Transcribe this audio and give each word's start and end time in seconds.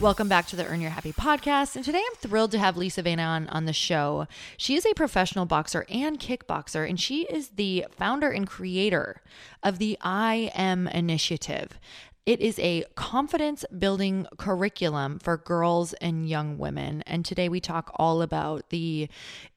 Welcome 0.00 0.28
back 0.28 0.46
to 0.46 0.56
the 0.56 0.64
Earn 0.64 0.80
Your 0.80 0.92
Happy 0.92 1.12
podcast. 1.12 1.74
And 1.74 1.84
today 1.84 1.98
I'm 1.98 2.14
thrilled 2.18 2.52
to 2.52 2.58
have 2.60 2.76
Lisa 2.76 3.02
Vena 3.02 3.24
on, 3.24 3.48
on 3.48 3.64
the 3.64 3.72
show. 3.72 4.28
She 4.56 4.76
is 4.76 4.86
a 4.86 4.94
professional 4.94 5.44
boxer 5.44 5.86
and 5.88 6.20
kickboxer, 6.20 6.88
and 6.88 7.00
she 7.00 7.22
is 7.24 7.48
the 7.48 7.84
founder 7.90 8.30
and 8.30 8.46
creator 8.46 9.22
of 9.64 9.78
the 9.78 9.98
I 10.00 10.52
Am 10.54 10.86
Initiative. 10.86 11.80
It 12.28 12.42
is 12.42 12.58
a 12.58 12.84
confidence 12.94 13.64
building 13.78 14.26
curriculum 14.36 15.18
for 15.18 15.38
girls 15.38 15.94
and 15.94 16.28
young 16.28 16.58
women. 16.58 17.02
And 17.06 17.24
today 17.24 17.48
we 17.48 17.58
talk 17.58 17.90
all 17.94 18.20
about 18.20 18.68
the 18.68 19.08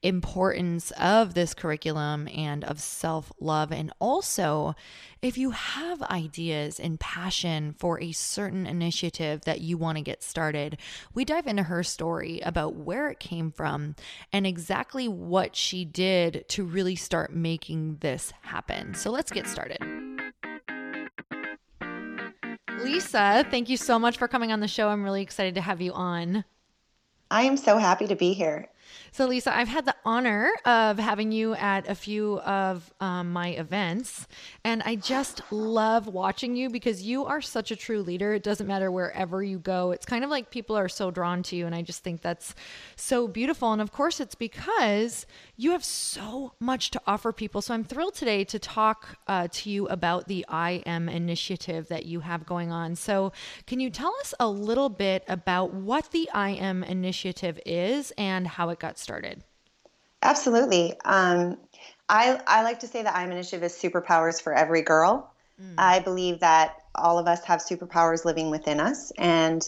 importance 0.02 0.90
of 0.92 1.34
this 1.34 1.52
curriculum 1.52 2.28
and 2.34 2.64
of 2.64 2.80
self 2.80 3.30
love. 3.38 3.72
And 3.72 3.92
also, 3.98 4.74
if 5.20 5.36
you 5.36 5.50
have 5.50 6.00
ideas 6.04 6.80
and 6.80 6.98
passion 6.98 7.74
for 7.78 8.00
a 8.00 8.12
certain 8.12 8.64
initiative 8.64 9.42
that 9.42 9.60
you 9.60 9.76
want 9.76 9.98
to 9.98 10.02
get 10.02 10.22
started, 10.22 10.78
we 11.12 11.26
dive 11.26 11.46
into 11.46 11.64
her 11.64 11.82
story 11.82 12.40
about 12.40 12.74
where 12.74 13.10
it 13.10 13.20
came 13.20 13.50
from 13.52 13.96
and 14.32 14.46
exactly 14.46 15.08
what 15.08 15.54
she 15.54 15.84
did 15.84 16.46
to 16.48 16.64
really 16.64 16.96
start 16.96 17.34
making 17.34 17.98
this 18.00 18.32
happen. 18.40 18.94
So 18.94 19.10
let's 19.10 19.30
get 19.30 19.46
started. 19.46 20.02
Lisa, 22.82 23.46
thank 23.50 23.68
you 23.68 23.76
so 23.76 23.98
much 23.98 24.18
for 24.18 24.28
coming 24.28 24.52
on 24.52 24.60
the 24.60 24.68
show. 24.68 24.88
I'm 24.88 25.04
really 25.04 25.22
excited 25.22 25.54
to 25.54 25.60
have 25.60 25.80
you 25.80 25.92
on. 25.92 26.44
I 27.30 27.42
am 27.42 27.56
so 27.56 27.78
happy 27.78 28.06
to 28.08 28.16
be 28.16 28.32
here. 28.32 28.68
So, 29.10 29.26
Lisa, 29.26 29.54
I've 29.54 29.68
had 29.68 29.84
the 29.84 29.94
honor 30.04 30.50
of 30.64 30.98
having 30.98 31.32
you 31.32 31.54
at 31.54 31.88
a 31.88 31.94
few 31.94 32.38
of 32.40 32.92
um, 33.00 33.32
my 33.32 33.48
events, 33.48 34.26
and 34.64 34.82
I 34.84 34.96
just 34.96 35.42
love 35.50 36.06
watching 36.06 36.56
you 36.56 36.70
because 36.70 37.02
you 37.02 37.24
are 37.26 37.40
such 37.40 37.70
a 37.70 37.76
true 37.76 38.02
leader. 38.02 38.32
It 38.32 38.42
doesn't 38.42 38.66
matter 38.66 38.90
wherever 38.90 39.42
you 39.42 39.58
go. 39.58 39.90
It's 39.90 40.06
kind 40.06 40.24
of 40.24 40.30
like 40.30 40.50
people 40.50 40.76
are 40.76 40.88
so 40.88 41.10
drawn 41.10 41.42
to 41.44 41.56
you, 41.56 41.66
and 41.66 41.74
I 41.74 41.82
just 41.82 42.02
think 42.02 42.22
that's 42.22 42.54
so 42.96 43.28
beautiful. 43.28 43.72
And 43.72 43.82
of 43.82 43.92
course, 43.92 44.20
it's 44.20 44.34
because 44.34 45.26
you 45.56 45.72
have 45.72 45.84
so 45.84 46.54
much 46.58 46.90
to 46.92 47.00
offer 47.06 47.32
people. 47.32 47.60
So, 47.60 47.74
I'm 47.74 47.84
thrilled 47.84 48.14
today 48.14 48.44
to 48.44 48.58
talk 48.58 49.18
uh, 49.26 49.48
to 49.52 49.70
you 49.70 49.88
about 49.88 50.28
the 50.28 50.44
I 50.48 50.82
Am 50.86 51.08
initiative 51.08 51.88
that 51.88 52.06
you 52.06 52.20
have 52.20 52.46
going 52.46 52.72
on. 52.72 52.96
So, 52.96 53.32
can 53.66 53.80
you 53.80 53.90
tell 53.90 54.14
us 54.20 54.32
a 54.40 54.48
little 54.48 54.88
bit 54.88 55.24
about 55.28 55.74
what 55.74 56.10
the 56.12 56.30
I 56.32 56.50
Am 56.50 56.82
initiative 56.82 57.60
is 57.66 58.12
and 58.16 58.46
how 58.46 58.68
it 58.70 58.78
got 58.82 58.98
started? 58.98 59.42
Absolutely. 60.20 60.92
Um, 61.04 61.56
I, 62.08 62.38
I 62.46 62.62
like 62.62 62.80
to 62.80 62.86
say 62.86 63.02
that 63.02 63.16
I'm 63.16 63.32
Initiative 63.32 63.62
is 63.62 63.72
superpowers 63.72 64.42
for 64.42 64.52
every 64.52 64.82
girl. 64.82 65.32
Mm. 65.60 65.74
I 65.78 66.00
believe 66.00 66.40
that 66.40 66.76
all 66.94 67.18
of 67.18 67.26
us 67.26 67.44
have 67.44 67.60
superpowers 67.60 68.24
living 68.24 68.50
within 68.50 68.80
us, 68.80 69.12
and 69.16 69.66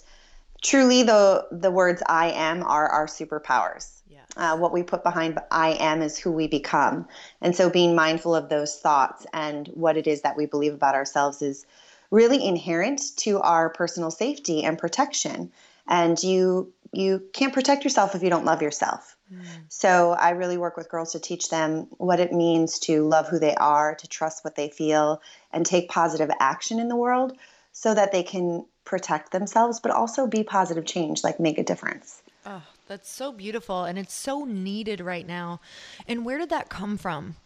truly, 0.63 1.03
the 1.03 1.47
the 1.51 1.71
words 1.71 2.03
"I 2.07 2.33
am" 2.33 2.63
are 2.63 2.89
our 2.89 3.07
superpowers. 3.07 4.03
Yeah. 4.09 4.21
Uh, 4.37 4.57
what 4.59 4.73
we 4.73 4.83
put 4.83 5.03
behind 5.03 5.39
"I 5.51 5.71
am" 5.81 6.03
is 6.03 6.19
who 6.19 6.33
we 6.33 6.49
become, 6.49 7.09
and 7.41 7.57
so 7.57 7.71
being 7.71 7.95
mindful 7.95 8.35
of 8.35 8.49
those 8.49 8.79
thoughts 8.79 9.27
and 9.33 9.69
what 9.69 9.97
it 9.97 10.07
is 10.07 10.23
that 10.23 10.37
we 10.37 10.47
believe 10.47 10.75
about 10.75 10.95
ourselves 10.95 11.41
is 11.41 11.67
really 12.11 12.45
inherent 12.45 13.01
to 13.17 13.41
our 13.41 13.71
personal 13.71 14.11
safety 14.11 14.65
and 14.65 14.79
protection. 14.79 15.51
And 15.87 16.23
you 16.23 16.73
you 16.97 17.25
can't 17.33 17.53
protect 17.53 17.85
yourself 17.85 18.15
if 18.15 18.23
you 18.23 18.31
don't 18.31 18.45
love 18.45 18.63
yourself. 18.63 19.17
Mm. 19.33 19.65
So 19.69 20.13
I 20.13 20.31
really 20.31 20.59
work 20.59 20.77
with 20.77 20.89
girls 20.89 21.13
to 21.13 21.21
teach 21.21 21.49
them 21.49 21.89
what 21.99 22.21
it 22.21 22.33
means 22.33 22.79
to 22.81 23.07
love 23.07 23.29
who 23.29 23.39
they 23.39 23.55
are, 23.55 23.95
to 23.95 24.09
trust 24.09 24.45
what 24.45 24.57
they 24.57 24.69
feel, 24.69 25.21
and 25.53 25.65
take 25.65 25.89
positive 25.89 26.31
action 26.41 26.79
in 26.79 26.89
the 26.89 26.97
world 26.97 27.37
so 27.73 27.95
that 27.95 28.13
they 28.13 28.23
can 28.23 28.65
protect 28.85 29.33
themselves, 29.33 29.81
but 29.81 29.91
also 29.91 30.27
be 30.27 30.45
positive 30.45 30.85
change, 30.85 31.25
like 31.25 31.41
make 31.41 31.59
a 31.59 31.65
difference. 31.65 32.23
Oh, 32.47 32.63
that's 32.87 33.09
so 33.09 33.33
beautiful. 33.33 33.85
And 33.85 33.99
it's 33.99 34.15
so 34.15 34.45
needed 34.45 35.01
right 35.01 35.27
now. 35.27 35.61
And 36.07 36.25
where 36.25 36.39
did 36.39 36.51
that 36.51 36.69
come 36.69 36.99
from? 36.99 37.37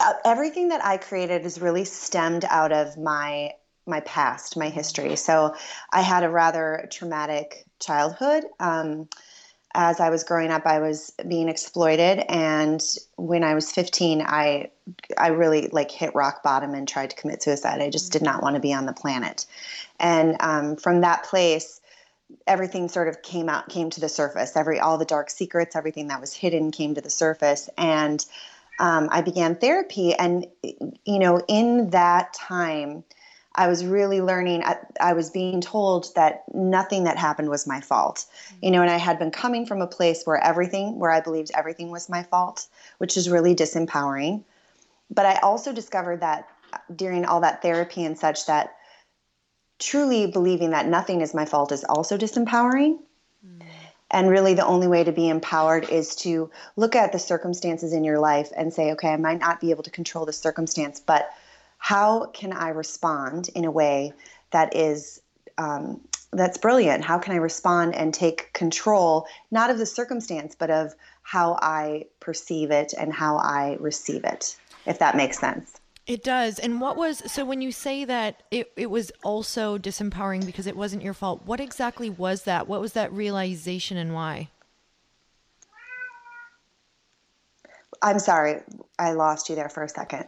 Uh, 0.00 0.12
everything 0.24 0.68
that 0.68 0.84
I 0.84 0.96
created 0.96 1.46
is 1.46 1.60
really 1.60 1.84
stemmed 1.84 2.44
out 2.48 2.72
of 2.72 2.98
my 2.98 3.54
my 3.86 4.00
past, 4.00 4.56
my 4.56 4.70
history. 4.70 5.14
So 5.14 5.54
I 5.92 6.00
had 6.00 6.24
a 6.24 6.30
rather 6.30 6.88
traumatic 6.90 7.63
childhood. 7.80 8.44
Um, 8.60 9.08
as 9.74 9.98
I 9.98 10.10
was 10.10 10.22
growing 10.22 10.50
up, 10.50 10.66
I 10.66 10.78
was 10.78 11.12
being 11.26 11.48
exploited, 11.48 12.24
and 12.28 12.80
when 13.16 13.42
I 13.42 13.54
was 13.54 13.72
15, 13.72 14.22
I 14.22 14.70
I 15.18 15.28
really 15.28 15.68
like 15.68 15.90
hit 15.90 16.14
rock 16.14 16.42
bottom 16.42 16.74
and 16.74 16.86
tried 16.86 17.10
to 17.10 17.16
commit 17.16 17.42
suicide. 17.42 17.80
I 17.80 17.90
just 17.90 18.12
did 18.12 18.22
not 18.22 18.42
want 18.42 18.54
to 18.54 18.60
be 18.60 18.72
on 18.72 18.86
the 18.86 18.92
planet, 18.92 19.46
and 19.98 20.36
um, 20.40 20.76
from 20.76 21.00
that 21.00 21.24
place, 21.24 21.80
everything 22.46 22.88
sort 22.88 23.08
of 23.08 23.22
came 23.22 23.48
out, 23.48 23.68
came 23.68 23.90
to 23.90 24.00
the 24.00 24.08
surface. 24.08 24.56
Every 24.56 24.78
all 24.78 24.96
the 24.96 25.04
dark 25.04 25.28
secrets, 25.28 25.74
everything 25.74 26.08
that 26.08 26.20
was 26.20 26.32
hidden, 26.32 26.70
came 26.70 26.94
to 26.94 27.00
the 27.00 27.10
surface, 27.10 27.68
and 27.76 28.24
um, 28.78 29.08
I 29.10 29.22
began 29.22 29.56
therapy. 29.56 30.14
And 30.14 30.46
you 30.62 31.18
know, 31.18 31.42
in 31.48 31.90
that 31.90 32.32
time 32.32 33.02
I 33.54 33.68
was 33.68 33.84
really 33.84 34.20
learning. 34.20 34.64
I, 34.64 34.78
I, 35.00 35.12
was 35.12 35.30
being 35.30 35.60
told 35.60 36.12
that 36.16 36.42
nothing 36.52 37.04
that 37.04 37.16
happened 37.16 37.48
was 37.48 37.66
my 37.66 37.80
fault, 37.80 38.26
you 38.60 38.70
know, 38.72 38.82
and 38.82 38.90
I 38.90 38.96
had 38.96 39.18
been 39.18 39.30
coming 39.30 39.64
from 39.64 39.80
a 39.80 39.86
place 39.86 40.24
where 40.24 40.42
everything, 40.42 40.98
where 40.98 41.10
I 41.10 41.20
believed 41.20 41.52
everything 41.54 41.90
was 41.90 42.08
my 42.08 42.24
fault, 42.24 42.66
which 42.98 43.16
is 43.16 43.30
really 43.30 43.54
disempowering. 43.54 44.42
But 45.10 45.26
I 45.26 45.36
also 45.36 45.72
discovered 45.72 46.20
that 46.20 46.48
during 46.94 47.24
all 47.24 47.40
that 47.42 47.62
therapy 47.62 48.04
and 48.04 48.18
such, 48.18 48.46
that 48.46 48.76
truly 49.78 50.26
believing 50.26 50.70
that 50.70 50.88
nothing 50.88 51.20
is 51.20 51.34
my 51.34 51.44
fault 51.44 51.70
is 51.70 51.84
also 51.84 52.18
disempowering. 52.18 52.98
Mm. 53.46 53.62
And 54.10 54.30
really, 54.30 54.54
the 54.54 54.66
only 54.66 54.86
way 54.86 55.04
to 55.04 55.12
be 55.12 55.28
empowered 55.28 55.88
is 55.88 56.16
to 56.16 56.50
look 56.76 56.94
at 56.94 57.12
the 57.12 57.18
circumstances 57.18 57.92
in 57.92 58.04
your 58.04 58.18
life 58.18 58.50
and 58.56 58.72
say, 58.72 58.92
okay, 58.92 59.08
I 59.08 59.16
might 59.16 59.40
not 59.40 59.60
be 59.60 59.70
able 59.70 59.82
to 59.84 59.90
control 59.90 60.24
the 60.24 60.32
circumstance, 60.32 61.00
but 61.00 61.30
how 61.84 62.24
can 62.32 62.50
I 62.54 62.70
respond 62.70 63.50
in 63.54 63.66
a 63.66 63.70
way 63.70 64.14
that 64.52 64.74
is 64.74 65.20
um, 65.58 66.00
that's 66.32 66.56
brilliant? 66.56 67.04
How 67.04 67.18
can 67.18 67.34
I 67.34 67.36
respond 67.36 67.94
and 67.94 68.14
take 68.14 68.50
control 68.54 69.26
not 69.50 69.68
of 69.68 69.76
the 69.76 69.84
circumstance, 69.84 70.56
but 70.58 70.70
of 70.70 70.94
how 71.24 71.58
I 71.60 72.06
perceive 72.20 72.70
it 72.70 72.94
and 72.98 73.12
how 73.12 73.36
I 73.36 73.76
receive 73.80 74.24
it? 74.24 74.56
If 74.86 74.98
that 75.00 75.14
makes 75.14 75.38
sense. 75.38 75.78
It 76.06 76.24
does. 76.24 76.58
And 76.58 76.80
what 76.80 76.96
was 76.96 77.30
so 77.30 77.44
when 77.44 77.60
you 77.60 77.70
say 77.70 78.06
that 78.06 78.42
it, 78.50 78.72
it 78.76 78.90
was 78.90 79.12
also 79.22 79.76
disempowering 79.76 80.46
because 80.46 80.66
it 80.66 80.78
wasn't 80.78 81.02
your 81.02 81.12
fault, 81.12 81.42
what 81.44 81.60
exactly 81.60 82.08
was 82.08 82.44
that? 82.44 82.66
What 82.66 82.80
was 82.80 82.94
that 82.94 83.12
realization 83.12 83.98
and 83.98 84.14
why? 84.14 84.48
I'm 88.00 88.18
sorry, 88.18 88.62
I 88.98 89.12
lost 89.12 89.50
you 89.50 89.54
there 89.54 89.68
for 89.68 89.82
a 89.82 89.88
second 89.90 90.26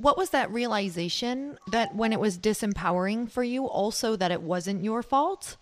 what 0.00 0.16
was 0.16 0.30
that 0.30 0.50
realization 0.50 1.58
that 1.70 1.94
when 1.94 2.12
it 2.12 2.20
was 2.20 2.38
disempowering 2.38 3.30
for 3.30 3.44
you, 3.44 3.66
also 3.66 4.16
that 4.16 4.30
it 4.30 4.42
wasn't 4.42 4.82
your 4.82 5.02
fault? 5.02 5.56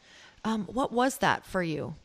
Um, 0.44 0.66
what 0.66 0.92
was 0.92 1.18
that 1.18 1.44
for 1.44 1.62
you? 1.62 1.96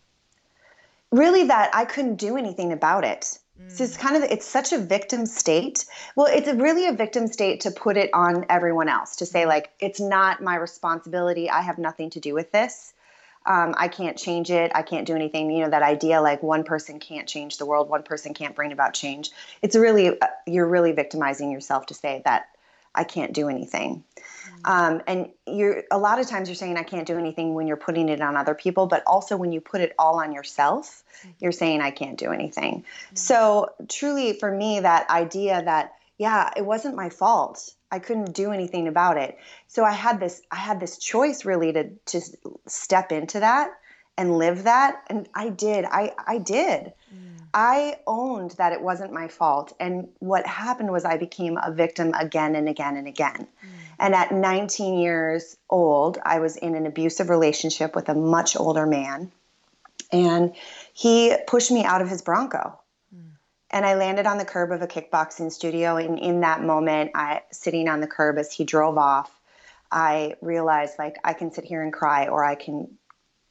Really, 1.12 1.44
that 1.46 1.70
I 1.74 1.86
couldn't 1.86 2.16
do 2.16 2.38
anything 2.38 2.72
about 2.72 3.04
it. 3.04 3.38
Mm. 3.62 3.72
So 3.72 3.84
it's 3.84 3.98
kind 3.98 4.16
of 4.16 4.24
it's 4.24 4.48
such 4.48 4.74
a 4.74 4.80
victim 4.80 5.26
state. 5.28 5.86
Well, 6.16 6.28
it's 6.28 6.48
a 6.48 6.56
really 6.56 6.88
a 6.88 6.94
victim 6.94 7.28
state 7.28 7.62
to 7.62 7.72
put 7.72 7.98
it 7.98 8.10
on 8.14 8.46
everyone 8.50 8.90
else 8.90 9.18
to 9.18 9.26
say 9.26 9.46
like 9.46 9.72
it's 9.80 10.00
not 10.00 10.42
my 10.42 10.56
responsibility. 10.56 11.50
I 11.50 11.62
have 11.62 11.78
nothing 11.78 12.10
to 12.12 12.20
do 12.20 12.34
with 12.34 12.52
this 12.52 12.94
um, 13.46 13.74
I 13.78 13.88
can't 13.88 14.18
change 14.18 14.50
it. 14.52 14.72
I 14.74 14.82
can't 14.82 15.06
do 15.06 15.16
anything. 15.16 15.52
You 15.52 15.64
know, 15.64 15.70
that 15.70 15.84
idea 15.84 16.22
like 16.22 16.42
one 16.42 16.64
person 16.64 17.00
can't 17.00 17.28
change 17.28 17.58
the 17.58 17.66
world, 17.66 17.90
one 17.90 18.04
person 18.04 18.34
can't 18.34 18.56
bring 18.56 18.72
about 18.72 18.94
change. 18.94 19.32
It's 19.62 19.76
really, 19.76 20.20
uh, 20.20 20.28
you're 20.48 20.68
really 20.68 20.94
victimizing 20.94 21.52
yourself 21.52 21.88
to 21.88 21.94
say 21.94 22.22
that 22.26 22.48
I 22.96 23.04
can't 23.04 23.34
do 23.34 23.50
anything. 23.50 24.04
Mm-hmm. 24.16 24.72
Um, 24.72 25.02
and 25.08 25.30
you're 25.46 25.84
a 25.92 25.98
lot 25.98 26.20
of 26.20 26.28
times 26.28 26.48
you're 26.48 26.56
saying 26.56 26.78
I 26.78 26.84
can't 26.84 27.08
do 27.08 27.18
anything 27.18 27.54
when 27.54 27.68
you're 27.68 27.76
putting 27.76 28.08
it 28.08 28.22
on 28.22 28.38
other 28.38 28.54
people, 28.54 28.86
but 28.86 29.04
also 29.06 29.36
when 29.36 29.52
you 29.52 29.62
put 29.62 29.82
it 29.82 29.94
all 29.98 30.20
on 30.20 30.32
yourself, 30.32 31.04
mm-hmm. 31.20 31.30
you're 31.40 31.52
saying 31.52 31.82
I 31.82 31.92
can't 31.92 32.18
do 32.18 32.32
anything. 32.32 32.82
Mm-hmm. 32.82 33.16
So 33.16 33.72
truly, 33.90 34.34
for 34.34 34.52
me, 34.52 34.80
that 34.82 35.10
idea 35.10 35.64
that 35.64 35.94
yeah, 36.24 36.52
it 36.56 36.66
wasn't 36.66 36.96
my 36.96 37.10
fault. 37.10 37.74
I 37.92 38.00
couldn't 38.00 38.34
do 38.34 38.54
anything 38.54 38.88
about 38.88 39.18
it. 39.18 39.38
So 39.68 39.84
I 39.84 39.92
had 39.92 40.22
this 40.22 40.42
I 40.50 40.56
had 40.56 40.80
this 40.80 40.98
choice 40.98 41.44
really 41.44 41.74
to 41.74 41.90
to 42.12 42.22
step 42.66 43.12
into 43.12 43.42
that 43.42 43.72
and 44.18 44.38
live 44.38 44.64
that 44.64 45.04
and 45.08 45.28
I 45.36 45.50
did. 45.50 45.84
I 45.84 46.14
I 46.26 46.38
did. 46.38 46.94
Mm. 47.14 47.42
I 47.54 47.98
owned 48.08 48.52
that 48.52 48.72
it 48.72 48.82
wasn't 48.82 49.12
my 49.12 49.28
fault 49.28 49.74
and 49.82 50.08
what 50.20 50.48
happened 50.48 50.94
was 50.94 51.04
I 51.04 51.18
became 51.18 51.58
a 51.58 51.74
victim 51.74 52.14
again 52.14 52.56
and 52.56 52.70
again 52.70 52.96
and 52.96 53.08
again. 53.08 53.42
Mm. 53.42 53.70
And 54.00 54.16
at 54.16 54.32
19 54.32 55.00
years 55.00 55.58
old, 55.70 56.20
I 56.24 56.40
was 56.40 56.56
in 56.56 56.74
an 56.76 56.86
abusive 56.86 57.30
relationship 57.30 57.96
with 57.98 58.08
a 58.08 58.16
much 58.16 58.56
older 58.56 58.86
man 58.86 59.30
and 60.14 60.56
he 60.94 61.36
pushed 61.48 61.70
me 61.70 61.84
out 61.84 62.02
of 62.02 62.08
his 62.08 62.22
Bronco 62.22 62.80
and 63.74 63.86
I 63.86 63.96
landed 63.96 64.28
on 64.28 64.38
the 64.38 64.46
curb 64.46 64.72
of 64.72 64.84
a 64.84 64.88
kickboxing 64.88 65.52
studio. 65.52 65.98
And 65.98 66.20
in 66.20 66.42
that 66.42 66.64
moment, 66.64 67.12
I 67.16 67.42
sitting 67.52 67.90
on 67.90 68.00
the 68.00 68.08
curb 68.08 68.38
as 68.38 68.54
he 68.54 68.64
drove 68.64 68.98
off, 68.98 69.32
I 69.92 70.36
realized 70.42 71.00
like 71.00 71.18
I 71.24 71.34
can 71.34 71.52
sit 71.52 71.66
here 71.66 71.82
and 71.82 71.92
cry, 71.92 72.28
or 72.28 72.46
I 72.46 72.56
can 72.56 72.98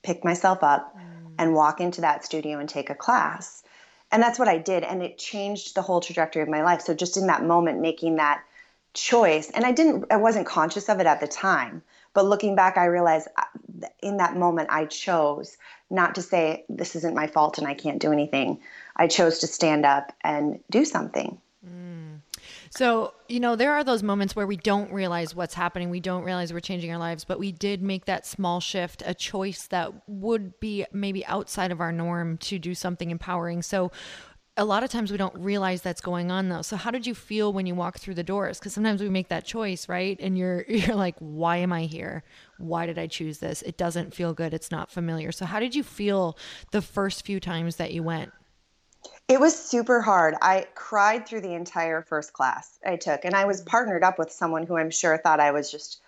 pick 0.03 0.25
myself 0.25 0.63
up 0.63 0.97
mm. 0.97 1.01
and 1.39 1.55
walk 1.55 1.81
into 1.81 2.03
that 2.03 2.25
studio 2.25 2.61
and 2.61 2.69
take 2.69 2.89
a 2.89 2.95
class. 2.95 3.63
And 4.13 4.23
that's 4.23 4.39
what 4.39 4.49
I 4.49 4.59
did, 4.59 4.85
and 4.85 5.03
it 5.03 5.19
changed 5.19 5.75
the 5.75 5.83
whole 5.83 6.01
trajectory 6.01 6.43
of 6.43 6.49
my 6.49 6.63
life. 6.63 6.83
So 6.83 6.95
just 6.95 7.17
in 7.17 7.27
that 7.27 7.45
moment, 7.45 7.81
making 7.81 8.17
that 8.17 8.45
choice, 8.93 9.51
and 9.51 9.65
I 9.65 9.73
didn't, 9.73 10.05
I 10.11 10.19
wasn't 10.19 10.47
conscious 10.47 10.89
of 10.89 11.01
it 11.01 11.07
at 11.07 11.21
the 11.21 11.27
time, 11.27 11.83
but 12.13 12.27
looking 12.27 12.55
back, 12.55 12.77
I 12.77 12.85
realized 12.85 13.29
uh, 13.37 13.89
in 14.03 14.19
that 14.19 14.37
moment 14.37 14.69
I 14.71 14.85
chose 14.85 15.57
not 15.93 16.15
to 16.17 16.23
say 16.23 16.65
this 16.69 16.97
isn't 16.97 17.15
my 17.15 17.27
fault 17.27 17.59
and 17.59 17.67
I 17.67 17.75
can't 17.75 18.01
do 18.01 18.13
anything. 18.13 18.59
I 18.97 19.07
chose 19.07 19.39
to 19.41 19.47
stand 19.47 19.85
up 19.85 20.13
and 20.23 20.59
do 20.71 20.85
something. 20.85 21.39
Mm. 21.65 22.21
So, 22.71 23.13
you 23.29 23.39
know, 23.39 23.55
there 23.55 23.75
are 23.75 23.85
those 23.85 24.03
moments 24.03 24.35
where 24.35 24.47
we 24.47 24.57
don't 24.57 24.91
realize 24.91 25.35
what's 25.35 25.55
happening. 25.55 25.91
We 25.91 26.01
don't 26.01 26.25
realize 26.25 26.53
we're 26.53 26.61
changing 26.61 26.91
our 26.91 26.99
lives, 26.99 27.25
but 27.25 27.39
we 27.39 27.53
did 27.53 27.83
make 27.83 28.07
that 28.07 28.27
small 28.27 28.61
shift, 28.61 29.03
a 29.05 29.15
choice 29.15 29.67
that 29.67 29.93
would 30.09 30.59
be 30.59 30.87
maybe 30.93 31.25
outside 31.27 31.71
of 31.71 31.81
our 31.81 31.93
norm 31.93 32.39
to 32.39 32.59
do 32.59 32.75
something 32.75 33.11
empowering. 33.11 33.63
So, 33.63 33.93
a 34.57 34.65
lot 34.65 34.83
of 34.83 34.91
times 34.91 35.11
we 35.11 35.17
don't 35.17 35.35
realize 35.35 35.81
that's 35.81 36.01
going 36.01 36.31
on 36.31 36.49
though. 36.49 36.63
So 36.63 36.77
how 36.77 36.91
did 36.91 37.07
you 37.07 37.15
feel 37.15 37.53
when 37.53 37.65
you 37.65 37.75
walked 37.75 38.01
through 38.01 38.15
the 38.15 38.23
doors? 38.23 38.59
Because 38.59 38.75
sometimes 38.75 39.01
we 39.01 39.09
make 39.09 39.29
that 39.29 39.47
choice, 39.47 39.89
right? 39.89 40.19
And 40.21 40.37
you're 40.37 40.65
you're 40.69 40.97
like, 40.97 41.17
why 41.19 41.59
am 41.59 41.73
I 41.73 41.85
here? 41.85 42.23
Why 42.63 42.87
did 42.87 42.99
I 42.99 43.07
choose 43.07 43.39
this? 43.39 43.63
It 43.63 43.77
doesn't 43.77 44.15
feel 44.15 44.35
good. 44.35 44.55
It's 44.55 44.71
not 44.71 44.91
familiar. 44.91 45.33
So 45.33 45.45
how 45.45 45.61
did 45.61 45.75
you 45.75 45.83
feel 45.83 46.39
the 46.71 46.83
first 46.83 47.25
few 47.25 47.41
times 47.41 47.77
that 47.77 47.93
you 47.93 48.03
went? 48.03 48.33
It 49.29 49.41
was 49.41 49.59
super 49.59 50.01
hard. 50.01 50.35
I 50.41 50.67
cried 50.75 51.27
through 51.27 51.41
the 51.41 51.55
entire 51.55 52.03
first 52.03 52.33
class 52.33 52.79
I 52.87 52.97
took, 52.97 53.25
and 53.25 53.35
I 53.35 53.47
was 53.47 53.61
partnered 53.63 54.05
up 54.05 54.19
with 54.19 54.31
someone 54.31 54.65
who 54.65 54.77
I'm 54.77 54.91
sure 54.91 55.17
thought 55.19 55.41
I 55.41 55.51
was 55.51 55.71
just 55.71 56.01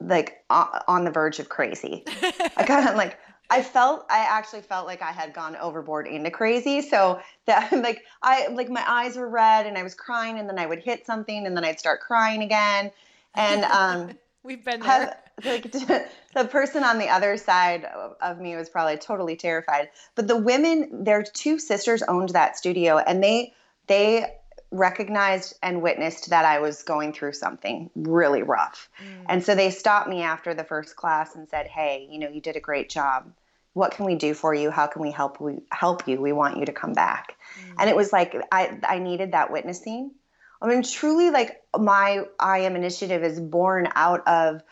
like 0.00 0.44
on 0.50 1.04
the 1.04 1.10
verge 1.10 1.38
of 1.38 1.48
crazy. 1.48 2.04
I 2.56 2.64
kind 2.64 2.88
of 2.88 2.96
like 2.96 3.18
I 3.50 3.62
felt 3.62 4.06
I 4.08 4.20
actually 4.20 4.62
felt 4.62 4.86
like 4.86 5.02
I 5.02 5.10
had 5.10 5.34
gone 5.34 5.56
overboard 5.56 6.06
into 6.06 6.30
crazy. 6.30 6.80
So 6.80 7.20
that 7.46 7.72
like 7.82 8.04
I 8.22 8.46
like 8.48 8.68
my 8.70 8.84
eyes 8.86 9.16
were 9.16 9.28
red 9.28 9.66
and 9.66 9.76
I 9.76 9.82
was 9.82 9.94
crying 9.94 10.38
and 10.38 10.48
then 10.48 10.58
I 10.58 10.66
would 10.66 10.78
hit 10.80 11.04
something 11.04 11.46
and 11.46 11.56
then 11.56 11.64
I'd 11.64 11.78
start 11.78 12.00
crying 12.00 12.42
again. 12.42 12.90
And 13.34 13.64
um 13.64 14.18
we've 14.42 14.64
been 14.64 14.80
there. 14.80 14.88
Have, 14.88 15.16
like 15.44 15.72
the 16.34 16.44
person 16.50 16.84
on 16.84 16.98
the 16.98 17.08
other 17.08 17.36
side 17.36 17.84
of, 17.84 18.16
of 18.20 18.40
me 18.40 18.56
was 18.56 18.68
probably 18.68 18.96
totally 18.96 19.36
terrified. 19.36 19.90
But 20.14 20.28
the 20.28 20.36
women, 20.36 21.04
their 21.04 21.22
two 21.22 21.58
sisters 21.58 22.02
owned 22.02 22.30
that 22.30 22.56
studio 22.56 22.98
and 22.98 23.22
they 23.22 23.54
they 23.86 24.36
recognized 24.70 25.54
and 25.62 25.82
witnessed 25.82 26.30
that 26.30 26.44
I 26.44 26.60
was 26.60 26.82
going 26.82 27.12
through 27.12 27.32
something 27.32 27.90
really 27.96 28.42
rough. 28.42 28.88
Mm. 29.02 29.24
And 29.28 29.44
so 29.44 29.54
they 29.54 29.70
stopped 29.70 30.08
me 30.08 30.22
after 30.22 30.54
the 30.54 30.64
first 30.64 30.96
class 30.96 31.34
and 31.34 31.48
said, 31.48 31.66
"Hey, 31.66 32.06
you 32.10 32.18
know, 32.18 32.28
you 32.28 32.40
did 32.40 32.56
a 32.56 32.60
great 32.60 32.88
job. 32.88 33.32
What 33.72 33.92
can 33.92 34.04
we 34.04 34.14
do 34.14 34.34
for 34.34 34.54
you? 34.54 34.70
How 34.70 34.86
can 34.86 35.02
we 35.02 35.10
help 35.10 35.40
we 35.40 35.58
help 35.72 36.06
you? 36.06 36.20
We 36.20 36.32
want 36.32 36.56
you 36.56 36.66
to 36.66 36.72
come 36.72 36.92
back." 36.92 37.36
Mm. 37.58 37.74
And 37.80 37.90
it 37.90 37.96
was 37.96 38.12
like 38.12 38.36
I 38.52 38.78
I 38.84 38.98
needed 38.98 39.32
that 39.32 39.50
witnessing. 39.50 40.12
I 40.60 40.68
mean, 40.68 40.82
truly 40.82 41.30
like 41.30 41.62
my 41.78 42.24
I 42.38 42.58
am 42.58 42.76
initiative 42.76 43.22
is 43.22 43.40
born 43.40 43.88
out 43.94 44.26
of 44.26 44.62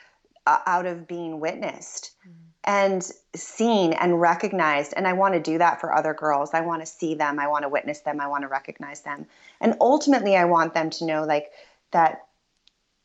uh, 0.46 0.58
out 0.66 0.86
of 0.86 1.06
being 1.06 1.40
witnessed. 1.40 2.12
Mm 2.26 2.32
and 2.68 3.10
seen 3.34 3.94
and 3.94 4.20
recognized. 4.20 4.92
And 4.94 5.08
I 5.08 5.14
want 5.14 5.32
to 5.32 5.40
do 5.40 5.56
that 5.56 5.80
for 5.80 5.90
other 5.90 6.12
girls. 6.12 6.50
I 6.52 6.60
want 6.60 6.82
to 6.82 6.86
see 6.86 7.14
them. 7.14 7.38
I 7.38 7.48
want 7.48 7.62
to 7.62 7.70
witness 7.70 8.00
them. 8.00 8.20
I 8.20 8.28
want 8.28 8.42
to 8.42 8.48
recognize 8.48 9.00
them. 9.00 9.26
And 9.58 9.74
ultimately, 9.80 10.36
I 10.36 10.44
want 10.44 10.74
them 10.74 10.90
to 10.90 11.06
know 11.06 11.24
like 11.24 11.50
that 11.92 12.26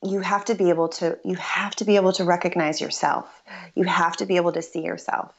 you 0.04 0.20
have 0.20 0.44
to 0.46 0.56
be 0.56 0.68
able 0.68 0.90
to 0.90 1.18
you 1.24 1.36
have 1.36 1.74
to 1.78 1.86
be 1.86 1.96
able 1.96 2.12
to 2.14 2.26
recognize 2.26 2.82
yourself. 2.82 3.42
You 3.74 3.86
have 3.86 4.18
to 4.18 4.26
be 4.26 4.36
able 4.36 4.52
to 4.52 4.62
see 4.62 4.84
yourself 4.84 5.34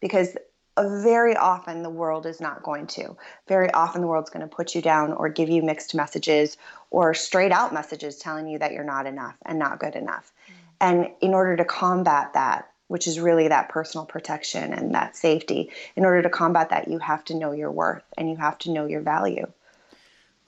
because 0.00 0.34
Uh, 0.76 1.00
very 1.00 1.36
often 1.36 1.82
the 1.82 1.90
world 1.90 2.26
is 2.26 2.40
not 2.40 2.62
going 2.62 2.86
to. 2.86 3.16
Very 3.48 3.70
often 3.72 4.02
the 4.02 4.06
world's 4.06 4.30
going 4.30 4.46
to 4.46 4.54
put 4.54 4.74
you 4.74 4.82
down 4.82 5.12
or 5.12 5.28
give 5.28 5.48
you 5.48 5.62
mixed 5.62 5.94
messages 5.94 6.56
or 6.90 7.14
straight 7.14 7.52
out 7.52 7.72
messages 7.72 8.18
telling 8.18 8.46
you 8.46 8.58
that 8.58 8.72
you're 8.72 8.84
not 8.84 9.06
enough 9.06 9.36
and 9.44 9.58
not 9.58 9.80
good 9.80 9.96
enough. 9.96 10.32
Mm. 10.48 10.52
And 10.80 11.10
in 11.20 11.34
order 11.34 11.56
to 11.56 11.64
combat 11.64 12.34
that, 12.34 12.70
which 12.88 13.06
is 13.06 13.18
really 13.18 13.48
that 13.48 13.68
personal 13.68 14.06
protection 14.06 14.72
and 14.72 14.94
that 14.94 15.16
safety. 15.16 15.70
In 15.96 16.04
order 16.04 16.22
to 16.22 16.30
combat 16.30 16.70
that, 16.70 16.88
you 16.88 16.98
have 16.98 17.24
to 17.24 17.34
know 17.34 17.52
your 17.52 17.70
worth 17.70 18.04
and 18.16 18.30
you 18.30 18.36
have 18.36 18.58
to 18.58 18.70
know 18.70 18.86
your 18.86 19.00
value. 19.00 19.50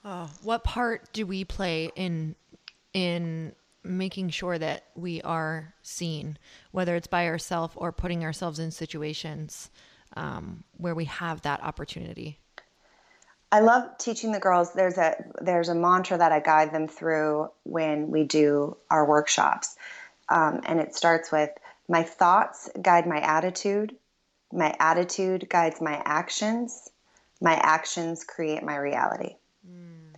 Oh, 0.05 0.29
what 0.43 0.63
part 0.63 1.11
do 1.11 1.25
we 1.25 1.43
play 1.43 1.91
in 1.95 2.35
in 2.93 3.53
making 3.83 4.29
sure 4.29 4.57
that 4.57 4.85
we 4.95 5.21
are 5.21 5.73
seen, 5.81 6.37
whether 6.71 6.95
it's 6.95 7.07
by 7.07 7.27
ourselves 7.27 7.73
or 7.77 7.91
putting 7.91 8.23
ourselves 8.23 8.59
in 8.59 8.71
situations 8.71 9.69
um, 10.15 10.63
where 10.77 10.95
we 10.95 11.05
have 11.05 11.41
that 11.41 11.63
opportunity? 11.63 12.39
I 13.51 13.61
love 13.61 13.97
teaching 13.97 14.31
the 14.31 14.39
girls. 14.39 14.73
There's 14.73 14.97
a 14.97 15.15
there's 15.41 15.69
a 15.69 15.75
mantra 15.75 16.17
that 16.17 16.31
I 16.31 16.39
guide 16.39 16.71
them 16.73 16.87
through 16.87 17.49
when 17.63 18.11
we 18.11 18.23
do 18.23 18.77
our 18.91 19.05
workshops, 19.05 19.75
um, 20.29 20.61
and 20.65 20.79
it 20.79 20.95
starts 20.95 21.31
with 21.31 21.49
my 21.87 22.03
thoughts 22.03 22.69
guide 22.79 23.07
my 23.07 23.19
attitude. 23.19 23.95
My 24.53 24.75
attitude 24.79 25.47
guides 25.49 25.81
my 25.81 26.01
actions. 26.05 26.89
My 27.41 27.55
actions 27.55 28.23
create 28.23 28.63
my 28.63 28.75
reality. 28.75 29.35
Mm. 29.67 30.15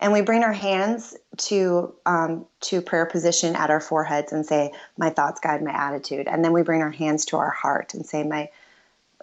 And 0.00 0.12
we 0.12 0.22
bring 0.22 0.42
our 0.42 0.52
hands 0.52 1.14
to 1.36 1.94
um, 2.06 2.46
to 2.60 2.80
prayer 2.80 3.04
position 3.04 3.56
at 3.56 3.68
our 3.68 3.80
foreheads 3.80 4.32
and 4.32 4.46
say, 4.46 4.72
"My 4.96 5.10
thoughts 5.10 5.40
guide 5.40 5.62
my 5.62 5.72
attitude." 5.72 6.28
And 6.28 6.42
then 6.42 6.54
we 6.54 6.62
bring 6.62 6.80
our 6.80 6.90
hands 6.90 7.26
to 7.26 7.36
our 7.36 7.50
heart 7.50 7.92
and 7.92 8.06
say, 8.06 8.22
"My 8.22 8.48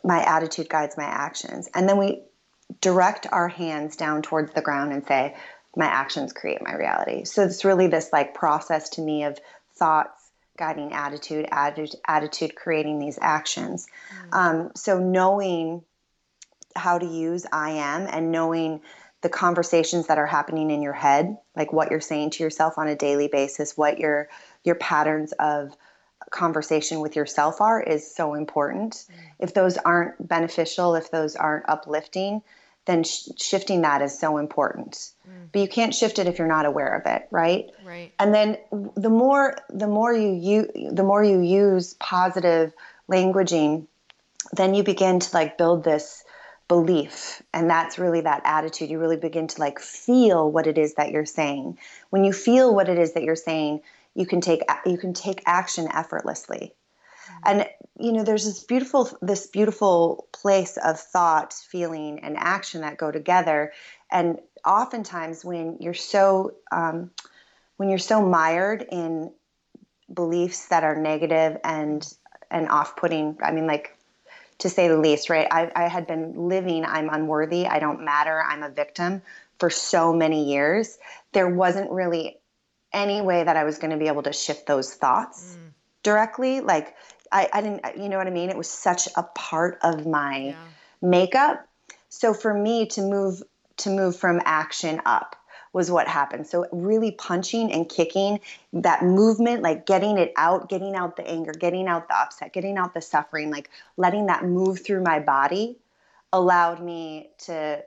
my 0.03 0.23
attitude 0.23 0.69
guides 0.69 0.97
my 0.97 1.05
actions." 1.05 1.69
And 1.73 1.87
then 1.87 1.97
we 1.97 2.23
direct 2.81 3.27
our 3.31 3.47
hands 3.47 3.95
down 3.95 4.21
towards 4.21 4.53
the 4.53 4.61
ground 4.61 4.91
and 4.91 5.05
say, 5.05 5.35
"My 5.75 5.85
actions 5.85 6.33
create 6.33 6.61
my 6.61 6.73
reality." 6.73 7.23
So 7.25 7.43
it's 7.43 7.65
really 7.65 7.87
this 7.87 8.11
like 8.11 8.33
process 8.33 8.89
to 8.91 9.01
me 9.01 9.23
of 9.23 9.39
thoughts 9.75 10.27
guiding 10.57 10.91
attitude, 10.91 11.47
attitude, 11.51 11.95
attitude 12.07 12.55
creating 12.55 12.99
these 12.99 13.19
actions. 13.21 13.87
Mm. 14.31 14.33
Um, 14.33 14.71
so 14.75 14.99
knowing 14.99 15.83
how 16.75 16.97
to 16.97 17.05
use 17.05 17.45
I 17.51 17.71
am 17.71 18.07
and 18.09 18.31
knowing 18.31 18.81
the 19.21 19.29
conversations 19.29 20.07
that 20.07 20.17
are 20.17 20.27
happening 20.27 20.69
in 20.69 20.81
your 20.81 20.93
head, 20.93 21.37
like 21.55 21.73
what 21.73 21.89
you're 21.89 21.99
saying 21.99 22.31
to 22.31 22.43
yourself 22.43 22.77
on 22.77 22.87
a 22.87 22.95
daily 22.95 23.27
basis, 23.27 23.77
what 23.77 23.99
your 23.99 24.29
your 24.63 24.75
patterns 24.75 25.31
of 25.33 25.75
conversation 26.29 26.99
with 26.99 27.15
yourself 27.15 27.61
are 27.61 27.81
is 27.81 28.13
so 28.13 28.33
important. 28.33 28.93
Mm. 28.93 29.13
If 29.39 29.53
those 29.53 29.77
aren't 29.77 30.27
beneficial, 30.27 30.95
if 30.95 31.11
those 31.11 31.35
aren't 31.35 31.67
uplifting, 31.69 32.41
then 32.85 33.03
sh- 33.03 33.29
shifting 33.37 33.81
that 33.81 34.01
is 34.01 34.17
so 34.17 34.37
important. 34.37 35.11
Mm. 35.27 35.49
But 35.51 35.61
you 35.61 35.67
can't 35.67 35.93
shift 35.93 36.19
it 36.19 36.27
if 36.27 36.39
you're 36.39 36.47
not 36.47 36.65
aware 36.65 36.95
of 36.95 37.05
it, 37.05 37.27
right? 37.31 37.69
Right. 37.85 38.11
And 38.19 38.33
then 38.33 38.57
the 38.95 39.09
more 39.09 39.57
the 39.69 39.87
more 39.87 40.13
you, 40.13 40.33
you 40.33 40.91
the 40.91 41.03
more 41.03 41.23
you 41.23 41.39
use 41.39 41.93
positive 41.95 42.73
languaging, 43.09 43.87
then 44.53 44.73
you 44.73 44.83
begin 44.83 45.19
to 45.19 45.33
like 45.33 45.57
build 45.57 45.83
this 45.83 46.23
belief 46.67 47.41
and 47.53 47.69
that's 47.69 47.97
really 47.97 48.19
that 48.19 48.41
attitude 48.43 48.89
you 48.89 48.99
really 48.99 49.15
begin 49.15 49.47
to 49.47 49.59
like 49.61 49.79
feel 49.79 50.51
what 50.51 50.67
it 50.67 50.77
is 50.77 50.95
that 50.95 51.11
you're 51.11 51.25
saying 51.25 51.77
when 52.09 52.25
you 52.25 52.33
feel 52.33 52.75
what 52.75 52.89
it 52.89 52.97
is 52.97 53.13
that 53.13 53.23
you're 53.23 53.37
saying 53.37 53.79
you 54.17 54.25
can 54.25 54.41
take 54.41 54.61
you 54.85 54.97
can 54.97 55.13
take 55.13 55.43
action 55.45 55.87
effortlessly. 55.93 56.73
And 57.45 57.67
you 57.99 58.11
know 58.11 58.23
there's 58.23 58.45
this 58.45 58.63
beautiful 58.63 59.09
this 59.21 59.47
beautiful 59.47 60.27
place 60.33 60.77
of 60.77 60.99
thought 60.99 61.53
feeling 61.53 62.19
and 62.23 62.35
action 62.35 62.81
that 62.81 62.97
go 62.97 63.11
together. 63.11 63.73
And 64.11 64.39
oftentimes 64.65 65.45
when 65.45 65.77
you're 65.79 65.93
so 65.93 66.55
um, 66.71 67.11
when 67.77 67.89
you're 67.89 67.99
so 67.99 68.25
mired 68.27 68.85
in 68.91 69.31
beliefs 70.11 70.67
that 70.69 70.83
are 70.83 70.95
negative 70.95 71.57
and 71.63 72.13
and 72.49 72.69
off-putting 72.69 73.37
i 73.43 73.51
mean 73.51 73.67
like 73.67 73.97
to 74.57 74.69
say 74.69 74.87
the 74.87 74.97
least 74.97 75.29
right? 75.29 75.47
I, 75.51 75.69
I 75.75 75.89
had 75.89 76.07
been 76.07 76.47
living 76.47 76.85
i'm 76.85 77.09
unworthy 77.09 77.67
i 77.67 77.77
don't 77.77 78.05
matter 78.05 78.41
i'm 78.41 78.63
a 78.63 78.69
victim 78.69 79.21
for 79.59 79.69
so 79.69 80.13
many 80.13 80.49
years. 80.51 80.97
There 81.33 81.49
wasn't 81.49 81.91
really 81.91 82.36
any 82.97 83.21
way 83.21 83.43
that 83.43 83.55
i 83.55 83.63
was 83.63 83.77
going 83.77 83.91
to 83.91 83.97
be 83.97 84.07
able 84.07 84.23
to 84.23 84.33
shift 84.33 84.67
those 84.67 84.93
thoughts 84.93 85.55
mm. 85.57 85.71
directly 86.03 86.59
like 86.59 86.95
I, 87.31 87.49
I 87.51 87.61
didn't, 87.61 87.81
you 87.97 88.09
know 88.09 88.17
what 88.17 88.27
I 88.27 88.31
mean? 88.31 88.49
It 88.49 88.57
was 88.57 88.69
such 88.69 89.07
a 89.15 89.23
part 89.23 89.79
of 89.81 90.05
my 90.05 90.37
yeah. 90.37 90.55
makeup. 91.01 91.67
So 92.09 92.33
for 92.33 92.53
me 92.53 92.85
to 92.87 93.01
move, 93.01 93.43
to 93.77 93.89
move 93.89 94.15
from 94.15 94.41
action 94.45 95.01
up 95.05 95.35
was 95.73 95.91
what 95.91 96.07
happened. 96.07 96.47
So 96.47 96.65
really 96.71 97.11
punching 97.11 97.71
and 97.71 97.87
kicking 97.87 98.39
that 98.73 99.03
movement, 99.03 99.61
like 99.61 99.85
getting 99.85 100.17
it 100.17 100.33
out, 100.37 100.69
getting 100.69 100.95
out 100.95 101.17
the 101.17 101.27
anger, 101.27 101.51
getting 101.51 101.87
out 101.87 102.07
the 102.07 102.17
upset, 102.17 102.53
getting 102.53 102.77
out 102.77 102.93
the 102.93 103.01
suffering, 103.01 103.51
like 103.51 103.69
letting 103.97 104.27
that 104.27 104.45
move 104.45 104.83
through 104.83 105.03
my 105.03 105.19
body 105.19 105.77
allowed 106.33 106.81
me 106.81 107.29
to 107.39 107.83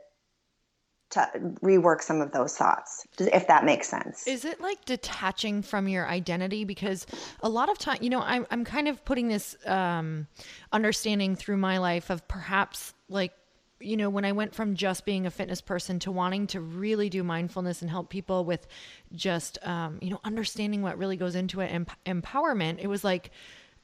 to 1.11 1.29
rework 1.63 2.03
some 2.03 2.21
of 2.21 2.33
those 2.33 2.57
thoughts 2.57 3.07
if 3.19 3.47
that 3.49 3.65
makes 3.65 3.89
sense. 3.89 4.27
Is 4.27 4.45
it 4.45 4.61
like 4.61 4.85
detaching 4.85 5.63
from 5.63 5.89
your 5.89 6.07
identity? 6.07 6.65
Because 6.65 7.07
a 7.43 7.49
lot 7.49 7.71
of 7.71 7.79
time 7.79 7.99
you 8.01 8.11
know 8.11 8.21
i'm, 8.21 8.47
I'm 8.51 8.65
kind 8.65 8.89
of 8.89 9.05
putting 9.05 9.29
this 9.29 9.57
um, 9.67 10.27
understanding 10.73 11.37
through 11.37 11.57
my 11.59 11.79
life 11.79 12.11
of 12.11 12.27
perhaps 12.29 12.95
like 13.09 13.33
you 13.81 13.97
know 13.97 14.11
when 14.11 14.25
i 14.25 14.33
went 14.33 14.55
from 14.55 14.75
just 14.75 15.05
being 15.05 15.27
a 15.27 15.31
fitness 15.31 15.61
person 15.61 15.99
to 16.01 16.11
wanting 16.11 16.47
to 16.49 16.61
really 16.61 17.09
do 17.09 17.23
mindfulness 17.23 17.83
and 17.83 17.91
help 17.91 18.11
people 18.11 18.45
with 18.45 18.67
just 19.13 19.59
um, 19.67 19.99
you 20.01 20.11
know 20.11 20.21
understanding 20.25 20.83
what 20.83 20.99
really 20.99 21.17
goes 21.17 21.35
into 21.35 21.61
it 21.61 21.71
and 21.73 21.89
empowerment 22.07 22.79
it 22.81 22.87
was 22.87 23.05
like 23.05 23.31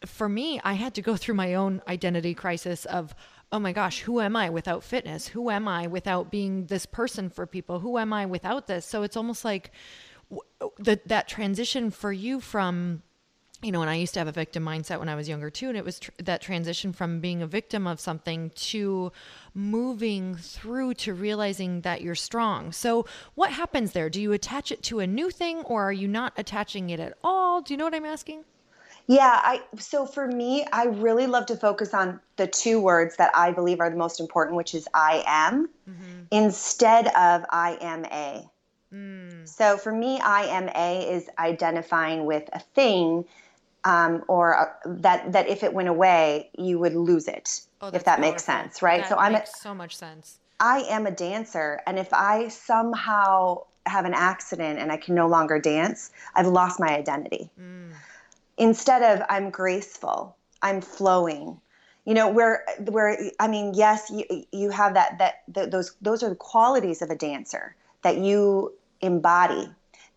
for 0.05 0.29
me 0.29 0.61
i 0.65 0.75
had 0.75 0.95
to 0.95 1.03
go 1.03 1.17
through 1.17 1.35
my 1.35 1.55
own 1.55 1.81
identity 1.89 2.35
crisis 2.35 2.85
of 2.87 3.15
oh 3.53 3.59
my 3.59 3.73
gosh, 3.73 4.01
who 4.01 4.21
am 4.21 4.37
I 4.37 4.51
without 4.51 4.83
fitness? 4.83 5.29
Who 5.29 5.51
am 5.51 5.69
I 5.69 5.87
without 5.87 6.31
being 6.31 6.67
this 6.67 6.87
person 6.87 7.31
for 7.31 7.47
people? 7.47 7.81
Who 7.81 7.99
am 7.99 8.13
I 8.13 8.27
without 8.27 8.67
this? 8.67 8.85
So 8.85 9.03
it's 9.03 9.17
almost 9.17 9.45
like 9.45 9.71
uh, 10.61 10.69
that 10.79 11.07
that 11.09 11.29
transition 11.29 11.91
for 11.91 12.13
you 12.13 12.41
from 12.41 13.03
you 13.63 13.73
know, 13.73 13.81
and 13.81 13.91
I 13.91 13.95
used 13.95 14.13
to 14.15 14.21
have 14.21 14.29
a 14.29 14.33
victim 14.33 14.65
mindset 14.65 14.99
when 14.99 15.09
I 15.09 15.15
was 15.15 15.31
younger 15.31 15.49
too, 15.49 15.69
and 15.69 15.79
it 15.79 15.85
was 15.85 15.99
tr- 15.99 16.11
that 16.19 16.43
transition 16.43 16.93
from 16.93 17.21
being 17.21 17.41
a 17.41 17.47
victim 17.47 17.87
of 17.87 17.99
something 17.99 18.51
to 18.51 19.13
moving 19.55 20.37
through 20.37 20.95
to 20.95 21.15
realizing 21.15 21.81
that 21.81 22.03
you're 22.03 22.15
strong. 22.15 22.71
So, 22.71 23.07
what 23.35 23.51
happens 23.51 23.93
there? 23.93 24.11
Do 24.11 24.21
you 24.21 24.33
attach 24.33 24.71
it 24.73 24.83
to 24.85 25.01
a 25.01 25.07
new 25.07 25.31
thing, 25.31 25.63
or 25.63 25.85
are 25.85 25.93
you 25.93 26.07
not 26.07 26.35
attaching 26.37 26.91
it 26.91 27.01
at 27.01 27.17
all? 27.25 27.63
Do 27.63 27.73
you 27.73 27.79
know 27.79 27.85
what 27.85 27.95
I'm 27.95 28.05
asking? 28.05 28.45
Yeah, 29.09 29.41
I 29.43 29.63
so 29.79 30.05
for 30.05 30.27
me, 30.27 30.67
I 30.73 30.87
really 30.87 31.27
love 31.27 31.47
to 31.47 31.57
focus 31.57 31.95
on 31.95 32.21
the 32.37 32.47
two 32.47 32.81
words 32.81 33.17
that 33.17 33.31
I 33.35 33.53
believe 33.53 33.81
are 33.81 33.91
the 33.91 33.97
most 33.97 34.19
important, 34.21 34.57
which 34.57 34.75
is 34.75 34.89
I 34.95 35.23
am, 35.27 35.69
mm-hmm. 35.89 36.23
instead 36.31 37.07
of 37.09 37.45
I 37.51 37.79
am 37.81 38.05
a. 38.07 38.49
Mm. 38.93 39.49
So 39.49 39.77
for 39.77 39.93
me, 39.93 40.21
I 40.21 40.47
am 40.47 40.69
a 40.75 41.09
is 41.09 41.29
identifying 41.39 42.27
with 42.27 42.49
a 42.53 42.59
thing 42.59 43.25
um, 43.85 44.25
or 44.27 44.53
a, 44.53 44.75
that 44.87 45.33
that 45.33 45.49
if 45.49 45.63
it 45.63 45.73
went 45.73 45.89
away, 45.89 46.51
you 46.59 46.79
would 46.81 46.95
lose 46.95 47.29
it. 47.29 47.61
Oh, 47.81 47.89
if 47.89 48.05
that 48.05 48.17
powerful. 48.17 48.21
makes 48.33 48.45
sense, 48.45 48.83
right? 48.83 49.03
That 49.03 49.11
so 49.11 49.17
I'm 49.17 49.37
a, 49.37 49.47
so 49.47 49.73
much 49.73 49.97
sense. 49.97 50.39
I 50.59 50.81
am 50.89 51.07
a 51.07 51.13
dancer, 51.13 51.81
and 51.87 51.99
if 51.99 52.13
I 52.13 52.49
somehow 52.49 53.63
have 53.87 54.05
an 54.05 54.15
accident 54.15 54.81
and 54.81 54.91
I 54.91 54.97
can 54.97 55.15
no 55.15 55.29
longer 55.29 55.61
dance, 55.61 56.11
I've 56.35 56.49
lost 56.49 56.81
my 56.81 56.89
identity. 56.89 57.51
Mm. 57.61 57.93
Instead 58.59 59.03
of 59.03 59.27
I'm 59.29 59.51
graceful, 59.51 60.37
I'm 60.63 60.81
flowing. 60.81 61.61
You 62.05 62.15
know, 62.15 62.29
where 62.29 62.65
where 62.79 63.19
I 63.41 63.49
mean, 63.49 63.75
yes, 63.75 64.11
you 64.11 64.45
you 64.53 64.71
have 64.71 64.95
that 64.95 65.19
that 65.19 65.43
the, 65.49 65.67
those 65.67 65.97
those 66.01 66.23
are 66.23 66.29
the 66.29 66.37
qualities 66.37 67.03
of 67.03 67.11
a 67.11 67.17
dancer 67.17 67.75
that 68.03 68.19
you 68.19 68.73
embody 69.01 69.69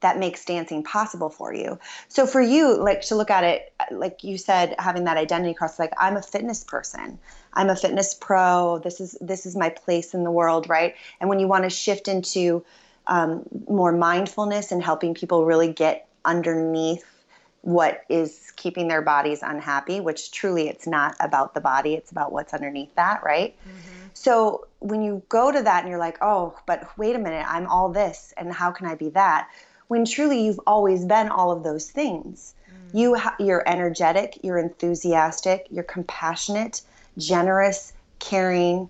that 0.01 0.17
makes 0.17 0.46
dancing 0.46 0.84
possible 0.84 1.29
for 1.29 1.53
you. 1.53 1.77
So 2.08 2.25
for 2.25 2.41
you, 2.41 2.81
like 2.81 3.01
to 3.01 3.15
look 3.15 3.29
at 3.29 3.43
it, 3.43 3.74
like 3.91 4.24
you 4.24 4.38
said, 4.38 4.75
having 4.79 5.03
that 5.05 5.17
identity 5.17 5.53
cross, 5.53 5.77
like 5.77 5.93
I'm 5.98 6.15
a 6.15 6.22
fitness 6.22 6.63
person, 6.63 7.19
I'm 7.53 7.69
a 7.69 7.75
fitness 7.75 8.13
pro. 8.13 8.79
This 8.79 9.01
is 9.01 9.17
this 9.19 9.46
is 9.46 9.55
my 9.55 9.69
place 9.69 10.13
in 10.13 10.24
the 10.24 10.31
world, 10.31 10.69
right? 10.69 10.96
And 11.19 11.29
when 11.29 11.39
you 11.39 11.48
want 11.48 11.65
to 11.65 11.69
shift 11.69 12.08
into 12.08 12.63
um, 13.08 13.43
more 13.67 13.91
mindfulness 13.91 14.72
and 14.72 14.84
helping 14.84 15.13
people 15.13 15.46
really 15.46 15.74
get 15.74 16.08
underneath 16.24 17.19
what 17.62 18.04
is 18.10 18.51
keeping 18.56 18.88
their 18.88 19.01
bodies 19.01 19.42
unhappy, 19.44 20.00
which 20.00 20.32
truly 20.32 20.70
it's 20.70 20.88
not 20.88 21.16
about 21.20 21.54
the 21.54 21.62
body, 21.62 21.94
it's 21.94 22.12
about 22.12 22.32
what's 22.32 22.54
underneath 22.54 22.94
that, 22.96 23.22
right? 23.24 23.56
Mm-hmm. 23.62 24.08
So 24.13 24.68
when 24.80 25.01
you 25.01 25.22
go 25.30 25.51
to 25.51 25.62
that 25.62 25.82
and 25.82 25.89
you're 25.89 26.00
like, 26.00 26.18
oh, 26.22 26.58
but 26.66 26.98
wait 26.98 27.16
a 27.16 27.20
minute, 27.20 27.46
I'm 27.48 27.68
all 27.68 27.89
this, 27.89 28.34
and 28.38 28.51
how 28.51 28.72
can 28.72 28.88
I 28.88 28.96
be 28.96 29.10
that? 29.10 29.50
when 29.89 30.06
truly 30.06 30.46
you've 30.46 30.60
always 30.66 31.04
been 31.04 31.30
all 31.30 31.51
of 31.51 31.63
those 31.63 31.89
things. 31.92 32.54
Mm. 32.70 33.00
You 33.00 33.16
ha- 33.16 33.36
you're 33.39 33.68
energetic, 33.68 34.39
you're 34.44 34.60
enthusiastic, 34.60 35.68
you're 35.70 35.84
compassionate, 35.84 36.82
generous, 37.18 37.92
caring, 38.20 38.86
mm. 38.86 38.89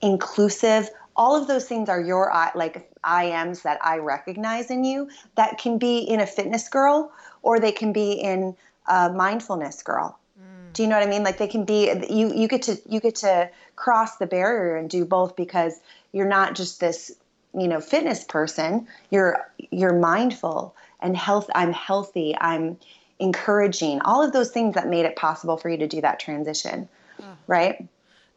inclusive. 0.00 0.88
All 1.16 1.34
of 1.34 1.48
those 1.48 1.66
things 1.66 1.88
are 1.88 2.00
your 2.00 2.32
like 2.54 2.88
I 3.08 3.24
ams 3.24 3.62
that 3.62 3.78
I 3.84 3.98
recognize 3.98 4.70
in 4.70 4.84
you 4.84 5.08
that 5.34 5.58
can 5.58 5.78
be 5.78 5.98
in 5.98 6.20
a 6.20 6.26
fitness 6.26 6.68
girl 6.68 7.10
or 7.42 7.58
they 7.58 7.72
can 7.72 7.92
be 7.92 8.12
in 8.12 8.54
a 8.86 9.10
mindfulness 9.10 9.82
girl. 9.82 10.18
Mm. 10.38 10.72
Do 10.74 10.82
you 10.82 10.88
know 10.88 10.98
what 10.98 11.06
I 11.06 11.10
mean? 11.10 11.24
Like 11.24 11.38
they 11.38 11.48
can 11.48 11.64
be 11.64 11.90
you 12.10 12.32
you 12.34 12.46
get 12.48 12.62
to 12.62 12.78
you 12.86 13.00
get 13.00 13.16
to 13.16 13.50
cross 13.76 14.16
the 14.16 14.26
barrier 14.26 14.76
and 14.76 14.90
do 14.90 15.04
both 15.04 15.34
because 15.36 15.80
you're 16.12 16.28
not 16.28 16.54
just 16.54 16.80
this 16.80 17.12
you 17.54 17.68
know 17.68 17.80
fitness 17.80 18.24
person 18.24 18.86
you're 19.10 19.50
you're 19.70 19.94
mindful 19.94 20.74
and 21.00 21.16
health 21.16 21.48
i'm 21.54 21.72
healthy 21.72 22.36
i'm 22.40 22.76
encouraging 23.18 24.00
all 24.02 24.22
of 24.22 24.32
those 24.32 24.50
things 24.50 24.74
that 24.74 24.88
made 24.88 25.04
it 25.04 25.16
possible 25.16 25.56
for 25.56 25.68
you 25.68 25.78
to 25.78 25.86
do 25.86 26.00
that 26.00 26.20
transition 26.20 26.88
oh, 27.22 27.24
right 27.46 27.88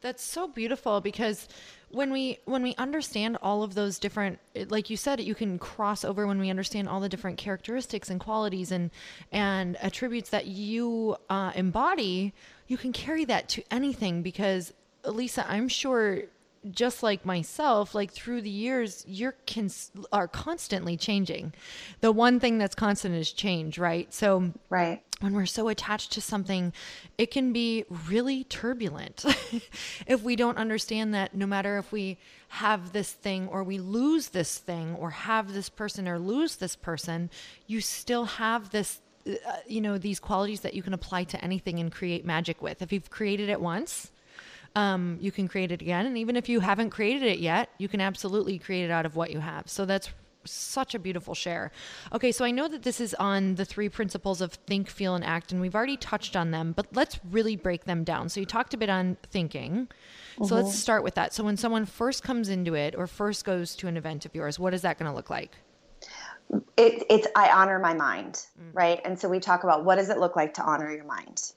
that's 0.01 0.23
so 0.23 0.47
beautiful 0.47 1.01
because 1.01 1.47
when 1.91 2.11
we 2.11 2.39
when 2.45 2.63
we 2.63 2.75
understand 2.75 3.37
all 3.41 3.63
of 3.63 3.75
those 3.75 3.99
different 3.99 4.39
like 4.69 4.89
you 4.89 4.97
said 4.97 5.19
you 5.19 5.35
can 5.35 5.59
cross 5.59 6.03
over 6.03 6.25
when 6.27 6.39
we 6.39 6.49
understand 6.49 6.87
all 6.87 6.99
the 6.99 7.09
different 7.09 7.37
characteristics 7.37 8.09
and 8.09 8.19
qualities 8.19 8.71
and 8.71 8.91
and 9.31 9.77
attributes 9.77 10.29
that 10.29 10.47
you 10.47 11.15
uh, 11.29 11.51
embody 11.55 12.33
you 12.67 12.77
can 12.77 12.91
carry 12.91 13.25
that 13.25 13.49
to 13.49 13.63
anything 13.71 14.21
because 14.21 14.73
lisa 15.05 15.45
i'm 15.49 15.67
sure 15.67 16.23
just 16.69 17.01
like 17.01 17.25
myself, 17.25 17.95
like 17.95 18.11
through 18.11 18.41
the 18.41 18.49
years, 18.49 19.03
you're 19.07 19.33
cons- 19.47 19.89
are 20.11 20.27
constantly 20.27 20.95
changing. 20.95 21.53
The 22.01 22.11
one 22.11 22.39
thing 22.39 22.59
that's 22.59 22.75
constant 22.75 23.15
is 23.15 23.31
change, 23.31 23.79
right? 23.79 24.13
So, 24.13 24.51
right 24.69 25.01
when 25.21 25.33
we're 25.33 25.45
so 25.45 25.69
attached 25.69 26.11
to 26.13 26.21
something, 26.21 26.73
it 27.17 27.31
can 27.31 27.53
be 27.53 27.85
really 28.07 28.43
turbulent 28.45 29.23
if 30.07 30.21
we 30.21 30.35
don't 30.35 30.57
understand 30.57 31.13
that 31.13 31.35
no 31.35 31.45
matter 31.45 31.77
if 31.77 31.91
we 31.91 32.17
have 32.49 32.91
this 32.91 33.11
thing 33.11 33.47
or 33.47 33.63
we 33.63 33.77
lose 33.77 34.29
this 34.29 34.57
thing 34.57 34.95
or 34.95 35.11
have 35.11 35.53
this 35.53 35.69
person 35.69 36.07
or 36.07 36.19
lose 36.19 36.57
this 36.57 36.75
person, 36.75 37.29
you 37.67 37.79
still 37.79 38.25
have 38.25 38.71
this, 38.71 38.99
uh, 39.27 39.33
you 39.67 39.79
know, 39.79 39.97
these 39.97 40.19
qualities 40.19 40.61
that 40.61 40.73
you 40.73 40.83
can 40.83 40.93
apply 40.93 41.23
to 41.23 41.41
anything 41.43 41.79
and 41.79 41.91
create 41.91 42.25
magic 42.25 42.61
with. 42.61 42.81
If 42.81 42.91
you've 42.91 43.09
created 43.09 43.47
it 43.49 43.61
once, 43.61 44.11
um, 44.75 45.17
you 45.21 45.31
can 45.31 45.47
create 45.47 45.71
it 45.71 45.81
again. 45.81 46.05
And 46.05 46.17
even 46.17 46.35
if 46.35 46.49
you 46.49 46.61
haven't 46.61 46.89
created 46.89 47.23
it 47.23 47.39
yet, 47.39 47.69
you 47.77 47.87
can 47.87 48.01
absolutely 48.01 48.57
create 48.57 48.85
it 48.85 48.91
out 48.91 49.05
of 49.05 49.15
what 49.15 49.31
you 49.31 49.39
have. 49.39 49.69
So 49.69 49.85
that's 49.85 50.09
such 50.45 50.95
a 50.95 50.99
beautiful 50.99 51.33
share. 51.33 51.71
Okay, 52.13 52.31
so 52.31 52.45
I 52.45 52.51
know 52.51 52.67
that 52.67 52.83
this 52.83 52.99
is 52.99 53.13
on 53.15 53.55
the 53.55 53.65
three 53.65 53.89
principles 53.89 54.41
of 54.41 54.53
think, 54.53 54.89
feel, 54.89 55.15
and 55.15 55.23
act, 55.23 55.51
and 55.51 55.61
we've 55.61 55.75
already 55.75 55.97
touched 55.97 56.35
on 56.35 56.51
them, 56.51 56.73
but 56.73 56.87
let's 56.93 57.19
really 57.29 57.55
break 57.55 57.85
them 57.85 58.03
down. 58.03 58.29
So 58.29 58.39
you 58.39 58.45
talked 58.45 58.73
a 58.73 58.77
bit 58.77 58.89
on 58.89 59.17
thinking. 59.29 59.87
So 60.37 60.43
mm-hmm. 60.43 60.55
let's 60.55 60.77
start 60.77 61.03
with 61.03 61.15
that. 61.15 61.33
So 61.33 61.43
when 61.43 61.57
someone 61.57 61.85
first 61.85 62.23
comes 62.23 62.49
into 62.49 62.73
it 62.73 62.95
or 62.95 63.07
first 63.07 63.45
goes 63.45 63.75
to 63.77 63.87
an 63.87 63.97
event 63.97 64.25
of 64.25 64.33
yours, 64.33 64.59
what 64.59 64.73
is 64.73 64.81
that 64.81 64.97
going 64.97 65.09
to 65.09 65.15
look 65.15 65.29
like? 65.29 65.51
It, 66.77 67.05
it's 67.09 67.27
I 67.35 67.49
honor 67.49 67.79
my 67.79 67.93
mind, 67.93 68.45
mm. 68.59 68.69
right? 68.73 68.99
And 69.05 69.17
so 69.17 69.29
we 69.29 69.39
talk 69.39 69.63
about 69.63 69.85
what 69.85 69.95
does 69.95 70.09
it 70.09 70.17
look 70.17 70.35
like 70.35 70.53
to 70.55 70.63
honor 70.63 70.91
your 70.91 71.05
mind 71.05 71.53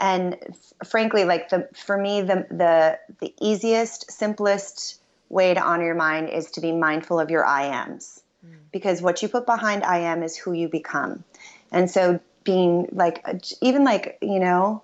and 0.00 0.36
f- 0.48 0.88
frankly 0.88 1.24
like 1.24 1.48
the 1.48 1.68
for 1.74 1.98
me 1.98 2.22
the 2.22 2.46
the 2.50 2.98
the 3.20 3.34
easiest 3.40 4.10
simplest 4.10 5.00
way 5.28 5.54
to 5.54 5.60
honor 5.60 5.84
your 5.84 5.94
mind 5.94 6.30
is 6.30 6.50
to 6.52 6.60
be 6.60 6.72
mindful 6.72 7.20
of 7.20 7.30
your 7.30 7.44
i 7.44 7.64
ams 7.64 8.22
mm. 8.44 8.54
because 8.72 9.02
what 9.02 9.22
you 9.22 9.28
put 9.28 9.46
behind 9.46 9.84
i 9.84 9.98
am 9.98 10.22
is 10.22 10.36
who 10.36 10.52
you 10.52 10.68
become. 10.68 11.24
And 11.70 11.90
so 11.90 12.20
being 12.44 12.88
like 12.92 13.20
uh, 13.26 13.34
even 13.60 13.84
like 13.84 14.18
you 14.22 14.40
know 14.40 14.82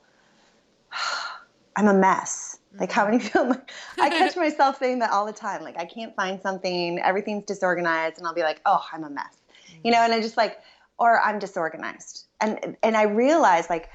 i'm 1.77 1.89
a 1.89 1.95
mess. 1.95 2.59
Like 2.79 2.91
how 2.91 3.05
many 3.05 3.19
mm-hmm. 3.19 3.27
people 3.27 3.49
like, 3.49 3.71
i 4.01 4.09
catch 4.11 4.37
myself 4.47 4.79
saying 4.79 4.99
that 4.99 5.11
all 5.11 5.27
the 5.27 5.33
time. 5.33 5.63
Like 5.63 5.79
i 5.79 5.85
can't 5.85 6.15
find 6.15 6.41
something 6.41 6.99
everything's 7.01 7.45
disorganized 7.45 8.19
and 8.19 8.27
i'll 8.27 8.35
be 8.35 8.43
like 8.43 8.61
oh 8.67 8.85
i'm 8.93 9.05
a 9.05 9.11
mess. 9.11 9.37
You 9.83 9.91
know 9.91 9.99
mm-hmm. 9.99 10.13
and 10.13 10.15
i 10.15 10.21
just 10.21 10.37
like 10.37 10.59
or 10.99 11.21
i'm 11.21 11.39
disorganized. 11.39 12.27
And 12.41 12.77
and 12.83 12.97
i 12.97 13.05
realize 13.05 13.71
like 13.71 13.89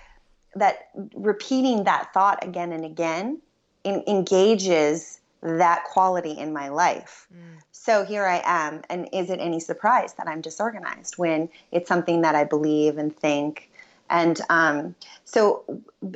that 0.56 0.90
repeating 1.14 1.84
that 1.84 2.12
thought 2.14 2.44
again 2.44 2.72
and 2.72 2.84
again 2.84 3.40
in, 3.84 4.04
engages 4.08 5.19
that 5.42 5.84
quality 5.86 6.32
in 6.32 6.54
my 6.54 6.70
life. 6.70 7.28
Mm. 7.34 7.62
So 7.72 8.04
here 8.04 8.26
I 8.26 8.42
am, 8.44 8.82
and 8.90 9.08
is 9.14 9.30
it 9.30 9.40
any 9.40 9.60
surprise 9.60 10.14
that 10.14 10.28
I'm 10.28 10.42
disorganized 10.42 11.18
when 11.18 11.50
it's 11.72 11.88
something 11.88 12.22
that 12.22 12.36
I 12.36 12.44
believe 12.44 12.98
and 12.98 13.16
think? 13.16 13.72
And 14.10 14.40
um, 14.50 14.96
so 15.24 15.64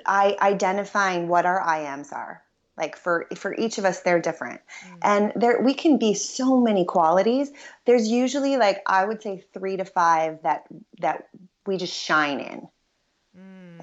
I 0.06 0.36
identifying 0.42 1.28
what 1.28 1.46
our 1.46 1.62
I 1.62 1.82
ams 1.82 2.12
are. 2.12 2.42
Like 2.76 2.98
for 2.98 3.28
for 3.36 3.54
each 3.56 3.78
of 3.78 3.86
us, 3.86 4.00
they're 4.02 4.20
different, 4.20 4.62
mm. 4.86 4.98
and 5.04 5.32
there 5.36 5.62
we 5.62 5.76
can 5.76 5.98
be 5.98 6.16
so 6.16 6.60
many 6.60 6.86
qualities. 6.86 7.52
There's 7.86 8.08
usually 8.08 8.58
like 8.58 8.82
I 8.88 9.06
would 9.06 9.22
say 9.22 9.46
three 9.54 9.78
to 9.78 9.86
five 9.86 10.42
that 10.42 10.66
that 11.00 11.28
we 11.68 11.78
just 11.78 11.94
shine 11.94 12.40
in. 12.40 12.68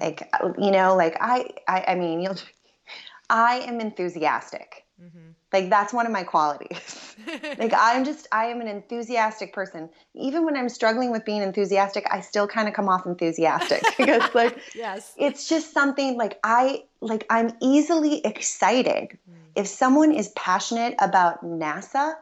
Like, 0.01 0.29
you 0.57 0.71
know, 0.71 0.95
like 0.95 1.15
I, 1.21 1.49
I, 1.67 1.85
I 1.89 1.95
mean, 1.95 2.21
you'll, 2.21 2.37
I 3.29 3.59
am 3.59 3.79
enthusiastic. 3.79 4.85
Mm-hmm. 5.01 5.31
Like 5.51 5.69
that's 5.69 5.93
one 5.93 6.05
of 6.05 6.11
my 6.11 6.23
qualities. 6.23 7.15
like 7.57 7.73
I'm 7.77 8.05
just, 8.05 8.27
I 8.31 8.45
am 8.45 8.61
an 8.61 8.67
enthusiastic 8.67 9.53
person. 9.53 9.89
Even 10.13 10.45
when 10.45 10.55
I'm 10.55 10.69
struggling 10.69 11.11
with 11.11 11.25
being 11.25 11.41
enthusiastic, 11.41 12.05
I 12.11 12.21
still 12.21 12.47
kind 12.47 12.67
of 12.67 12.73
come 12.73 12.87
off 12.87 13.05
enthusiastic 13.05 13.83
because 13.97 14.33
like, 14.33 14.59
yes, 14.75 15.13
it's 15.17 15.47
just 15.47 15.73
something 15.73 16.17
like 16.17 16.39
I, 16.43 16.83
like 17.01 17.25
I'm 17.29 17.53
easily 17.61 18.23
excited. 18.25 19.17
Mm. 19.29 19.35
If 19.55 19.67
someone 19.67 20.13
is 20.13 20.29
passionate 20.29 20.95
about 20.99 21.43
NASA 21.43 22.13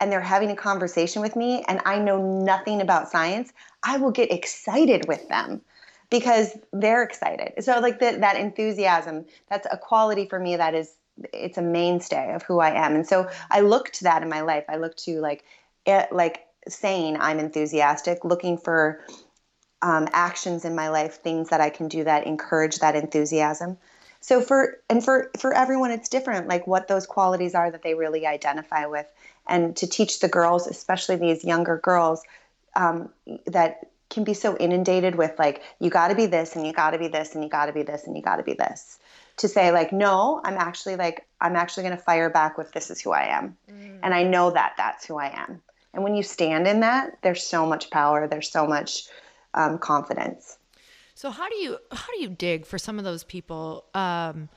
and 0.00 0.10
they're 0.10 0.20
having 0.20 0.50
a 0.50 0.56
conversation 0.56 1.22
with 1.22 1.36
me 1.36 1.64
and 1.68 1.80
I 1.84 1.98
know 1.98 2.40
nothing 2.42 2.80
about 2.80 3.08
science, 3.10 3.52
I 3.82 3.98
will 3.98 4.10
get 4.10 4.32
excited 4.32 5.06
with 5.06 5.28
them 5.28 5.60
because 6.10 6.58
they're 6.72 7.02
excited. 7.02 7.62
So 7.62 7.78
like 7.80 8.00
the, 8.00 8.18
that 8.20 8.36
enthusiasm, 8.36 9.26
that's 9.48 9.66
a 9.70 9.78
quality 9.78 10.26
for 10.26 10.38
me 10.38 10.56
that 10.56 10.74
is 10.74 10.96
it's 11.32 11.58
a 11.58 11.62
mainstay 11.62 12.34
of 12.34 12.42
who 12.42 12.60
I 12.60 12.70
am. 12.84 12.94
And 12.94 13.06
so 13.06 13.28
I 13.50 13.60
look 13.60 13.90
to 13.92 14.04
that 14.04 14.22
in 14.22 14.28
my 14.28 14.42
life. 14.42 14.64
I 14.68 14.76
look 14.76 14.96
to 14.98 15.20
like 15.20 15.44
it, 15.86 16.12
like 16.12 16.46
saying 16.68 17.16
I'm 17.18 17.38
enthusiastic, 17.38 18.24
looking 18.24 18.56
for 18.58 19.04
um, 19.82 20.08
actions 20.12 20.64
in 20.64 20.74
my 20.74 20.88
life, 20.88 21.16
things 21.16 21.48
that 21.50 21.60
I 21.60 21.70
can 21.70 21.88
do 21.88 22.04
that 22.04 22.26
encourage 22.26 22.78
that 22.78 22.94
enthusiasm. 22.94 23.78
So 24.20 24.40
for 24.40 24.78
and 24.88 25.04
for 25.04 25.30
for 25.36 25.52
everyone, 25.52 25.90
it's 25.90 26.08
different. 26.08 26.46
Like 26.46 26.66
what 26.66 26.86
those 26.86 27.06
qualities 27.06 27.56
are 27.56 27.70
that 27.70 27.82
they 27.82 27.94
really 27.94 28.24
identify 28.24 28.86
with, 28.86 29.06
and 29.48 29.76
to 29.76 29.86
teach 29.88 30.20
the 30.20 30.28
girls, 30.28 30.68
especially 30.68 31.16
these 31.16 31.44
younger 31.44 31.78
girls, 31.78 32.22
um, 32.76 33.10
that 33.46 33.90
can 34.10 34.22
be 34.24 34.34
so 34.34 34.56
inundated 34.58 35.16
with 35.16 35.36
like 35.38 35.62
you 35.80 35.90
got 35.90 36.08
to 36.08 36.14
be 36.14 36.26
this 36.26 36.54
and 36.54 36.66
you 36.66 36.72
got 36.72 36.90
to 36.90 36.98
be 36.98 37.08
this 37.08 37.34
and 37.34 37.42
you 37.42 37.50
got 37.50 37.66
to 37.66 37.72
be 37.72 37.82
this 37.82 38.06
and 38.06 38.16
you 38.16 38.22
got 38.22 38.36
to 38.36 38.42
be 38.42 38.52
this 38.52 38.98
to 39.36 39.48
say 39.48 39.72
like 39.72 39.92
no 39.92 40.40
i'm 40.44 40.56
actually 40.56 40.96
like 40.96 41.26
i'm 41.40 41.56
actually 41.56 41.82
going 41.82 41.96
to 41.96 42.02
fire 42.02 42.30
back 42.30 42.58
with 42.58 42.72
this 42.72 42.90
is 42.90 43.00
who 43.00 43.12
i 43.12 43.24
am 43.24 43.56
mm. 43.70 43.98
and 44.02 44.14
i 44.14 44.22
know 44.22 44.50
that 44.50 44.74
that's 44.76 45.04
who 45.04 45.16
i 45.18 45.28
am 45.28 45.60
and 45.94 46.02
when 46.02 46.14
you 46.14 46.22
stand 46.22 46.66
in 46.66 46.80
that 46.80 47.18
there's 47.22 47.42
so 47.42 47.66
much 47.66 47.90
power 47.90 48.26
there's 48.26 48.50
so 48.50 48.66
much 48.66 49.04
um, 49.54 49.78
confidence 49.78 50.58
so 51.14 51.30
how 51.30 51.48
do 51.48 51.56
you 51.56 51.78
how 51.90 52.12
do 52.14 52.20
you 52.20 52.28
dig 52.28 52.66
for 52.66 52.78
some 52.78 52.98
of 52.98 53.04
those 53.04 53.24
people 53.24 53.84
um, 53.94 54.48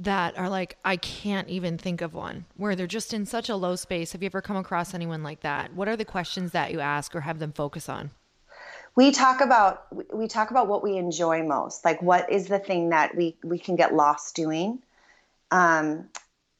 that 0.00 0.36
are 0.38 0.48
like 0.48 0.76
I 0.84 0.96
can't 0.96 1.48
even 1.48 1.78
think 1.78 2.00
of 2.00 2.14
one 2.14 2.44
where 2.56 2.76
they're 2.76 2.86
just 2.86 3.14
in 3.14 3.26
such 3.26 3.48
a 3.48 3.56
low 3.56 3.76
space? 3.76 4.12
Have 4.12 4.22
you 4.22 4.26
ever 4.26 4.42
come 4.42 4.56
across 4.56 4.94
anyone 4.94 5.22
like 5.22 5.40
that? 5.40 5.74
What 5.74 5.88
are 5.88 5.96
the 5.96 6.04
questions 6.04 6.52
that 6.52 6.72
you 6.72 6.80
ask 6.80 7.14
or 7.14 7.22
have 7.22 7.38
them 7.38 7.52
focus 7.52 7.88
on? 7.88 8.10
We 8.96 9.12
talk 9.12 9.40
about 9.40 9.86
we 10.14 10.26
talk 10.26 10.50
about 10.50 10.68
what 10.68 10.82
we 10.82 10.96
enjoy 10.96 11.42
most. 11.42 11.84
Like 11.84 12.02
what 12.02 12.30
is 12.32 12.48
the 12.48 12.58
thing 12.58 12.88
that 12.90 13.14
we 13.14 13.36
we 13.44 13.58
can 13.58 13.76
get 13.76 13.94
lost 13.94 14.34
doing? 14.34 14.82
Um, 15.50 16.08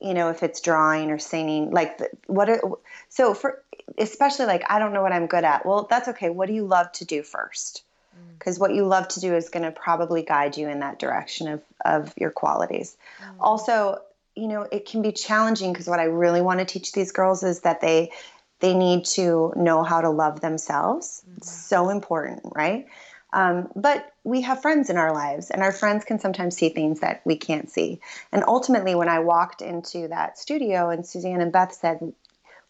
you 0.01 0.15
know, 0.15 0.29
if 0.29 0.43
it's 0.43 0.61
drawing 0.61 1.11
or 1.11 1.19
singing, 1.19 1.71
like 1.71 2.01
what 2.27 2.49
are 2.49 2.61
so 3.09 3.35
for 3.35 3.63
especially 3.99 4.47
like 4.47 4.65
I 4.71 4.79
don't 4.79 4.93
know 4.93 5.03
what 5.03 5.13
I'm 5.13 5.27
good 5.27 5.45
at. 5.45 5.67
Well, 5.67 5.87
that's 5.89 6.09
okay. 6.09 6.31
What 6.31 6.47
do 6.47 6.55
you 6.55 6.67
love 6.67 6.93
to 6.93 7.05
do 7.05 7.23
first? 7.23 7.83
because 8.39 8.59
what 8.59 8.75
you 8.75 8.87
love 8.87 9.09
to 9.09 9.21
do 9.21 9.35
is 9.35 9.49
going 9.49 9.65
to 9.65 9.73
probably 9.73 10.23
guide 10.23 10.57
you 10.57 10.69
in 10.69 10.81
that 10.81 10.99
direction 10.99 11.49
of, 11.49 11.63
of 11.85 12.15
your 12.17 12.31
qualities. 12.31 12.97
Mm. 13.21 13.35
Also, 13.41 14.01
you 14.35 14.49
know, 14.49 14.63
it 14.71 14.87
can 14.87 15.03
be 15.03 15.13
challenging 15.13 15.73
because 15.73 15.89
what 15.89 16.01
I 16.01 16.05
really 16.05 16.41
want 16.41 16.61
to 16.61 16.65
teach 16.65 16.93
these 16.93 17.13
girls 17.13 17.43
is 17.43 17.61
that 17.61 17.81
they 17.81 18.13
they 18.61 18.75
need 18.75 19.05
to 19.05 19.53
know 19.57 19.83
how 19.83 20.01
to 20.01 20.11
love 20.11 20.41
themselves. 20.41 21.23
Mm-hmm. 21.25 21.37
It's 21.39 21.51
so 21.51 21.89
important, 21.89 22.41
right? 22.55 22.87
Um, 23.33 23.69
but 23.75 24.13
we 24.25 24.43
have 24.43 24.63
friends 24.63 24.89
in 24.89 24.97
our 24.97 25.13
lives, 25.13 25.51
and 25.51 25.63
our 25.63 25.73
friends 25.73 26.05
can 26.05 26.19
sometimes 26.19 26.57
see 26.57 26.71
things 26.71 27.01
that 27.01 27.23
we 27.25 27.37
can't 27.37 27.71
see. 27.71 28.01
And 28.33 28.45
ultimately, 28.47 28.95
when 28.95 29.09
I 29.09 29.19
walked 29.19 29.63
into 29.63 30.09
that 30.09 30.39
studio 30.39 30.91
and 30.91 31.07
Suzanne 31.07 31.41
and 31.41 31.53
Beth 31.53 31.73
said, 31.73 32.13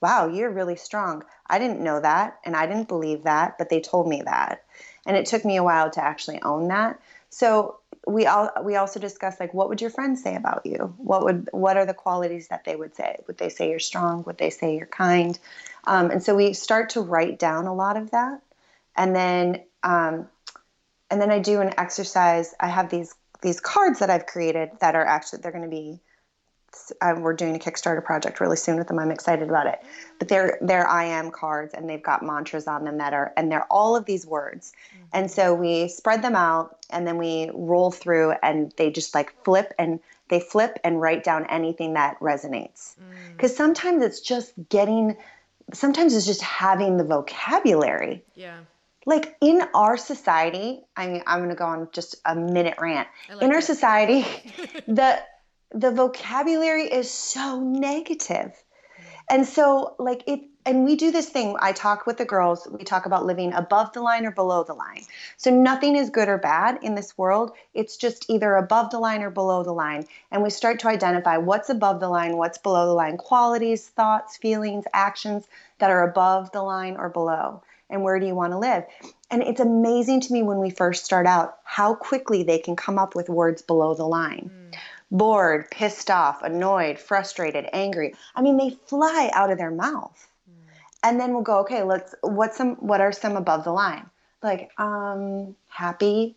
Wow, 0.00 0.28
you're 0.28 0.50
really 0.50 0.76
strong. 0.76 1.22
I 1.46 1.58
didn't 1.58 1.80
know 1.80 2.00
that, 2.00 2.38
and 2.44 2.54
I 2.54 2.66
didn't 2.66 2.88
believe 2.88 3.24
that, 3.24 3.56
but 3.58 3.70
they 3.70 3.80
told 3.80 4.08
me 4.08 4.22
that 4.22 4.62
and 5.06 5.16
it 5.16 5.26
took 5.26 5.44
me 5.44 5.56
a 5.56 5.62
while 5.62 5.90
to 5.90 6.04
actually 6.04 6.42
own 6.42 6.68
that 6.68 7.00
so 7.30 7.78
we 8.06 8.26
all 8.26 8.50
we 8.62 8.76
also 8.76 9.00
discussed 9.00 9.40
like 9.40 9.52
what 9.52 9.68
would 9.68 9.80
your 9.80 9.90
friends 9.90 10.22
say 10.22 10.36
about 10.36 10.64
you? 10.64 10.94
What 10.96 11.24
would 11.24 11.48
what 11.52 11.76
are 11.76 11.84
the 11.84 11.94
qualities 11.94 12.48
that 12.48 12.64
they 12.64 12.76
would 12.76 12.94
say? 12.94 13.16
Would 13.26 13.38
they 13.38 13.48
say 13.48 13.68
you're 13.68 13.80
strong? 13.80 14.22
Would 14.24 14.38
they 14.38 14.50
say 14.50 14.76
you're 14.76 14.86
kind? 14.86 15.38
Um, 15.86 16.10
and 16.10 16.22
so 16.22 16.34
we 16.34 16.52
start 16.52 16.90
to 16.90 17.00
write 17.00 17.38
down 17.38 17.66
a 17.66 17.74
lot 17.74 17.96
of 17.96 18.12
that. 18.12 18.40
And 18.96 19.14
then 19.14 19.62
um, 19.82 20.28
and 21.10 21.20
then 21.20 21.30
i 21.30 21.40
do 21.40 21.60
an 21.60 21.74
exercise. 21.78 22.54
I 22.60 22.68
have 22.68 22.90
these 22.90 23.14
these 23.42 23.60
cards 23.60 23.98
that 23.98 24.08
i've 24.08 24.26
created 24.26 24.70
that 24.80 24.94
are 24.94 25.04
actually 25.04 25.40
they're 25.42 25.52
going 25.52 25.62
to 25.62 25.70
be 25.70 26.00
um, 27.00 27.22
we're 27.22 27.34
doing 27.34 27.56
a 27.56 27.58
Kickstarter 27.58 28.04
project 28.04 28.40
really 28.40 28.56
soon 28.56 28.76
with 28.76 28.88
them. 28.88 28.98
I'm 28.98 29.10
excited 29.10 29.48
about 29.48 29.66
it. 29.66 29.80
But 30.18 30.28
they're 30.28 30.58
they're 30.60 30.88
I 30.88 31.04
am 31.04 31.30
cards, 31.30 31.74
and 31.74 31.88
they've 31.88 32.02
got 32.02 32.22
mantras 32.22 32.66
on 32.66 32.84
them 32.84 32.98
that 32.98 33.12
are, 33.12 33.32
and 33.36 33.50
they're 33.50 33.66
all 33.70 33.96
of 33.96 34.04
these 34.04 34.26
words. 34.26 34.72
Mm-hmm. 34.72 35.04
And 35.12 35.30
so 35.30 35.54
we 35.54 35.88
spread 35.88 36.22
them 36.22 36.36
out, 36.36 36.78
and 36.90 37.06
then 37.06 37.18
we 37.18 37.50
roll 37.52 37.90
through, 37.90 38.32
and 38.42 38.72
they 38.76 38.90
just 38.90 39.14
like 39.14 39.34
flip 39.44 39.74
and 39.78 40.00
they 40.28 40.40
flip 40.40 40.78
and 40.82 41.00
write 41.00 41.22
down 41.22 41.46
anything 41.46 41.94
that 41.94 42.18
resonates. 42.20 42.96
Because 43.36 43.52
mm. 43.52 43.56
sometimes 43.56 44.02
it's 44.02 44.20
just 44.20 44.52
getting, 44.68 45.16
sometimes 45.72 46.16
it's 46.16 46.26
just 46.26 46.42
having 46.42 46.96
the 46.96 47.04
vocabulary. 47.04 48.24
Yeah 48.34 48.58
like 49.06 49.36
in 49.40 49.62
our 49.72 49.96
society 49.96 50.80
i 50.96 51.06
mean 51.06 51.22
i'm 51.26 51.38
going 51.38 51.48
to 51.48 51.54
go 51.54 51.64
on 51.64 51.88
just 51.92 52.16
a 52.26 52.34
minute 52.34 52.74
rant 52.78 53.08
like 53.30 53.40
in 53.40 53.52
our 53.52 53.62
society 53.62 54.26
the 54.88 55.18
the 55.74 55.90
vocabulary 55.90 56.84
is 56.84 57.10
so 57.10 57.60
negative. 57.60 58.52
And 59.28 59.46
so, 59.46 59.96
like, 59.98 60.22
it, 60.26 60.40
and 60.64 60.84
we 60.84 60.94
do 60.94 61.10
this 61.10 61.28
thing. 61.28 61.56
I 61.60 61.72
talk 61.72 62.06
with 62.06 62.16
the 62.16 62.24
girls, 62.24 62.68
we 62.70 62.84
talk 62.84 63.06
about 63.06 63.26
living 63.26 63.52
above 63.52 63.92
the 63.92 64.00
line 64.00 64.24
or 64.24 64.30
below 64.30 64.62
the 64.62 64.74
line. 64.74 65.02
So, 65.36 65.50
nothing 65.50 65.96
is 65.96 66.10
good 66.10 66.28
or 66.28 66.38
bad 66.38 66.78
in 66.82 66.94
this 66.94 67.18
world. 67.18 67.52
It's 67.74 67.96
just 67.96 68.30
either 68.30 68.54
above 68.54 68.90
the 68.90 69.00
line 69.00 69.22
or 69.22 69.30
below 69.30 69.64
the 69.64 69.72
line. 69.72 70.06
And 70.30 70.42
we 70.42 70.50
start 70.50 70.78
to 70.80 70.88
identify 70.88 71.38
what's 71.38 71.68
above 71.68 71.98
the 71.98 72.08
line, 72.08 72.36
what's 72.36 72.58
below 72.58 72.86
the 72.86 72.94
line, 72.94 73.16
qualities, 73.16 73.88
thoughts, 73.88 74.36
feelings, 74.36 74.84
actions 74.94 75.48
that 75.78 75.90
are 75.90 76.08
above 76.08 76.52
the 76.52 76.62
line 76.62 76.96
or 76.96 77.08
below. 77.08 77.62
And 77.90 78.02
where 78.02 78.18
do 78.18 78.26
you 78.26 78.34
want 78.34 78.52
to 78.52 78.58
live? 78.58 78.84
And 79.30 79.42
it's 79.42 79.60
amazing 79.60 80.20
to 80.22 80.32
me 80.32 80.42
when 80.42 80.58
we 80.58 80.70
first 80.70 81.04
start 81.04 81.26
out 81.26 81.58
how 81.64 81.94
quickly 81.94 82.44
they 82.44 82.58
can 82.58 82.76
come 82.76 82.98
up 82.98 83.14
with 83.16 83.28
words 83.28 83.62
below 83.62 83.94
the 83.94 84.06
line. 84.06 84.50
Mm 84.52 84.78
bored, 85.10 85.70
pissed 85.70 86.10
off, 86.10 86.42
annoyed, 86.42 86.98
frustrated, 86.98 87.68
angry. 87.72 88.14
I 88.34 88.42
mean, 88.42 88.56
they 88.56 88.70
fly 88.86 89.30
out 89.32 89.50
of 89.50 89.58
their 89.58 89.70
mouth. 89.70 90.28
Mm. 90.50 90.54
And 91.02 91.20
then 91.20 91.32
we'll 91.32 91.42
go, 91.42 91.58
okay, 91.60 91.82
let's 91.82 92.14
what's 92.22 92.56
some 92.56 92.76
what 92.76 93.00
are 93.00 93.12
some 93.12 93.36
above 93.36 93.64
the 93.64 93.72
line? 93.72 94.08
Like 94.42 94.70
um 94.78 95.54
happy, 95.68 96.36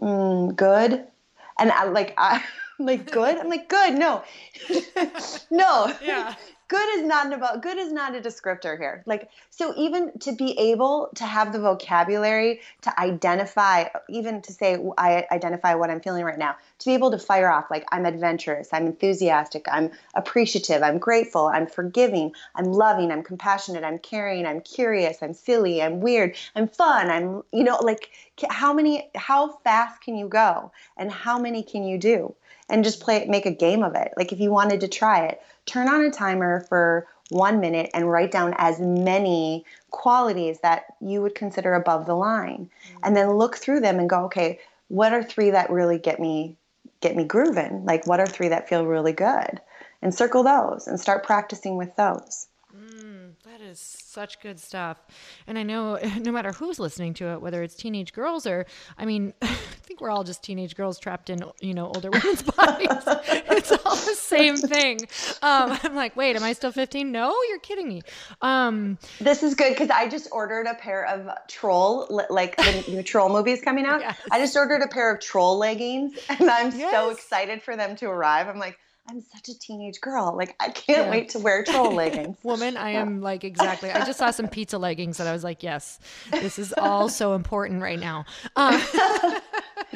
mm, 0.00 0.54
good. 0.56 1.06
And 1.58 1.70
I 1.70 1.84
like 1.84 2.14
I 2.16 2.42
like 2.78 3.10
good. 3.10 3.36
I'm 3.36 3.48
like 3.48 3.68
good. 3.68 3.94
No, 3.94 4.24
no. 5.50 5.94
Yeah 6.02 6.34
good 6.70 6.88
is 6.98 7.02
not 7.02 7.32
about 7.32 7.62
good 7.62 7.76
is 7.76 7.92
not 7.92 8.14
a 8.14 8.20
descriptor 8.20 8.78
here. 8.78 9.02
Like 9.04 9.28
so 9.50 9.74
even 9.76 10.16
to 10.20 10.32
be 10.32 10.56
able 10.56 11.10
to 11.16 11.24
have 11.24 11.52
the 11.52 11.58
vocabulary 11.58 12.60
to 12.82 13.00
identify 13.00 13.86
even 14.08 14.40
to 14.42 14.52
say 14.52 14.78
i 14.96 15.26
identify 15.32 15.74
what 15.74 15.90
i'm 15.90 16.00
feeling 16.00 16.24
right 16.24 16.38
now 16.38 16.54
to 16.78 16.86
be 16.86 16.94
able 16.94 17.10
to 17.10 17.18
fire 17.18 17.50
off 17.50 17.70
like 17.70 17.84
i'm 17.92 18.06
adventurous 18.06 18.68
i'm 18.72 18.86
enthusiastic 18.86 19.66
i'm 19.70 19.90
appreciative 20.14 20.82
i'm 20.82 20.98
grateful 20.98 21.48
i'm 21.48 21.66
forgiving 21.66 22.32
i'm 22.54 22.66
loving 22.66 23.10
i'm 23.10 23.22
compassionate 23.22 23.84
i'm 23.84 23.98
caring 23.98 24.46
i'm 24.46 24.60
curious 24.60 25.18
i'm 25.22 25.34
silly 25.34 25.82
i'm 25.82 26.00
weird 26.00 26.34
i'm 26.54 26.68
fun 26.68 27.10
i'm 27.10 27.42
you 27.52 27.64
know 27.64 27.78
like 27.82 28.10
how 28.48 28.72
many 28.72 29.10
how 29.14 29.48
fast 29.64 30.00
can 30.02 30.16
you 30.16 30.28
go? 30.28 30.72
And 30.96 31.10
how 31.10 31.38
many 31.38 31.62
can 31.62 31.84
you 31.84 31.98
do? 31.98 32.34
And 32.68 32.84
just 32.84 33.00
play 33.00 33.26
make 33.26 33.46
a 33.46 33.50
game 33.50 33.82
of 33.82 33.94
it. 33.94 34.12
Like 34.16 34.32
if 34.32 34.40
you 34.40 34.50
wanted 34.50 34.80
to 34.80 34.88
try 34.88 35.26
it 35.26 35.42
turn 35.70 35.88
on 35.88 36.02
a 36.02 36.10
timer 36.10 36.66
for 36.68 37.06
one 37.30 37.60
minute 37.60 37.90
and 37.94 38.10
write 38.10 38.32
down 38.32 38.54
as 38.58 38.80
many 38.80 39.64
qualities 39.90 40.58
that 40.60 40.84
you 41.00 41.22
would 41.22 41.34
consider 41.34 41.74
above 41.74 42.06
the 42.06 42.14
line. 42.14 42.68
Mm-hmm. 42.86 42.98
and 43.04 43.16
then 43.16 43.30
look 43.30 43.56
through 43.56 43.80
them 43.80 43.98
and 43.98 44.10
go 44.10 44.24
okay 44.24 44.58
what 44.90 45.12
are 45.12 45.22
three 45.22 45.50
that 45.50 45.70
really 45.70 45.98
get 45.98 46.18
me 46.18 46.56
get 47.00 47.16
me 47.16 47.24
grooving? 47.24 47.84
Like 47.84 48.06
what 48.06 48.20
are 48.20 48.26
three 48.26 48.48
that 48.48 48.68
feel 48.68 48.84
really 48.84 49.12
good? 49.12 49.60
And 50.02 50.14
circle 50.14 50.42
those 50.42 50.86
and 50.86 50.98
start 50.98 51.24
practicing 51.24 51.76
with 51.76 51.94
those 51.96 52.48
is 53.70 53.78
such 53.78 54.40
good 54.40 54.58
stuff 54.58 54.98
and 55.46 55.58
i 55.58 55.62
know 55.62 55.98
no 56.20 56.32
matter 56.32 56.52
who's 56.52 56.78
listening 56.78 57.14
to 57.14 57.26
it 57.28 57.40
whether 57.40 57.62
it's 57.62 57.74
teenage 57.74 58.12
girls 58.12 58.46
or 58.46 58.66
i 58.98 59.04
mean 59.04 59.32
I 59.80 59.92
think 59.92 60.02
we're 60.02 60.10
all 60.10 60.22
just 60.22 60.44
teenage 60.44 60.76
girls 60.76 61.00
trapped 61.00 61.30
in, 61.30 61.42
you 61.60 61.74
know, 61.74 61.86
older 61.86 62.10
women's 62.12 62.42
bodies. 62.42 62.86
it's 63.50 63.72
all 63.72 63.96
the 63.96 64.14
same 64.14 64.56
thing. 64.56 65.00
Um, 65.42 65.76
I'm 65.82 65.96
like, 65.96 66.14
wait, 66.14 66.36
am 66.36 66.44
I 66.44 66.52
still 66.52 66.70
15? 66.70 67.10
No, 67.10 67.34
you're 67.48 67.58
kidding 67.58 67.88
me. 67.88 68.02
Um, 68.40 68.98
this 69.20 69.42
is 69.42 69.56
good 69.56 69.70
because 69.70 69.90
I 69.90 70.08
just 70.08 70.28
ordered 70.30 70.66
a 70.66 70.74
pair 70.74 71.06
of 71.06 71.28
troll, 71.48 72.06
like 72.30 72.56
the 72.56 72.84
new 72.88 73.02
troll 73.02 73.30
movies 73.30 73.62
coming 73.62 73.84
out. 73.84 74.00
Yes. 74.00 74.16
I 74.30 74.38
just 74.38 74.56
ordered 74.56 74.82
a 74.82 74.88
pair 74.88 75.12
of 75.12 75.20
troll 75.20 75.58
leggings 75.58 76.16
and 76.28 76.48
I'm 76.48 76.70
yes. 76.78 76.92
so 76.92 77.10
excited 77.10 77.60
for 77.60 77.76
them 77.76 77.96
to 77.96 78.06
arrive. 78.06 78.46
I'm 78.46 78.60
like, 78.60 78.78
I'm 79.08 79.20
such 79.20 79.48
a 79.48 79.58
teenage 79.58 80.00
girl. 80.00 80.36
Like 80.36 80.54
I 80.60 80.68
can't 80.68 81.06
yeah. 81.06 81.10
wait 81.10 81.30
to 81.30 81.38
wear 81.38 81.64
troll 81.64 81.92
leggings. 81.94 82.36
Woman, 82.42 82.76
I 82.76 82.90
am 82.90 83.20
like 83.20 83.44
exactly. 83.44 83.90
I 83.90 84.04
just 84.04 84.18
saw 84.18 84.30
some 84.30 84.48
pizza 84.48 84.78
leggings 84.78 85.18
and 85.20 85.28
I 85.28 85.32
was 85.32 85.42
like, 85.42 85.62
yes, 85.62 85.98
this 86.30 86.58
is 86.58 86.72
all 86.78 87.08
so 87.08 87.34
important 87.34 87.82
right 87.82 87.98
now. 87.98 88.24
Um, 88.56 88.80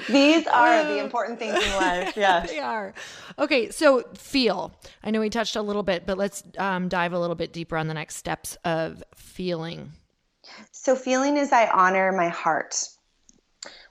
These 0.09 0.47
are 0.47 0.85
the 0.85 0.99
important 1.05 1.39
things 1.39 1.55
in 1.55 1.71
life. 1.77 2.17
Yes. 2.17 2.51
they 2.51 2.59
are. 2.59 2.95
Okay, 3.39 3.71
so 3.71 4.05
feel. 4.15 4.75
I 5.03 5.11
know 5.11 5.21
we 5.21 5.31
touched 5.31 5.57
a 5.57 5.63
little 5.63 5.83
bit, 5.83 6.07
but 6.07 6.19
let's 6.19 6.43
um, 6.59 6.89
dive 6.89 7.13
a 7.13 7.19
little 7.19 7.37
bit 7.37 7.53
deeper 7.53 7.77
on 7.77 7.87
the 7.87 7.95
next 7.95 8.17
steps 8.17 8.57
of 8.65 9.03
feeling. 9.15 9.93
So, 10.73 10.95
feeling 10.95 11.37
is 11.37 11.53
I 11.53 11.69
honor 11.69 12.13
my 12.13 12.29
heart. 12.29 12.89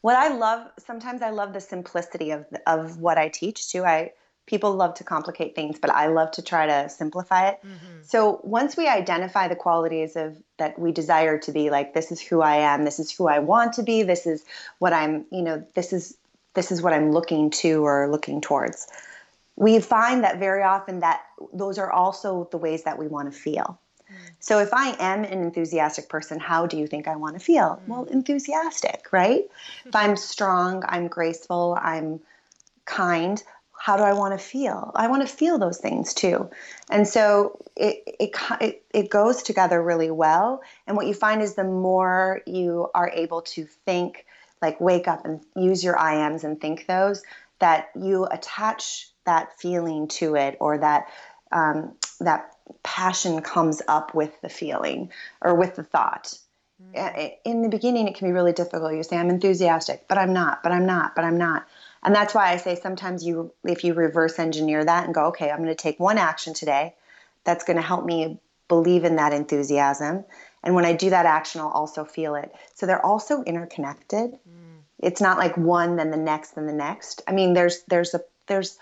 What 0.01 0.15
I 0.15 0.27
love, 0.27 0.67
sometimes 0.85 1.21
I 1.21 1.31
love 1.31 1.53
the 1.53 1.61
simplicity 1.61 2.31
of, 2.31 2.45
of 2.67 2.99
what 2.99 3.17
I 3.17 3.29
teach 3.29 3.69
too. 3.71 3.83
I 3.83 4.11
people 4.45 4.73
love 4.75 4.95
to 4.95 5.03
complicate 5.03 5.55
things, 5.55 5.79
but 5.79 5.89
I 5.89 6.07
love 6.07 6.31
to 6.31 6.41
try 6.41 6.65
to 6.65 6.89
simplify 6.89 7.49
it. 7.49 7.59
Mm-hmm. 7.63 8.03
So 8.03 8.41
once 8.43 8.75
we 8.75 8.87
identify 8.87 9.47
the 9.47 9.55
qualities 9.55 10.15
of 10.15 10.37
that 10.57 10.77
we 10.77 10.91
desire 10.91 11.37
to 11.39 11.51
be, 11.51 11.69
like 11.69 11.93
this 11.93 12.11
is 12.11 12.19
who 12.19 12.41
I 12.41 12.57
am, 12.57 12.83
this 12.83 12.99
is 12.99 13.11
who 13.11 13.27
I 13.27 13.39
want 13.39 13.73
to 13.73 13.83
be, 13.83 14.03
this 14.03 14.25
is 14.27 14.43
what 14.79 14.93
I'm, 14.93 15.25
you 15.31 15.41
know, 15.41 15.65
this 15.75 15.93
is 15.93 16.17
this 16.53 16.71
is 16.71 16.81
what 16.81 16.93
I'm 16.93 17.11
looking 17.11 17.49
to 17.49 17.85
or 17.85 18.07
looking 18.09 18.41
towards. 18.41 18.87
We 19.55 19.79
find 19.79 20.23
that 20.23 20.39
very 20.39 20.63
often 20.63 20.99
that 20.99 21.23
those 21.51 21.77
are 21.77 21.91
also 21.91 22.47
the 22.51 22.57
ways 22.57 22.83
that 22.83 22.97
we 22.97 23.07
want 23.07 23.31
to 23.31 23.37
feel. 23.37 23.79
Mm. 24.11 24.15
So 24.39 24.59
if 24.59 24.73
I 24.73 24.95
am 24.99 25.23
an 25.23 25.41
enthusiastic 25.41 26.09
person, 26.09 26.39
how 26.39 26.67
do 26.67 26.77
you 26.77 26.85
think 26.85 27.07
I 27.07 27.15
want 27.15 27.35
to 27.35 27.39
feel? 27.39 27.81
Mm. 27.83 27.87
Well, 27.87 28.03
enthusiastic, 28.05 29.07
right? 29.11 29.45
if 29.85 29.95
I'm 29.95 30.15
strong, 30.15 30.83
I'm 30.87 31.07
graceful, 31.07 31.77
I'm 31.81 32.19
kind, 32.85 33.41
how 33.83 33.97
do 33.97 34.03
I 34.03 34.13
want 34.13 34.31
to 34.31 34.37
feel? 34.37 34.93
I 34.95 35.07
want 35.07 35.27
to 35.27 35.35
feel 35.35 35.57
those 35.57 35.77
things 35.77 36.13
too. 36.13 36.49
And 36.89 37.05
so 37.05 37.59
it, 37.75 38.01
it, 38.17 38.31
it, 38.61 38.83
it, 38.93 39.09
goes 39.09 39.43
together 39.43 39.83
really 39.83 40.09
well. 40.09 40.61
And 40.87 40.95
what 40.95 41.05
you 41.05 41.13
find 41.13 41.41
is 41.41 41.55
the 41.55 41.65
more 41.65 42.39
you 42.45 42.89
are 42.95 43.09
able 43.09 43.41
to 43.41 43.65
think, 43.85 44.25
like 44.61 44.79
wake 44.79 45.09
up 45.09 45.25
and 45.25 45.41
use 45.57 45.83
your 45.83 45.99
I 45.99 46.25
ams 46.25 46.45
and 46.45 46.61
think 46.61 46.87
those, 46.87 47.23
that 47.59 47.89
you 47.93 48.23
attach 48.23 49.09
that 49.25 49.59
feeling 49.59 50.07
to 50.19 50.35
it 50.35 50.55
or 50.61 50.77
that, 50.77 51.09
um, 51.51 51.91
that 52.21 52.55
passion 52.83 53.41
comes 53.41 53.81
up 53.89 54.15
with 54.15 54.31
the 54.39 54.47
feeling 54.47 55.11
or 55.41 55.55
with 55.55 55.75
the 55.75 55.83
thought. 55.83 56.33
Mm. 56.95 57.33
In 57.43 57.61
the 57.63 57.69
beginning, 57.69 58.07
it 58.07 58.15
can 58.15 58.29
be 58.29 58.31
really 58.31 58.53
difficult. 58.53 58.93
You 58.93 59.03
say, 59.03 59.17
I'm 59.17 59.29
enthusiastic, 59.29 60.07
but 60.07 60.17
I'm 60.17 60.31
not, 60.31 60.63
but 60.63 60.71
I'm 60.71 60.85
not, 60.85 61.15
but 61.17 61.25
I'm 61.25 61.37
not 61.37 61.67
and 62.03 62.13
that's 62.13 62.33
why 62.33 62.51
I 62.51 62.57
say 62.57 62.75
sometimes 62.75 63.25
you, 63.25 63.53
if 63.63 63.83
you 63.83 63.93
reverse 63.93 64.39
engineer 64.39 64.83
that 64.83 65.05
and 65.05 65.13
go, 65.13 65.25
okay, 65.27 65.49
I'm 65.49 65.57
going 65.57 65.69
to 65.69 65.75
take 65.75 65.99
one 65.99 66.17
action 66.17 66.53
today 66.53 66.95
that's 67.43 67.63
going 67.63 67.77
to 67.77 67.83
help 67.83 68.05
me 68.05 68.39
believe 68.67 69.03
in 69.03 69.17
that 69.17 69.33
enthusiasm. 69.33 70.25
And 70.63 70.75
when 70.75 70.85
I 70.85 70.93
do 70.93 71.09
that 71.09 71.25
action, 71.25 71.61
I'll 71.61 71.67
also 71.69 72.05
feel 72.05 72.35
it. 72.35 72.53
So 72.73 72.85
they're 72.85 73.05
also 73.05 73.43
interconnected. 73.43 74.31
Mm. 74.31 74.79
It's 74.99 75.21
not 75.21 75.37
like 75.37 75.57
one, 75.57 75.97
then 75.97 76.11
the 76.11 76.17
next, 76.17 76.55
then 76.55 76.67
the 76.67 76.73
next. 76.73 77.21
I 77.27 77.33
mean, 77.33 77.53
there's 77.53 77.83
there's 77.83 78.13
a 78.13 78.21
there's 78.47 78.77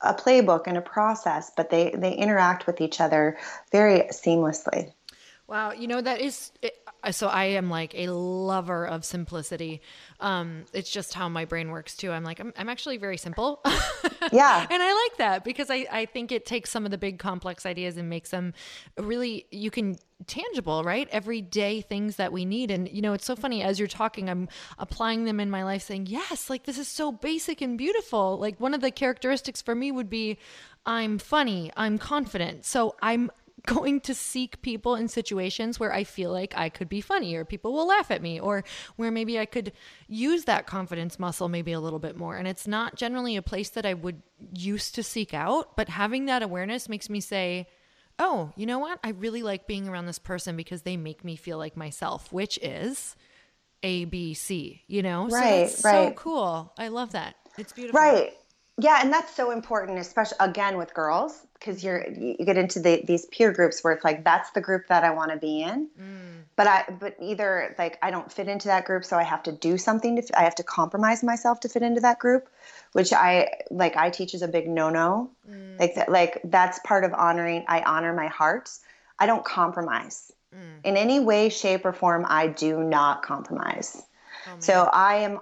a 0.00 0.12
playbook 0.14 0.64
and 0.66 0.76
a 0.76 0.80
process, 0.80 1.52
but 1.56 1.70
they 1.70 1.90
they 1.90 2.12
interact 2.12 2.66
with 2.66 2.80
each 2.80 3.00
other 3.00 3.38
very 3.70 4.00
seamlessly. 4.10 4.92
Wow, 5.48 5.72
you 5.72 5.86
know 5.86 6.00
that 6.00 6.20
is 6.20 6.52
so 7.10 7.26
I 7.26 7.44
am 7.44 7.68
like 7.68 7.94
a 7.96 8.08
lover 8.08 8.86
of 8.86 9.04
simplicity. 9.04 9.82
Um, 10.20 10.64
it's 10.72 10.90
just 10.90 11.14
how 11.14 11.28
my 11.28 11.44
brain 11.44 11.70
works 11.70 11.96
too. 11.96 12.12
I'm 12.12 12.22
like, 12.22 12.38
I'm, 12.38 12.52
I'm 12.56 12.68
actually 12.68 12.96
very 12.96 13.16
simple. 13.16 13.60
yeah. 14.32 14.66
and 14.70 14.82
I 14.82 15.08
like 15.08 15.18
that 15.18 15.42
because 15.44 15.68
I, 15.68 15.86
I 15.90 16.06
think 16.06 16.30
it 16.30 16.46
takes 16.46 16.70
some 16.70 16.84
of 16.84 16.92
the 16.92 16.98
big 16.98 17.18
complex 17.18 17.66
ideas 17.66 17.96
and 17.96 18.08
makes 18.08 18.30
them 18.30 18.54
really, 18.96 19.46
you 19.50 19.70
can 19.70 19.96
tangible, 20.28 20.84
right? 20.84 21.08
Everyday 21.10 21.80
things 21.80 22.16
that 22.16 22.32
we 22.32 22.44
need. 22.44 22.70
And, 22.70 22.88
you 22.88 23.02
know, 23.02 23.14
it's 23.14 23.26
so 23.26 23.34
funny 23.34 23.64
as 23.64 23.80
you're 23.80 23.88
talking, 23.88 24.30
I'm 24.30 24.48
applying 24.78 25.24
them 25.24 25.40
in 25.40 25.50
my 25.50 25.64
life 25.64 25.82
saying, 25.82 26.06
yes, 26.06 26.48
like 26.48 26.64
this 26.64 26.78
is 26.78 26.86
so 26.86 27.10
basic 27.10 27.60
and 27.60 27.76
beautiful. 27.76 28.38
Like 28.38 28.60
one 28.60 28.74
of 28.74 28.80
the 28.80 28.92
characteristics 28.92 29.60
for 29.60 29.74
me 29.74 29.90
would 29.90 30.08
be 30.08 30.38
I'm 30.86 31.18
funny, 31.18 31.72
I'm 31.76 31.98
confident. 31.98 32.64
So 32.64 32.94
I'm 33.02 33.30
going 33.66 34.00
to 34.00 34.14
seek 34.14 34.62
people 34.62 34.94
in 34.94 35.08
situations 35.08 35.78
where 35.78 35.92
I 35.92 36.04
feel 36.04 36.32
like 36.32 36.54
I 36.56 36.68
could 36.68 36.88
be 36.88 37.00
funny 37.00 37.34
or 37.34 37.44
people 37.44 37.72
will 37.72 37.86
laugh 37.86 38.10
at 38.10 38.22
me 38.22 38.40
or 38.40 38.64
where 38.96 39.10
maybe 39.10 39.38
I 39.38 39.46
could 39.46 39.72
use 40.08 40.44
that 40.44 40.66
confidence 40.66 41.18
muscle 41.18 41.48
maybe 41.48 41.72
a 41.72 41.80
little 41.80 41.98
bit 41.98 42.16
more. 42.16 42.36
And 42.36 42.48
it's 42.48 42.66
not 42.66 42.96
generally 42.96 43.36
a 43.36 43.42
place 43.42 43.70
that 43.70 43.86
I 43.86 43.94
would 43.94 44.22
used 44.54 44.94
to 44.96 45.02
seek 45.02 45.32
out, 45.32 45.76
but 45.76 45.88
having 45.88 46.26
that 46.26 46.42
awareness 46.42 46.88
makes 46.88 47.08
me 47.08 47.20
say, 47.20 47.68
oh, 48.18 48.52
you 48.56 48.66
know 48.66 48.78
what? 48.78 48.98
I 49.04 49.10
really 49.10 49.42
like 49.42 49.66
being 49.66 49.88
around 49.88 50.06
this 50.06 50.18
person 50.18 50.56
because 50.56 50.82
they 50.82 50.96
make 50.96 51.24
me 51.24 51.36
feel 51.36 51.58
like 51.58 51.76
myself, 51.76 52.32
which 52.32 52.58
is 52.62 53.16
A, 53.82 54.04
B, 54.06 54.34
C, 54.34 54.82
you 54.86 55.02
know? 55.02 55.28
Right, 55.28 55.68
so 55.68 55.88
right. 55.88 56.08
so 56.08 56.14
cool. 56.14 56.72
I 56.78 56.88
love 56.88 57.12
that. 57.12 57.36
It's 57.58 57.72
beautiful. 57.72 58.00
Right. 58.00 58.32
Yeah, 58.82 58.98
and 59.00 59.12
that's 59.12 59.34
so 59.34 59.52
important, 59.52 59.98
especially 59.98 60.38
again 60.40 60.76
with 60.76 60.92
girls, 60.92 61.46
because 61.54 61.84
you're 61.84 62.04
you 62.10 62.44
get 62.44 62.58
into 62.58 62.80
the, 62.80 63.02
these 63.06 63.26
peer 63.26 63.52
groups 63.52 63.82
where 63.84 63.92
it's 63.92 64.04
like 64.04 64.24
that's 64.24 64.50
the 64.50 64.60
group 64.60 64.88
that 64.88 65.04
I 65.04 65.10
want 65.10 65.30
to 65.30 65.36
be 65.36 65.62
in, 65.62 65.88
mm. 66.00 66.42
but 66.56 66.66
I 66.66 66.84
but 66.98 67.16
either 67.20 67.76
like 67.78 67.98
I 68.02 68.10
don't 68.10 68.30
fit 68.30 68.48
into 68.48 68.66
that 68.68 68.84
group, 68.84 69.04
so 69.04 69.16
I 69.16 69.22
have 69.22 69.44
to 69.44 69.52
do 69.52 69.78
something 69.78 70.20
to 70.20 70.38
I 70.38 70.42
have 70.42 70.56
to 70.56 70.64
compromise 70.64 71.22
myself 71.22 71.60
to 71.60 71.68
fit 71.68 71.82
into 71.82 72.00
that 72.00 72.18
group, 72.18 72.48
which 72.92 73.12
I 73.12 73.50
like 73.70 73.96
I 73.96 74.10
teach 74.10 74.34
is 74.34 74.42
a 74.42 74.48
big 74.48 74.68
no 74.68 74.90
no, 74.90 75.30
mm. 75.48 75.78
like 75.78 75.94
that 75.94 76.10
like 76.10 76.40
that's 76.42 76.80
part 76.80 77.04
of 77.04 77.14
honoring. 77.14 77.64
I 77.68 77.82
honor 77.82 78.12
my 78.12 78.26
heart. 78.26 78.68
I 79.20 79.26
don't 79.26 79.44
compromise 79.44 80.32
mm. 80.52 80.58
in 80.82 80.96
any 80.96 81.20
way, 81.20 81.50
shape, 81.50 81.84
or 81.84 81.92
form. 81.92 82.26
I 82.28 82.48
do 82.48 82.82
not 82.82 83.22
compromise. 83.22 84.02
Oh, 84.48 84.56
so 84.58 84.90
I 84.92 85.18
am 85.18 85.38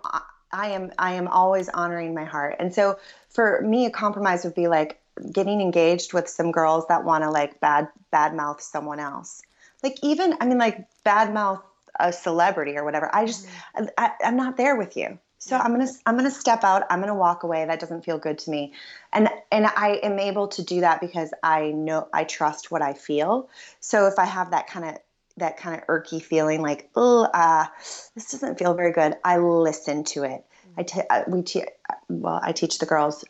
I 0.53 0.69
am 0.71 0.93
I 0.99 1.15
am 1.15 1.29
always 1.29 1.69
honoring 1.69 2.15
my 2.15 2.25
heart. 2.25 2.57
And 2.59 2.75
so 2.75 2.99
for 3.29 3.61
me 3.63 3.87
a 3.87 3.91
compromise 3.91 4.45
would 4.45 4.55
be 4.55 4.69
like 4.69 5.01
getting 5.33 5.61
engaged 5.61 6.13
with 6.13 6.29
some 6.29 6.53
girls 6.53 6.87
that 6.89 7.05
want 7.05 7.25
to 7.25 7.31
like 7.31 7.61
bad 7.61 7.89
bad 8.11 8.35
mouth 8.35 8.61
someone 8.61 9.01
else. 9.01 9.43
Like 9.83 9.99
even 10.03 10.35
I 10.41 10.47
mean 10.47 10.59
like 10.59 10.87
bad 11.05 11.33
mouth 11.33 11.63
a 11.99 12.13
celebrity 12.13 12.77
or 12.77 12.85
whatever. 12.85 13.15
I 13.15 13.27
just 13.27 13.47
mm-hmm. 13.47 13.87
I, 13.99 14.13
I'm 14.25 14.37
not 14.37 14.57
there 14.57 14.77
with 14.77 14.97
you. 14.97 15.19
So 15.39 15.57
I'm 15.57 15.73
gonna 15.73 15.89
I'm 16.05 16.17
gonna 16.17 16.31
step 16.31 16.65
out. 16.65 16.85
I'm 16.91 17.01
gonna 17.01 17.15
walk 17.15 17.45
away. 17.45 17.65
That 17.65 17.81
doesn't 17.81 18.05
feel 18.05 18.19
good 18.19 18.39
to 18.41 18.51
me, 18.51 18.75
and 19.11 19.31
and 19.51 19.67
I 19.67 19.99
am 20.03 20.19
able 20.19 20.49
to 20.49 20.63
do 20.63 20.81
that 20.81 21.01
because 21.01 21.33
I 21.43 21.71
know 21.71 22.09
I 22.13 22.25
trust 22.25 22.71
what 22.71 22.83
I 22.83 22.93
feel. 22.93 23.49
So 23.81 24.07
if 24.07 24.19
I 24.19 24.27
have 24.27 24.51
that 24.51 24.67
kind 24.67 24.85
of 24.85 24.99
that 25.41 25.57
kind 25.57 25.81
of 25.81 25.87
irky 25.87 26.23
feeling 26.23 26.63
like, 26.63 26.89
oh, 26.95 27.25
uh, 27.25 27.67
this 28.15 28.31
doesn't 28.31 28.59
feel 28.59 28.75
very 28.75 28.93
good. 28.93 29.17
I 29.25 29.39
listen 29.39 30.05
to 30.05 30.25
it. 30.25 30.45
I 30.77 30.83
t- 30.83 31.01
we 31.29 31.43
te- 31.43 31.65
well, 32.09 32.41
I 32.43 32.53
teach 32.53 32.79
the 32.79 32.87
girls. 32.87 33.25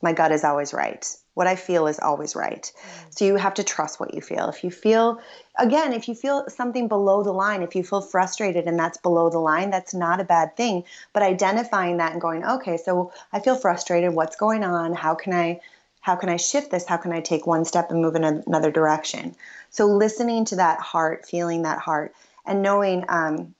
My 0.00 0.12
gut 0.12 0.32
is 0.32 0.44
always 0.44 0.72
right. 0.72 1.06
What 1.34 1.46
I 1.46 1.56
feel 1.56 1.86
is 1.86 1.98
always 2.00 2.34
right. 2.34 2.62
Mm. 2.62 3.18
So 3.18 3.24
you 3.24 3.36
have 3.36 3.54
to 3.54 3.64
trust 3.64 4.00
what 4.00 4.14
you 4.14 4.20
feel. 4.20 4.48
If 4.48 4.64
you 4.64 4.70
feel, 4.70 5.20
again, 5.58 5.92
if 5.92 6.08
you 6.08 6.14
feel 6.14 6.44
something 6.48 6.88
below 6.88 7.22
the 7.22 7.32
line, 7.32 7.62
if 7.62 7.74
you 7.74 7.82
feel 7.82 8.00
frustrated 8.00 8.66
and 8.66 8.78
that's 8.78 8.98
below 8.98 9.28
the 9.28 9.38
line, 9.38 9.70
that's 9.70 9.94
not 9.94 10.20
a 10.20 10.24
bad 10.24 10.56
thing. 10.56 10.84
But 11.12 11.22
identifying 11.22 11.98
that 11.98 12.12
and 12.12 12.20
going, 12.20 12.44
okay, 12.44 12.76
so 12.76 13.12
I 13.32 13.40
feel 13.40 13.56
frustrated. 13.56 14.14
What's 14.14 14.36
going 14.36 14.64
on? 14.64 14.94
How 14.94 15.14
can 15.14 15.32
I? 15.32 15.60
How 16.08 16.16
can 16.16 16.30
I 16.30 16.38
shift 16.38 16.70
this? 16.70 16.86
How 16.86 16.96
can 16.96 17.12
I 17.12 17.20
take 17.20 17.46
one 17.46 17.66
step 17.66 17.90
and 17.90 18.00
move 18.00 18.14
in 18.14 18.24
another 18.24 18.70
direction? 18.70 19.36
So 19.68 19.84
listening 19.84 20.46
to 20.46 20.56
that 20.56 20.80
heart, 20.80 21.26
feeling 21.26 21.64
that 21.64 21.78
heart, 21.78 22.14
and 22.46 22.62
knowing, 22.62 23.04
um, 23.10 23.54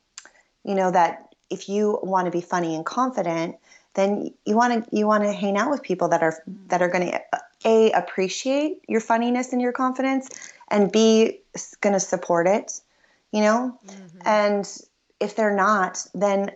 you 0.64 0.74
know, 0.74 0.90
that 0.90 1.34
if 1.50 1.68
you 1.68 2.00
want 2.02 2.24
to 2.24 2.30
be 2.30 2.40
funny 2.40 2.74
and 2.74 2.86
confident, 2.86 3.56
then 3.92 4.32
you 4.46 4.56
want 4.56 4.72
to 4.72 4.96
you 4.96 5.06
want 5.06 5.24
to 5.24 5.32
hang 5.34 5.58
out 5.58 5.70
with 5.70 5.82
people 5.82 6.08
that 6.08 6.22
are 6.22 6.42
that 6.68 6.80
are 6.80 6.88
going 6.88 7.10
to 7.10 7.20
a 7.66 7.90
appreciate 7.90 8.80
your 8.88 9.02
funniness 9.02 9.52
and 9.52 9.60
your 9.60 9.72
confidence, 9.72 10.30
and 10.70 10.90
b 10.90 11.40
going 11.82 11.92
to 11.92 12.00
support 12.00 12.46
it. 12.46 12.80
You 13.30 13.42
know, 13.42 13.78
mm-hmm. 13.86 14.18
and 14.24 14.66
if 15.20 15.36
they're 15.36 15.54
not, 15.54 16.06
then 16.14 16.50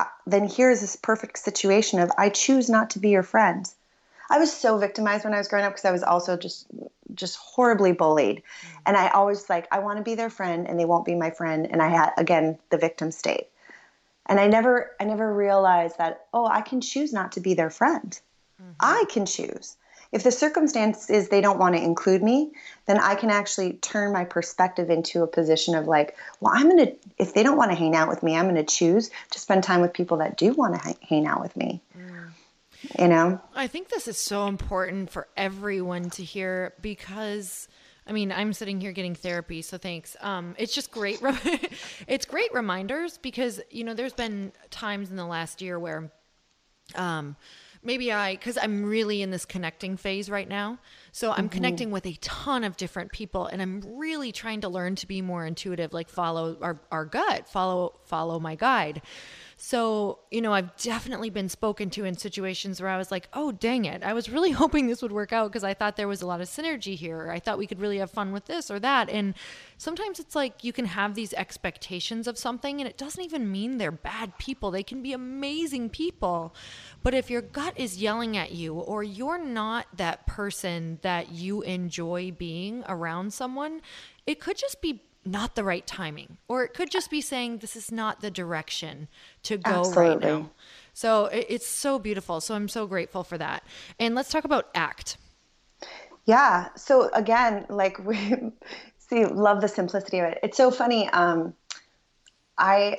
uh, 0.00 0.04
then 0.26 0.48
here's 0.48 0.80
this 0.80 0.96
perfect 0.96 1.38
situation 1.38 2.00
of 2.00 2.10
I 2.18 2.28
choose 2.28 2.68
not 2.68 2.90
to 2.90 2.98
be 2.98 3.10
your 3.10 3.22
friend. 3.22 3.72
I 4.30 4.38
was 4.38 4.52
so 4.52 4.78
victimized 4.78 5.24
when 5.24 5.34
I 5.34 5.38
was 5.38 5.48
growing 5.48 5.64
up 5.64 5.72
because 5.72 5.84
I 5.84 5.92
was 5.92 6.02
also 6.02 6.36
just 6.36 6.66
just 7.14 7.36
horribly 7.36 7.92
bullied. 7.92 8.38
Mm-hmm. 8.38 8.78
And 8.86 8.96
I 8.96 9.08
always 9.08 9.48
like 9.48 9.66
I 9.72 9.78
want 9.78 9.98
to 9.98 10.04
be 10.04 10.14
their 10.14 10.30
friend 10.30 10.66
and 10.66 10.78
they 10.78 10.84
won't 10.84 11.04
be 11.04 11.14
my 11.14 11.30
friend 11.30 11.66
and 11.70 11.82
I 11.82 11.88
had 11.88 12.12
again 12.16 12.58
the 12.70 12.78
victim 12.78 13.10
state. 13.10 13.48
And 14.26 14.38
I 14.38 14.46
never 14.46 14.94
I 15.00 15.04
never 15.04 15.32
realized 15.32 15.98
that 15.98 16.26
oh, 16.32 16.46
I 16.46 16.60
can 16.60 16.80
choose 16.80 17.12
not 17.12 17.32
to 17.32 17.40
be 17.40 17.54
their 17.54 17.70
friend. 17.70 18.18
Mm-hmm. 18.60 18.72
I 18.80 19.04
can 19.08 19.26
choose. 19.26 19.76
If 20.10 20.22
the 20.22 20.32
circumstance 20.32 21.10
is 21.10 21.28
they 21.28 21.42
don't 21.42 21.58
want 21.58 21.76
to 21.76 21.82
include 21.82 22.22
me, 22.22 22.52
then 22.86 22.98
I 22.98 23.14
can 23.14 23.30
actually 23.30 23.74
turn 23.74 24.10
my 24.12 24.24
perspective 24.24 24.88
into 24.88 25.22
a 25.22 25.26
position 25.26 25.74
of 25.74 25.86
like, 25.86 26.16
well, 26.40 26.54
I'm 26.56 26.70
going 26.70 26.86
to, 26.86 26.94
if 27.18 27.34
they 27.34 27.42
don't 27.42 27.58
want 27.58 27.72
to 27.72 27.76
hang 27.76 27.94
out 27.94 28.08
with 28.08 28.22
me, 28.22 28.34
I'm 28.34 28.46
going 28.46 28.54
to 28.54 28.64
choose 28.64 29.10
to 29.32 29.38
spend 29.38 29.64
time 29.64 29.82
with 29.82 29.92
people 29.92 30.16
that 30.18 30.38
do 30.38 30.54
want 30.54 30.80
to 30.80 30.94
hang 31.06 31.26
out 31.26 31.42
with 31.42 31.54
me. 31.58 31.82
Mm 31.94 32.07
you 32.98 33.08
know 33.08 33.40
i 33.54 33.66
think 33.66 33.88
this 33.88 34.08
is 34.08 34.18
so 34.18 34.46
important 34.46 35.10
for 35.10 35.28
everyone 35.36 36.10
to 36.10 36.22
hear 36.22 36.74
because 36.80 37.68
I 38.08 38.12
mean, 38.12 38.32
I'm 38.32 38.54
sitting 38.54 38.80
here 38.80 38.92
getting 38.92 39.14
therapy, 39.14 39.60
so 39.60 39.76
thanks. 39.76 40.16
Um, 40.20 40.54
it's 40.58 40.74
just 40.74 40.90
great. 40.90 41.20
Re- 41.20 41.60
it's 42.08 42.24
great 42.24 42.52
reminders 42.54 43.18
because 43.18 43.60
you 43.70 43.84
know 43.84 43.92
there's 43.92 44.14
been 44.14 44.52
times 44.70 45.10
in 45.10 45.16
the 45.16 45.26
last 45.26 45.60
year 45.60 45.78
where, 45.78 46.10
um, 46.94 47.36
maybe 47.82 48.10
I 48.10 48.34
because 48.34 48.56
I'm 48.56 48.84
really 48.84 49.20
in 49.20 49.30
this 49.30 49.44
connecting 49.44 49.98
phase 49.98 50.30
right 50.30 50.48
now. 50.48 50.78
So 51.12 51.30
I'm 51.30 51.36
mm-hmm. 51.36 51.48
connecting 51.48 51.90
with 51.90 52.06
a 52.06 52.14
ton 52.14 52.64
of 52.64 52.78
different 52.78 53.12
people, 53.12 53.46
and 53.46 53.60
I'm 53.60 53.82
really 53.98 54.32
trying 54.32 54.62
to 54.62 54.70
learn 54.70 54.94
to 54.96 55.06
be 55.06 55.20
more 55.20 55.44
intuitive, 55.44 55.92
like 55.92 56.08
follow 56.08 56.56
our 56.62 56.80
our 56.90 57.04
gut, 57.04 57.46
follow 57.46 58.00
follow 58.06 58.40
my 58.40 58.54
guide. 58.54 59.02
So, 59.60 60.20
you 60.30 60.40
know, 60.40 60.52
I've 60.52 60.76
definitely 60.76 61.30
been 61.30 61.48
spoken 61.48 61.90
to 61.90 62.04
in 62.04 62.16
situations 62.16 62.80
where 62.80 62.90
I 62.90 62.96
was 62.96 63.10
like, 63.10 63.28
oh, 63.32 63.50
dang 63.50 63.86
it. 63.86 64.04
I 64.04 64.12
was 64.12 64.30
really 64.30 64.50
hoping 64.62 64.86
this 64.86 65.02
would 65.02 65.10
work 65.10 65.32
out 65.32 65.50
because 65.50 65.64
I 65.64 65.74
thought 65.74 65.96
there 65.96 66.06
was 66.06 66.22
a 66.22 66.28
lot 66.28 66.40
of 66.40 66.46
synergy 66.46 66.94
here. 66.94 67.28
I 67.28 67.40
thought 67.40 67.58
we 67.58 67.66
could 67.66 67.80
really 67.80 67.98
have 67.98 68.12
fun 68.12 68.30
with 68.30 68.44
this 68.44 68.70
or 68.70 68.78
that. 68.78 69.10
And 69.10 69.34
sometimes 69.76 70.20
it's 70.20 70.36
like 70.36 70.62
you 70.62 70.72
can 70.72 70.84
have 70.84 71.16
these 71.16 71.34
expectations 71.34 72.28
of 72.28 72.38
something 72.38 72.80
and 72.80 72.88
it 72.88 72.96
doesn't 72.96 73.24
even 73.24 73.50
mean 73.50 73.78
they're 73.78 73.90
bad 73.90 74.38
people. 74.38 74.70
They 74.70 74.84
can 74.84 75.02
be 75.02 75.12
amazing 75.12 75.90
people. 75.90 76.54
But 77.02 77.14
if 77.14 77.28
your 77.28 77.42
gut 77.42 77.74
is 77.76 78.00
yelling 78.00 78.36
at 78.36 78.52
you 78.52 78.74
or 78.74 79.02
you're 79.02 79.44
not 79.44 79.88
that 79.96 80.24
person 80.24 81.00
that 81.02 81.32
you 81.32 81.62
enjoy 81.62 82.30
being 82.30 82.84
around 82.88 83.32
someone, 83.32 83.80
it 84.24 84.38
could 84.38 84.56
just 84.56 84.80
be 84.80 85.02
not 85.30 85.54
the 85.54 85.64
right 85.64 85.86
timing. 85.86 86.38
Or 86.48 86.64
it 86.64 86.74
could 86.74 86.90
just 86.90 87.10
be 87.10 87.20
saying 87.20 87.58
this 87.58 87.76
is 87.76 87.92
not 87.92 88.20
the 88.20 88.30
direction 88.30 89.08
to 89.44 89.56
go 89.56 89.80
Absolutely. 89.80 90.08
right 90.08 90.20
now. 90.20 90.50
So 90.94 91.26
it's 91.26 91.66
so 91.66 91.98
beautiful. 91.98 92.40
So 92.40 92.54
i'm 92.54 92.68
so 92.68 92.86
grateful 92.86 93.22
for 93.24 93.38
that. 93.38 93.62
And 94.00 94.14
let's 94.14 94.30
talk 94.30 94.44
about 94.44 94.68
act. 94.74 95.16
Yeah. 96.24 96.68
So 96.76 97.10
again 97.12 97.66
like 97.68 97.98
we 98.04 98.52
see 98.98 99.24
love 99.26 99.60
the 99.60 99.68
simplicity 99.68 100.18
of 100.18 100.26
it. 100.26 100.38
It's 100.42 100.56
so 100.56 100.70
funny 100.70 101.08
um 101.10 101.54
i 102.56 102.98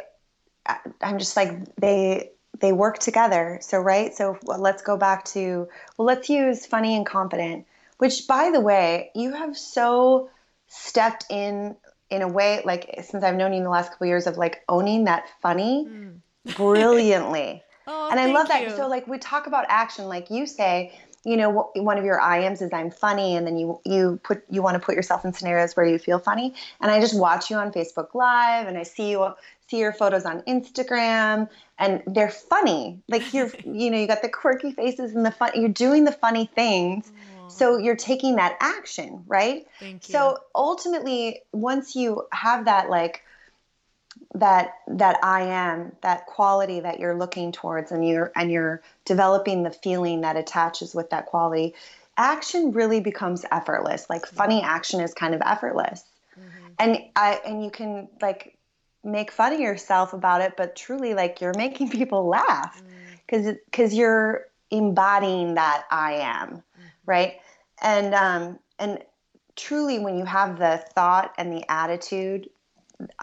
i'm 1.01 1.17
just 1.17 1.35
like 1.35 1.75
they 1.75 2.31
they 2.59 2.73
work 2.73 2.99
together. 2.99 3.59
So 3.61 3.79
right? 3.79 4.13
So 4.13 4.37
well, 4.43 4.59
let's 4.59 4.81
go 4.81 4.97
back 4.97 5.25
to 5.25 5.67
well 5.97 6.05
let's 6.05 6.29
use 6.29 6.65
funny 6.65 6.95
and 6.95 7.05
confident 7.05 7.65
which 7.97 8.27
by 8.27 8.49
the 8.51 8.61
way 8.61 9.11
you 9.13 9.33
have 9.33 9.57
so 9.57 10.29
stepped 10.67 11.25
in 11.29 11.75
in 12.09 12.21
a 12.21 12.27
way 12.27 12.61
like 12.65 12.99
since 13.03 13.23
I've 13.23 13.35
known 13.35 13.51
you 13.51 13.59
in 13.59 13.63
the 13.63 13.69
last 13.69 13.91
couple 13.91 14.05
of 14.05 14.09
years 14.09 14.27
of 14.27 14.37
like 14.37 14.61
owning 14.67 15.05
that 15.05 15.27
funny 15.41 15.87
mm. 15.87 16.19
brilliantly. 16.55 17.63
oh, 17.87 18.09
and 18.11 18.19
I 18.19 18.31
love 18.31 18.47
that. 18.47 18.63
You. 18.63 18.75
So 18.75 18.87
like 18.87 19.07
we 19.07 19.17
talk 19.17 19.47
about 19.47 19.65
action, 19.69 20.05
like 20.05 20.29
you 20.29 20.45
say, 20.45 20.93
you 21.25 21.37
know, 21.37 21.69
one 21.75 21.97
of 21.97 22.05
your 22.05 22.19
I 22.19 22.39
ams 22.39 22.61
is 22.61 22.71
I'm 22.73 22.91
funny, 22.91 23.35
and 23.35 23.45
then 23.45 23.57
you 23.57 23.79
you 23.85 24.19
put 24.23 24.43
you 24.49 24.61
want 24.61 24.75
to 24.75 24.79
put 24.79 24.95
yourself 24.95 25.25
in 25.25 25.33
scenarios 25.33 25.75
where 25.75 25.85
you 25.85 25.99
feel 25.99 26.19
funny. 26.19 26.53
And 26.81 26.91
I 26.91 26.99
just 26.99 27.17
watch 27.17 27.49
you 27.49 27.57
on 27.57 27.71
Facebook 27.71 28.13
Live, 28.13 28.67
and 28.67 28.77
I 28.77 28.83
see 28.83 29.11
you 29.11 29.33
see 29.69 29.77
your 29.77 29.93
photos 29.93 30.25
on 30.25 30.41
Instagram, 30.43 31.49
and 31.77 32.01
they're 32.07 32.31
funny. 32.31 32.99
Like 33.07 33.33
you're 33.33 33.51
you 33.65 33.91
know 33.91 33.99
you 33.99 34.07
got 34.07 34.21
the 34.21 34.29
quirky 34.29 34.71
faces 34.71 35.13
and 35.13 35.25
the 35.25 35.31
fun. 35.31 35.51
You're 35.55 35.69
doing 35.69 36.05
the 36.05 36.13
funny 36.13 36.49
things. 36.55 37.11
Mm 37.11 37.38
so 37.49 37.77
you're 37.77 37.95
taking 37.95 38.35
that 38.35 38.57
action, 38.59 39.23
right? 39.27 39.67
Thank 39.79 40.07
you. 40.07 40.11
So 40.13 40.37
ultimately, 40.55 41.41
once 41.51 41.95
you 41.95 42.27
have 42.31 42.65
that 42.65 42.89
like 42.89 43.23
that 44.35 44.75
that 44.87 45.17
I 45.23 45.41
am, 45.41 45.93
that 46.01 46.25
quality 46.25 46.79
that 46.81 46.99
you're 46.99 47.15
looking 47.15 47.51
towards 47.51 47.91
and 47.91 48.07
you're 48.07 48.31
and 48.35 48.51
you're 48.51 48.81
developing 49.05 49.63
the 49.63 49.71
feeling 49.71 50.21
that 50.21 50.35
attaches 50.35 50.93
with 50.93 51.09
that 51.09 51.25
quality, 51.25 51.73
action 52.17 52.71
really 52.71 52.99
becomes 52.99 53.45
effortless. 53.51 54.09
Like 54.09 54.25
funny 54.25 54.61
action 54.61 54.99
is 54.99 55.13
kind 55.13 55.33
of 55.33 55.41
effortless. 55.45 56.03
Mm-hmm. 56.39 56.67
And 56.77 56.99
I 57.15 57.41
and 57.45 57.63
you 57.63 57.71
can 57.71 58.07
like 58.21 58.57
make 59.03 59.31
fun 59.31 59.53
of 59.53 59.59
yourself 59.59 60.13
about 60.13 60.41
it, 60.41 60.53
but 60.57 60.75
truly 60.75 61.13
like 61.13 61.41
you're 61.41 61.53
making 61.55 61.89
people 61.99 62.27
laugh 62.27 62.81
because 63.25 63.45
mm. 63.45 63.57
because 63.65 63.93
you're 63.93 64.45
embodying 64.71 65.55
that 65.55 65.85
I 65.89 66.13
am, 66.13 66.47
mm-hmm. 66.49 66.59
Right? 67.09 67.39
and 67.81 68.13
um, 68.13 68.59
and 68.77 68.99
truly 69.55 69.99
when 69.99 70.17
you 70.17 70.25
have 70.25 70.57
the 70.57 70.83
thought 70.93 71.33
and 71.37 71.51
the 71.51 71.69
attitude 71.69 72.49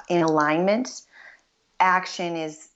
in 0.08 0.22
alignment 0.22 1.02
action 1.80 2.36
is 2.36 2.68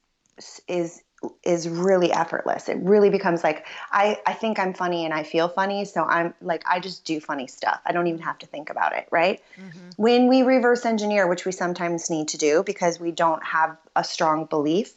is 0.68 1.02
is 1.44 1.68
really 1.68 2.10
effortless 2.12 2.68
it 2.70 2.78
really 2.78 3.10
becomes 3.10 3.44
like 3.44 3.66
i 3.92 4.18
i 4.26 4.32
think 4.32 4.58
i'm 4.58 4.72
funny 4.72 5.04
and 5.04 5.12
i 5.12 5.22
feel 5.22 5.48
funny 5.48 5.84
so 5.84 6.02
i'm 6.04 6.32
like 6.40 6.62
i 6.66 6.80
just 6.80 7.04
do 7.04 7.20
funny 7.20 7.46
stuff 7.46 7.78
i 7.84 7.92
don't 7.92 8.06
even 8.06 8.20
have 8.20 8.38
to 8.38 8.46
think 8.46 8.70
about 8.70 8.94
it 8.94 9.06
right 9.10 9.42
mm-hmm. 9.58 9.88
when 9.96 10.28
we 10.28 10.42
reverse 10.42 10.86
engineer 10.86 11.26
which 11.26 11.44
we 11.44 11.52
sometimes 11.52 12.08
need 12.08 12.28
to 12.28 12.38
do 12.38 12.62
because 12.64 12.98
we 12.98 13.10
don't 13.10 13.44
have 13.44 13.76
a 13.96 14.04
strong 14.04 14.46
belief 14.46 14.94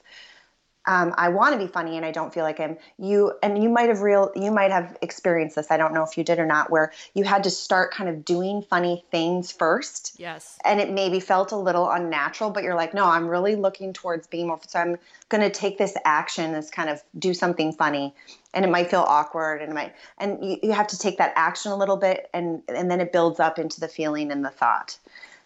um, 0.86 1.13
I 1.17 1.30
want 1.30 1.54
to 1.54 1.60
be 1.60 1.72
funny 1.72 1.96
and 1.96 2.06
I 2.06 2.12
don't 2.12 2.34
feel 2.34 2.43
like 2.43 2.60
I'm 2.60 2.78
you 2.98 3.34
and 3.41 3.62
you 3.62 3.69
might 3.69 3.89
have 3.89 4.02
real 4.02 4.32
you 4.36 4.52
might 4.52 4.72
have 4.72 4.98
experienced 5.02 5.56
this 5.56 5.72
I 5.72 5.78
don't 5.78 5.93
know 5.93 6.04
if 6.04 6.17
you 6.17 6.24
did 6.24 6.39
or 6.39 6.46
not 6.46 6.69
where 6.69 6.91
you 7.13 7.24
had 7.24 7.43
to 7.46 7.50
start 7.50 7.93
kind 7.93 8.10
of 8.10 8.26
doing 8.26 8.62
funny 8.62 9.06
things 9.10 9.52
first. 9.52 10.15
Yes. 10.17 10.58
And 10.65 10.82
it 10.82 10.91
maybe 10.91 11.19
felt 11.19 11.52
a 11.52 11.58
little 11.58 11.89
unnatural 11.89 12.50
but 12.50 12.63
you're 12.63 12.76
like 12.76 12.93
no 12.93 13.06
I'm 13.06 13.28
really 13.28 13.56
looking 13.56 13.93
towards 13.93 14.28
being 14.28 14.48
more 14.48 14.60
so 14.67 14.80
I'm 14.80 14.98
going 15.30 15.41
to 15.41 15.50
take 15.50 15.78
this 15.78 15.96
action 16.04 16.52
this 16.52 16.69
kind 16.69 16.89
of 16.89 17.02
do 17.17 17.34
something 17.34 17.72
funny. 17.72 18.13
And 18.54 18.63
it 18.63 18.69
might 18.69 18.91
feel 18.91 19.02
awkward 19.08 19.62
and 19.62 19.72
it 19.72 19.76
might 19.76 19.96
and 20.17 20.43
you, 20.43 20.58
you 20.63 20.72
have 20.74 20.88
to 20.88 21.00
take 21.00 21.17
that 21.17 21.34
action 21.36 21.72
a 21.72 21.78
little 21.78 21.98
bit 21.98 22.30
and 22.34 22.62
and 22.67 22.91
then 22.91 23.00
it 23.00 23.12
builds 23.12 23.39
up 23.39 23.58
into 23.58 23.80
the 23.80 23.88
feeling 23.88 24.32
and 24.32 24.43
the 24.43 24.50
thought. 24.50 24.98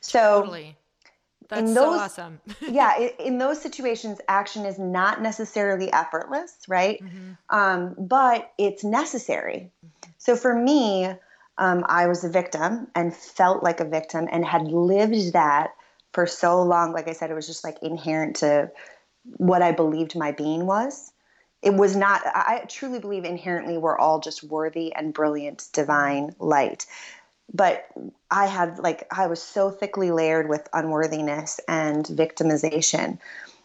So 0.02 0.42
totally 0.42 0.76
that's 1.50 1.62
in 1.62 1.74
those, 1.74 1.96
so 1.96 2.00
awesome. 2.00 2.42
yeah, 2.62 2.98
in 3.20 3.38
those 3.38 3.62
situations, 3.62 4.20
action 4.28 4.66
is 4.66 4.78
not 4.78 5.22
necessarily 5.22 5.92
effortless, 5.92 6.56
right? 6.68 7.02
Mm-hmm. 7.02 7.56
Um, 7.58 7.96
but 7.98 8.52
it's 8.58 8.84
necessary. 8.84 9.72
Mm-hmm. 9.86 10.12
So 10.18 10.36
for 10.36 10.54
me, 10.54 11.08
um, 11.58 11.86
I 11.88 12.08
was 12.08 12.24
a 12.24 12.30
victim 12.30 12.88
and 12.96 13.16
felt 13.16 13.64
like 13.64 13.80
a 13.80 13.86
victim 13.86 14.28
and 14.32 14.46
had 14.46 14.64
lived 14.64 15.34
that 15.34 15.72
for 16.14 16.28
so 16.28 16.62
long. 16.62 16.94
Like 16.94 17.08
I 17.08 17.14
said, 17.14 17.32
it 17.32 17.34
was 17.34 17.48
just 17.48 17.64
like 17.64 17.78
inherent 17.82 18.38
to 18.38 18.72
what 19.24 19.62
I 19.62 19.72
believed 19.72 20.16
my 20.16 20.32
being 20.32 20.66
was. 20.66 21.12
It 21.64 21.74
was 21.74 21.96
not, 21.96 22.22
I 22.26 22.66
truly 22.68 23.00
believe 23.00 23.26
inherently 23.26 23.78
we're 23.78 23.98
all 23.98 24.20
just 24.20 24.44
worthy 24.44 24.94
and 24.94 25.14
brilliant, 25.14 25.68
divine 25.74 26.36
light 26.40 26.86
but 27.54 27.88
I 28.30 28.46
had 28.46 28.80
like 28.80 29.08
I 29.12 29.28
was 29.28 29.42
so 29.42 29.72
thickly 29.72 30.12
layered 30.12 30.50
with 30.50 30.68
unworthiness 30.74 31.60
and 31.68 32.06
victimization 32.06 33.20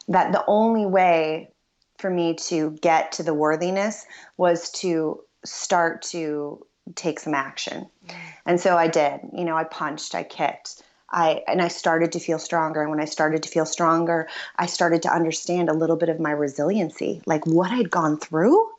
that 0.09 0.33
the 0.33 0.45
only 0.47 0.87
way 0.87 1.51
for 1.99 2.11
me 2.11 2.35
to 2.35 2.73
get 2.83 3.13
to 3.13 3.23
the 3.23 3.35
worthiness 3.35 4.05
was 4.37 4.71
to 4.71 5.21
start 5.45 6.03
to 6.03 6.65
take 6.95 7.21
some 7.21 7.35
action. 7.35 7.87
Mm. 8.07 8.15
And 8.47 8.61
so 8.61 8.77
I 8.77 8.89
did. 8.89 9.21
You 9.33 9.45
know, 9.45 9.57
I 9.57 9.65
punched, 9.65 10.15
I 10.15 10.23
kicked. 10.23 10.83
I 11.11 11.43
and 11.47 11.61
I 11.61 11.69
started 11.69 12.13
to 12.13 12.21
feel 12.21 12.39
stronger 12.39 12.81
and 12.81 12.91
when 12.91 13.01
I 13.01 13.05
started 13.05 13.43
to 13.43 13.49
feel 13.49 13.67
stronger, 13.67 14.29
I 14.57 14.67
started 14.67 15.03
to 15.03 15.13
understand 15.13 15.69
a 15.69 15.75
little 15.75 15.97
bit 15.97 16.09
of 16.09 16.21
my 16.21 16.31
resiliency, 16.31 17.23
like 17.27 17.47
what 17.47 17.71
I'd 17.71 17.91
gone 17.91 18.19
through 18.19 18.71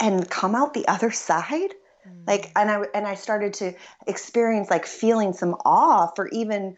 and 0.00 0.30
come 0.30 0.54
out 0.54 0.74
the 0.74 0.88
other 0.88 1.10
side 1.10 1.74
Mm. 2.08 2.26
like 2.26 2.52
and 2.56 2.70
i 2.70 2.82
and 2.94 3.06
i 3.06 3.14
started 3.14 3.54
to 3.54 3.74
experience 4.06 4.70
like 4.70 4.86
feeling 4.86 5.32
some 5.32 5.54
awe 5.64 6.10
for 6.14 6.28
even 6.28 6.76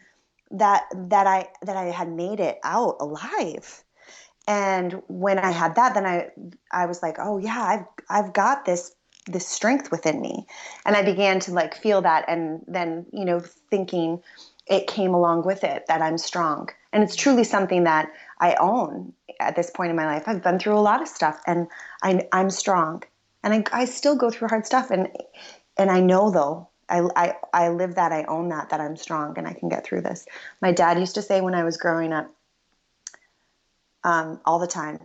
that 0.51 0.85
that 0.95 1.27
i 1.27 1.49
that 1.63 1.77
i 1.77 1.85
had 1.87 2.11
made 2.11 2.41
it 2.41 2.59
out 2.65 2.97
alive. 3.01 3.85
And 4.49 5.03
when 5.09 5.39
i 5.39 5.51
had 5.51 5.77
that 5.77 5.95
then 5.95 6.07
i 6.07 6.29
i 6.73 6.87
was 6.87 7.03
like 7.03 7.17
oh 7.19 7.39
yeah 7.39 7.63
i've 7.63 7.87
i've 8.09 8.33
got 8.33 8.65
this 8.65 8.95
this 9.27 9.47
strength 9.47 9.91
within 9.91 10.21
me. 10.21 10.47
And 10.85 10.97
i 10.97 11.03
began 11.03 11.41
to 11.41 11.53
like 11.53 11.75
feel 11.75 12.03
that 12.03 12.25
and 12.29 12.65
then 12.67 13.07
you 13.13 13.25
know 13.25 13.41
thinking 13.71 14.23
it 14.67 14.87
came 14.87 15.15
along 15.15 15.45
with 15.45 15.63
it 15.63 15.85
that 15.87 16.03
i'm 16.03 16.19
strong. 16.19 16.71
And 16.93 17.05
it's 17.05 17.15
truly 17.15 17.45
something 17.45 17.85
that 17.85 18.11
i 18.41 18.57
own 18.59 19.13
at 19.39 19.55
this 19.55 19.71
point 19.71 19.91
in 19.91 19.97
my 19.97 20.07
life. 20.07 20.25
I've 20.27 20.43
been 20.43 20.59
through 20.59 20.77
a 20.77 20.81
lot 20.81 21.01
of 21.01 21.09
stuff 21.09 21.41
and 21.47 21.69
I, 22.03 22.27
i'm 22.33 22.51
strong 22.51 23.05
and 23.43 23.55
I, 23.55 23.81
I 23.81 23.85
still 23.85 24.17
go 24.17 24.31
through 24.31 24.49
hard 24.49 24.67
stuff 24.67 24.91
and 24.91 25.09
and 25.77 25.91
I 25.91 26.01
know 26.01 26.31
though 26.31 26.69
I, 26.91 27.09
I 27.17 27.35
I 27.53 27.69
live 27.69 27.95
that 27.95 28.13
I 28.13 28.25
own 28.25 28.49
that 28.49 28.71
that 28.71 28.81
I'm 28.81 28.97
strong 28.97 29.39
and 29.39 29.47
I 29.47 29.53
can 29.53 29.69
get 29.69 29.85
through 29.85 30.03
this. 30.03 30.27
My 30.61 30.73
dad 30.73 30.99
used 30.99 31.15
to 31.15 31.23
say 31.23 31.41
when 31.41 31.55
I 31.55 31.65
was 31.65 31.77
growing 31.77 32.13
up 32.13 32.31
um, 34.03 34.41
all 34.45 34.59
the 34.59 34.67
time, 34.67 34.99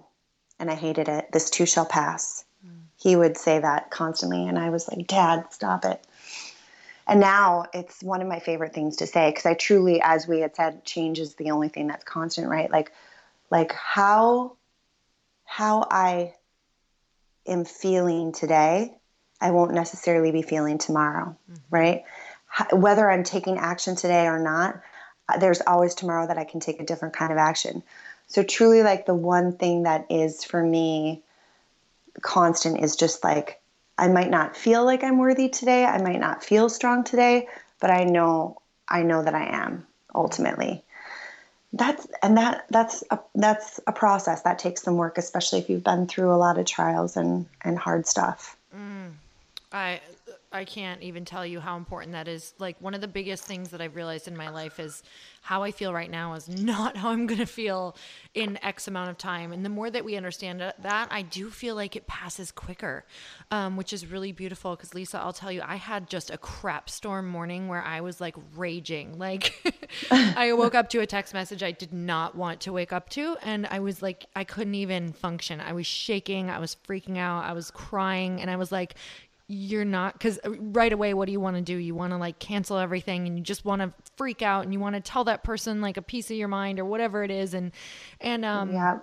and 0.60 0.72
I 0.72 0.76
hated 0.76 1.08
it. 1.08 1.32
This 1.32 1.50
too 1.50 1.66
shall 1.66 1.86
pass. 1.86 2.46
Mm. 2.66 2.72
He 2.98 3.16
would 3.16 3.38
say 3.38 3.60
that 3.60 3.92
constantly, 3.92 4.48
and 4.48 4.58
I 4.58 4.70
was 4.70 4.88
like, 4.88 5.08
Dad, 5.08 5.46
stop 5.52 5.86
it. 5.86 6.06
And 7.08 7.20
now 7.20 7.66
it's 7.74 8.02
one 8.02 8.22
of 8.22 8.28
my 8.28 8.40
favorite 8.40 8.74
things 8.74 8.96
to 8.98 9.08
say 9.08 9.30
because 9.30 9.46
I 9.46 9.54
truly, 9.54 10.02
as 10.02 10.28
we 10.28 10.40
had 10.40 10.56
said, 10.56 10.86
change 10.86 11.20
is 11.20 11.36
the 11.36 11.52
only 11.52 11.70
thing 11.70 11.88
that's 11.88 12.04
constant, 12.04 12.48
right? 12.48 12.72
Like, 12.72 12.92
like 13.52 13.74
how 13.74 14.56
how 15.44 15.88
I 15.92 16.34
am 17.46 17.66
feeling 17.66 18.32
today, 18.32 18.96
I 19.42 19.52
won't 19.52 19.74
necessarily 19.74 20.32
be 20.32 20.42
feeling 20.42 20.78
tomorrow, 20.78 21.36
mm-hmm. 21.50 21.62
right? 21.70 22.04
Whether 22.72 23.10
I'm 23.10 23.24
taking 23.24 23.58
action 23.58 23.96
today 23.96 24.28
or 24.28 24.40
not, 24.40 24.82
uh, 25.28 25.38
there's 25.38 25.62
always 25.62 25.96
tomorrow 25.96 26.28
that 26.28 26.38
I 26.38 26.46
can 26.46 26.60
take 26.60 26.80
a 26.80 26.86
different 26.86 27.16
kind 27.16 27.32
of 27.32 27.38
action. 27.38 27.84
So, 28.28 28.44
truly, 28.44 28.82
like 28.82 29.06
the 29.06 29.16
one 29.16 29.58
thing 29.58 29.84
that 29.84 30.08
is 30.10 30.44
for 30.44 30.64
me 30.64 31.22
constant 32.22 32.82
is 32.82 32.96
just 32.96 33.24
like, 33.24 33.62
I 33.98 34.08
might 34.08 34.30
not 34.30 34.58
feel 34.58 34.86
like 34.86 35.04
I'm 35.04 35.18
worthy 35.18 35.50
today. 35.50 35.86
I 35.86 36.02
might 36.02 36.20
not 36.20 36.44
feel 36.44 36.70
strong 36.70 37.04
today, 37.04 37.48
but 37.80 37.90
I 37.90 38.04
know, 38.04 38.62
I 38.88 39.04
know 39.04 39.24
that 39.24 39.36
I 39.36 39.64
am 39.64 39.86
ultimately. 40.14 40.85
That's 41.76 42.08
and 42.24 42.38
that 42.38 42.66
that's 42.70 43.04
a, 43.12 43.20
that's 43.36 43.80
a 43.86 43.92
process 43.92 44.42
that 44.44 44.58
takes 44.58 44.82
some 44.82 44.96
work 44.96 45.18
especially 45.18 45.60
if 45.60 45.70
you've 45.70 45.84
been 45.84 46.08
through 46.08 46.34
a 46.34 46.38
lot 46.38 46.58
of 46.58 46.66
trials 46.66 47.18
and 47.18 47.46
and 47.64 47.78
hard 47.78 48.08
stuff 48.08 48.58
mm. 48.76 49.12
i 49.72 50.00
I 50.56 50.66
can't 50.66 51.02
even 51.04 51.26
tell 51.26 51.46
you 51.46 51.60
how 51.60 51.78
important 51.78 52.14
that 52.14 52.28
is. 52.28 52.54
Like 52.60 52.80
one 52.82 52.94
of 52.94 53.02
the 53.02 53.08
biggest 53.08 53.44
things 53.44 53.70
that 53.70 53.82
I've 53.82 53.96
realized 53.96 54.28
in 54.28 54.36
my 54.36 54.50
life 54.50 54.80
is 54.80 55.04
how 55.42 55.62
I 55.62 55.70
feel 55.70 55.94
right 55.94 56.10
now 56.10 56.34
is 56.34 56.50
not 56.64 56.98
how 56.98 57.10
I'm 57.10 57.28
going 57.28 57.40
to 57.40 57.46
feel 57.46 57.96
in 58.34 58.58
X 58.64 58.88
amount 58.88 59.12
of 59.12 59.18
time. 59.18 59.52
And 59.52 59.64
the 59.64 59.70
more 59.70 59.90
that 59.92 60.04
we 60.04 60.16
understand 60.16 60.60
that, 60.60 61.08
I 61.12 61.22
do 61.22 61.50
feel 61.50 61.76
like 61.76 61.96
it 61.96 62.08
passes 62.08 62.52
quicker, 62.52 63.06
um, 63.52 63.78
which 63.78 63.94
is 63.94 64.08
really 64.08 64.32
beautiful. 64.32 64.76
Because 64.76 64.94
Lisa, 64.94 65.20
I'll 65.20 65.34
tell 65.34 65.52
you, 65.52 65.62
I 65.64 65.76
had 65.76 66.10
just 66.10 66.32
a 66.32 66.38
crap 66.38 66.90
storm 66.90 67.28
morning 67.28 67.68
where 67.68 67.84
I 67.84 68.02
was 68.02 68.20
like 68.20 68.36
raging. 68.56 69.18
Like 69.26 69.76
I 70.12 70.54
woke 70.54 70.76
up 70.76 70.90
to 70.92 71.00
a 71.00 71.08
text 71.08 71.34
message 71.34 71.64
I 71.64 71.72
did 71.72 71.92
not 71.92 72.36
want 72.36 72.60
to 72.62 72.72
wake 72.72 72.94
up 72.94 73.10
to, 73.12 73.38
and 73.42 73.66
I 73.66 73.80
was 73.80 74.04
like, 74.04 74.28
I 74.36 74.44
couldn't 74.44 74.76
even 74.76 75.14
function. 75.14 75.60
I 75.60 75.74
was 75.74 75.88
shaking. 75.88 76.52
I 76.52 76.60
was 76.60 76.78
freaking 76.88 77.18
out. 77.18 77.44
I 77.44 77.54
was 77.54 77.72
crying, 77.72 78.40
and 78.40 78.52
I 78.52 78.56
was 78.56 78.72
like, 78.72 78.96
you're 79.48 79.86
not 79.86 80.14
because 80.14 80.40
uh, 80.44 80.52
right 80.52 80.92
away 80.92 81.14
what 81.14 81.26
do 81.28 81.32
you 81.32 81.40
want 81.40 81.56
to 81.56 81.62
do? 81.62 81.76
You 81.76 81.94
want 81.94 82.14
to 82.14 82.18
like 82.18 82.40
cancel 82.40 82.78
everything 82.78 83.28
and 83.28 83.38
you 83.38 83.44
just 83.44 83.64
want 83.64 83.82
to 83.82 83.94
freak 84.18 84.42
out 84.42 84.64
and 84.64 84.74
you 84.74 84.80
want 84.80 84.96
to 84.96 85.02
tell 85.02 85.24
that 85.26 85.44
person 85.44 85.82
like 85.82 85.98
a 85.98 86.02
piece 86.02 86.32
of 86.32 86.38
your 86.38 86.48
mind 86.48 86.80
or 86.80 86.86
whatever 86.86 87.24
it 87.24 87.32
is 87.32 87.54
and 87.54 87.72
and 88.20 88.44
um 88.44 88.74
yeah. 88.74 89.00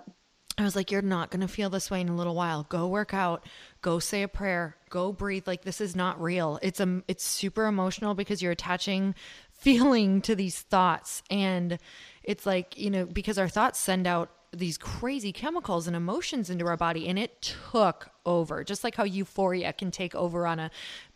I 0.57 0.63
was 0.63 0.75
like 0.75 0.91
you're 0.91 1.01
not 1.01 1.31
going 1.31 1.41
to 1.41 1.47
feel 1.47 1.69
this 1.69 1.89
way 1.89 2.01
in 2.01 2.09
a 2.09 2.15
little 2.15 2.35
while. 2.35 2.63
Go 2.69 2.87
work 2.87 3.13
out. 3.13 3.47
Go 3.81 3.97
say 3.97 4.21
a 4.21 4.27
prayer. 4.27 4.75
Go 4.89 5.11
breathe. 5.11 5.47
Like 5.47 5.63
this 5.63 5.81
is 5.81 5.95
not 5.95 6.21
real. 6.21 6.59
It's 6.61 6.79
a 6.79 6.83
um, 6.83 7.03
it's 7.07 7.23
super 7.23 7.65
emotional 7.65 8.13
because 8.13 8.41
you're 8.41 8.51
attaching 8.51 9.15
feeling 9.51 10.21
to 10.21 10.35
these 10.35 10.59
thoughts 10.59 11.23
and 11.29 11.79
it's 12.21 12.45
like 12.45 12.77
you 12.77 12.89
know 12.89 13.05
because 13.05 13.37
our 13.37 13.47
thoughts 13.47 13.79
send 13.79 14.05
out 14.05 14.29
these 14.51 14.77
crazy 14.77 15.31
chemicals 15.31 15.87
and 15.87 15.95
emotions 15.95 16.49
into 16.49 16.65
our 16.67 16.75
body 16.75 17.07
and 17.07 17.17
it 17.17 17.41
took 17.41 18.12
over 18.25 18.63
just 18.63 18.83
like 18.83 18.95
how 18.95 19.03
euphoria 19.03 19.73
can 19.73 19.91
take 19.91 20.15
over 20.15 20.47
on 20.47 20.59
a 20.59 20.71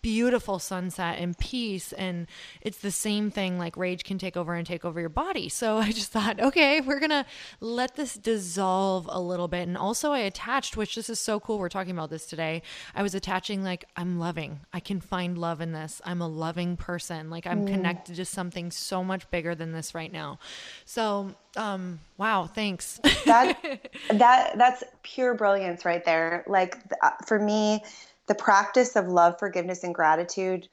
beautiful 0.07 0.57
sunset 0.57 1.17
and 1.19 1.37
peace. 1.37 1.91
And 1.91 2.27
it's 2.61 2.77
the 2.77 2.91
same 2.91 3.29
thing 3.29 3.57
like 3.57 3.75
rage 3.75 4.05
can 4.05 4.17
take 4.17 4.37
over 4.37 4.53
and 4.53 4.65
take 4.65 4.85
over 4.85 5.01
your 5.01 5.09
body. 5.09 5.49
So 5.49 5.77
i 5.87 5.91
just 5.91 6.11
thought 6.11 6.39
okay 6.39 6.79
we're 6.81 6.99
gonna 6.99 7.25
let 7.59 7.95
this 7.95 8.13
dissolve 8.13 9.09
a 9.11 9.19
little 9.19 9.49
bit. 9.49 9.67
And 9.67 9.77
also 9.77 10.11
i 10.13 10.19
attached 10.19 10.77
which 10.77 10.95
this 10.95 11.09
is 11.09 11.19
so 11.19 11.39
cool 11.41 11.59
we're 11.59 11.69
talking 11.69 11.91
about 11.91 12.09
this 12.09 12.25
today. 12.25 12.61
I 12.95 13.03
was 13.03 13.15
attaching 13.15 13.63
like 13.63 13.85
i'm 13.97 14.17
loving. 14.17 14.61
I 14.71 14.79
can 14.79 15.01
find 15.01 15.37
love 15.37 15.59
in 15.61 15.73
this. 15.73 16.01
I'm 16.05 16.21
a 16.21 16.27
loving 16.27 16.77
person. 16.77 17.29
Like 17.29 17.45
i'm 17.45 17.65
mm. 17.65 17.73
connected 17.73 18.15
to 18.15 18.25
something 18.25 18.71
so 18.71 19.03
much 19.03 19.29
bigger 19.29 19.55
than 19.55 19.73
this 19.73 19.93
right 19.93 20.11
now. 20.11 20.39
So 20.85 21.35
um 21.57 21.99
wow 22.17 22.45
thanks. 22.45 22.99
That 23.25 23.57
that 24.11 24.57
that's 24.57 24.83
pure 25.03 25.33
brilliance 25.33 25.83
right 25.83 26.05
there. 26.05 26.45
Like 26.47 26.77
for 27.25 27.39
me 27.39 27.83
the 28.27 28.35
practice 28.35 28.95
of 28.95 29.07
love 29.07 29.39
forgiveness 29.39 29.83
and 29.83 29.95
gratitude 29.95 30.67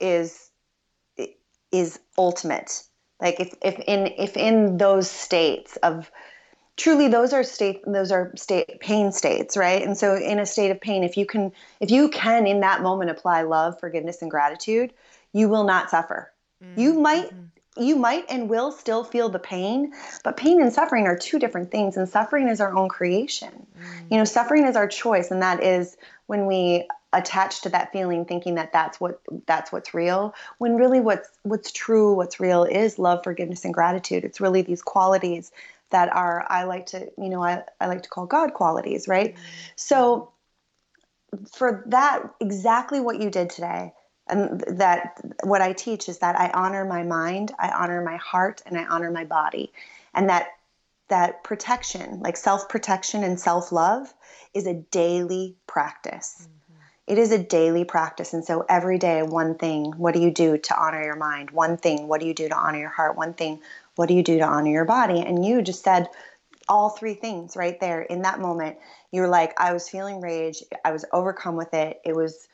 is 0.00 0.50
is 1.72 1.98
ultimate. 2.18 2.82
Like 3.20 3.40
if 3.40 3.54
if 3.62 3.78
in 3.86 4.06
if 4.18 4.36
in 4.36 4.76
those 4.76 5.10
states 5.10 5.76
of 5.82 6.10
truly 6.76 7.08
those 7.08 7.32
are 7.32 7.44
state 7.44 7.82
those 7.86 8.10
are 8.10 8.32
state 8.36 8.80
pain 8.80 9.12
states 9.12 9.56
right? 9.56 9.82
And 9.82 9.96
so 9.96 10.16
in 10.16 10.38
a 10.38 10.46
state 10.46 10.70
of 10.70 10.80
pain 10.80 11.04
if 11.04 11.16
you 11.16 11.26
can 11.26 11.52
if 11.80 11.90
you 11.90 12.08
can 12.08 12.46
in 12.46 12.60
that 12.60 12.82
moment 12.82 13.10
apply 13.10 13.42
love 13.42 13.78
forgiveness 13.80 14.22
and 14.22 14.30
gratitude 14.30 14.92
you 15.32 15.48
will 15.48 15.64
not 15.64 15.90
suffer. 15.90 16.32
Mm-hmm. 16.62 16.80
you 16.80 17.00
might 17.00 17.30
you 17.76 17.96
might 17.96 18.24
and 18.28 18.48
will 18.48 18.70
still 18.70 19.02
feel 19.02 19.28
the 19.28 19.38
pain, 19.38 19.92
but 20.22 20.36
pain 20.36 20.60
and 20.60 20.72
suffering 20.72 21.06
are 21.06 21.16
two 21.16 21.38
different 21.38 21.70
things, 21.70 21.96
and 21.96 22.08
suffering 22.08 22.48
is 22.48 22.60
our 22.60 22.74
own 22.74 22.88
creation. 22.88 23.66
Mm. 23.78 24.10
You 24.12 24.18
know, 24.18 24.24
suffering 24.24 24.64
is 24.64 24.76
our 24.76 24.86
choice, 24.86 25.30
and 25.30 25.42
that 25.42 25.62
is 25.62 25.96
when 26.26 26.46
we 26.46 26.86
attach 27.12 27.62
to 27.62 27.68
that 27.68 27.92
feeling 27.92 28.24
thinking 28.24 28.56
that 28.56 28.72
that's 28.72 29.00
what 29.00 29.20
that's 29.46 29.70
what's 29.70 29.94
real 29.94 30.34
when 30.58 30.74
really 30.74 31.00
what's 31.00 31.28
what's 31.44 31.70
true 31.70 32.12
what's 32.12 32.40
real 32.40 32.64
is 32.64 32.98
love 32.98 33.22
forgiveness 33.22 33.64
and 33.64 33.72
gratitude 33.72 34.24
it's 34.24 34.40
really 34.40 34.62
these 34.62 34.82
qualities 34.82 35.52
that 35.90 36.12
are 36.12 36.44
i 36.50 36.64
like 36.64 36.86
to 36.86 37.08
you 37.16 37.28
know 37.28 37.40
i, 37.40 37.62
I 37.80 37.86
like 37.86 38.02
to 38.02 38.08
call 38.08 38.26
god 38.26 38.52
qualities 38.52 39.06
right 39.06 39.34
mm. 39.34 39.38
so 39.76 40.32
for 41.52 41.84
that 41.86 42.34
exactly 42.40 43.00
what 43.00 43.20
you 43.20 43.30
did 43.30 43.48
today 43.48 43.92
and 44.26 44.64
that 44.78 45.20
what 45.42 45.60
I 45.60 45.72
teach 45.72 46.08
is 46.08 46.18
that 46.18 46.38
I 46.38 46.50
honor 46.50 46.84
my 46.84 47.02
mind, 47.02 47.52
I 47.58 47.70
honor 47.70 48.02
my 48.02 48.16
heart, 48.16 48.62
and 48.66 48.78
I 48.78 48.84
honor 48.84 49.10
my 49.10 49.24
body, 49.24 49.72
and 50.14 50.28
that 50.28 50.48
that 51.08 51.44
protection, 51.44 52.20
like 52.20 52.36
self 52.36 52.68
protection 52.68 53.22
and 53.22 53.38
self 53.38 53.72
love, 53.72 54.12
is 54.54 54.66
a 54.66 54.74
daily 54.74 55.56
practice. 55.66 56.36
Mm-hmm. 56.40 56.80
It 57.06 57.18
is 57.18 57.32
a 57.32 57.38
daily 57.42 57.84
practice, 57.84 58.32
and 58.32 58.44
so 58.44 58.64
every 58.68 58.98
day, 58.98 59.22
one 59.22 59.56
thing. 59.56 59.92
What 59.98 60.14
do 60.14 60.20
you 60.20 60.30
do 60.30 60.56
to 60.56 60.80
honor 60.80 61.04
your 61.04 61.16
mind? 61.16 61.50
One 61.50 61.76
thing. 61.76 62.08
What 62.08 62.20
do 62.20 62.26
you 62.26 62.34
do 62.34 62.48
to 62.48 62.56
honor 62.56 62.78
your 62.78 62.88
heart? 62.88 63.16
One 63.16 63.34
thing. 63.34 63.60
What 63.96 64.08
do 64.08 64.14
you 64.14 64.22
do 64.22 64.38
to 64.38 64.44
honor 64.44 64.70
your 64.70 64.86
body? 64.86 65.20
And 65.20 65.44
you 65.44 65.60
just 65.60 65.84
said 65.84 66.08
all 66.68 66.88
three 66.88 67.14
things 67.14 67.56
right 67.56 67.78
there 67.78 68.00
in 68.00 68.22
that 68.22 68.40
moment. 68.40 68.78
You're 69.12 69.28
like, 69.28 69.52
I 69.60 69.74
was 69.74 69.88
feeling 69.88 70.20
rage. 70.20 70.62
I 70.84 70.92
was 70.92 71.04
overcome 71.12 71.56
with 71.56 71.74
it. 71.74 72.00
It 72.04 72.16
was 72.16 72.48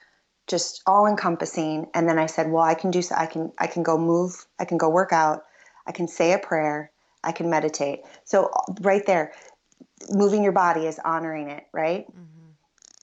just 0.51 0.83
all 0.87 1.07
encompassing. 1.07 1.87
And 1.95 2.09
then 2.09 2.19
i 2.19 2.27
said 2.27 2.51
well 2.51 2.63
i 2.63 2.75
can 2.75 2.91
do 2.91 3.01
so 3.03 3.15
i 3.15 3.27
can 3.27 3.53
i 3.59 3.67
can 3.67 3.83
go 3.83 3.97
move 3.97 4.47
i 4.59 4.65
can 4.65 4.77
go 4.77 4.89
work 4.89 5.13
out. 5.13 5.45
I 5.87 5.93
can 5.93 6.09
say 6.09 6.33
a 6.33 6.39
prayer. 6.39 6.91
I 7.25 7.33
can 7.33 7.51
meditate. 7.51 8.01
So 8.25 8.51
right 8.81 9.05
there 9.07 9.33
moving 10.11 10.43
your 10.43 10.53
body 10.53 10.87
is 10.87 10.99
honoring 11.05 11.49
it 11.51 11.65
right? 11.73 12.07
Mm-hmm. 12.09 12.51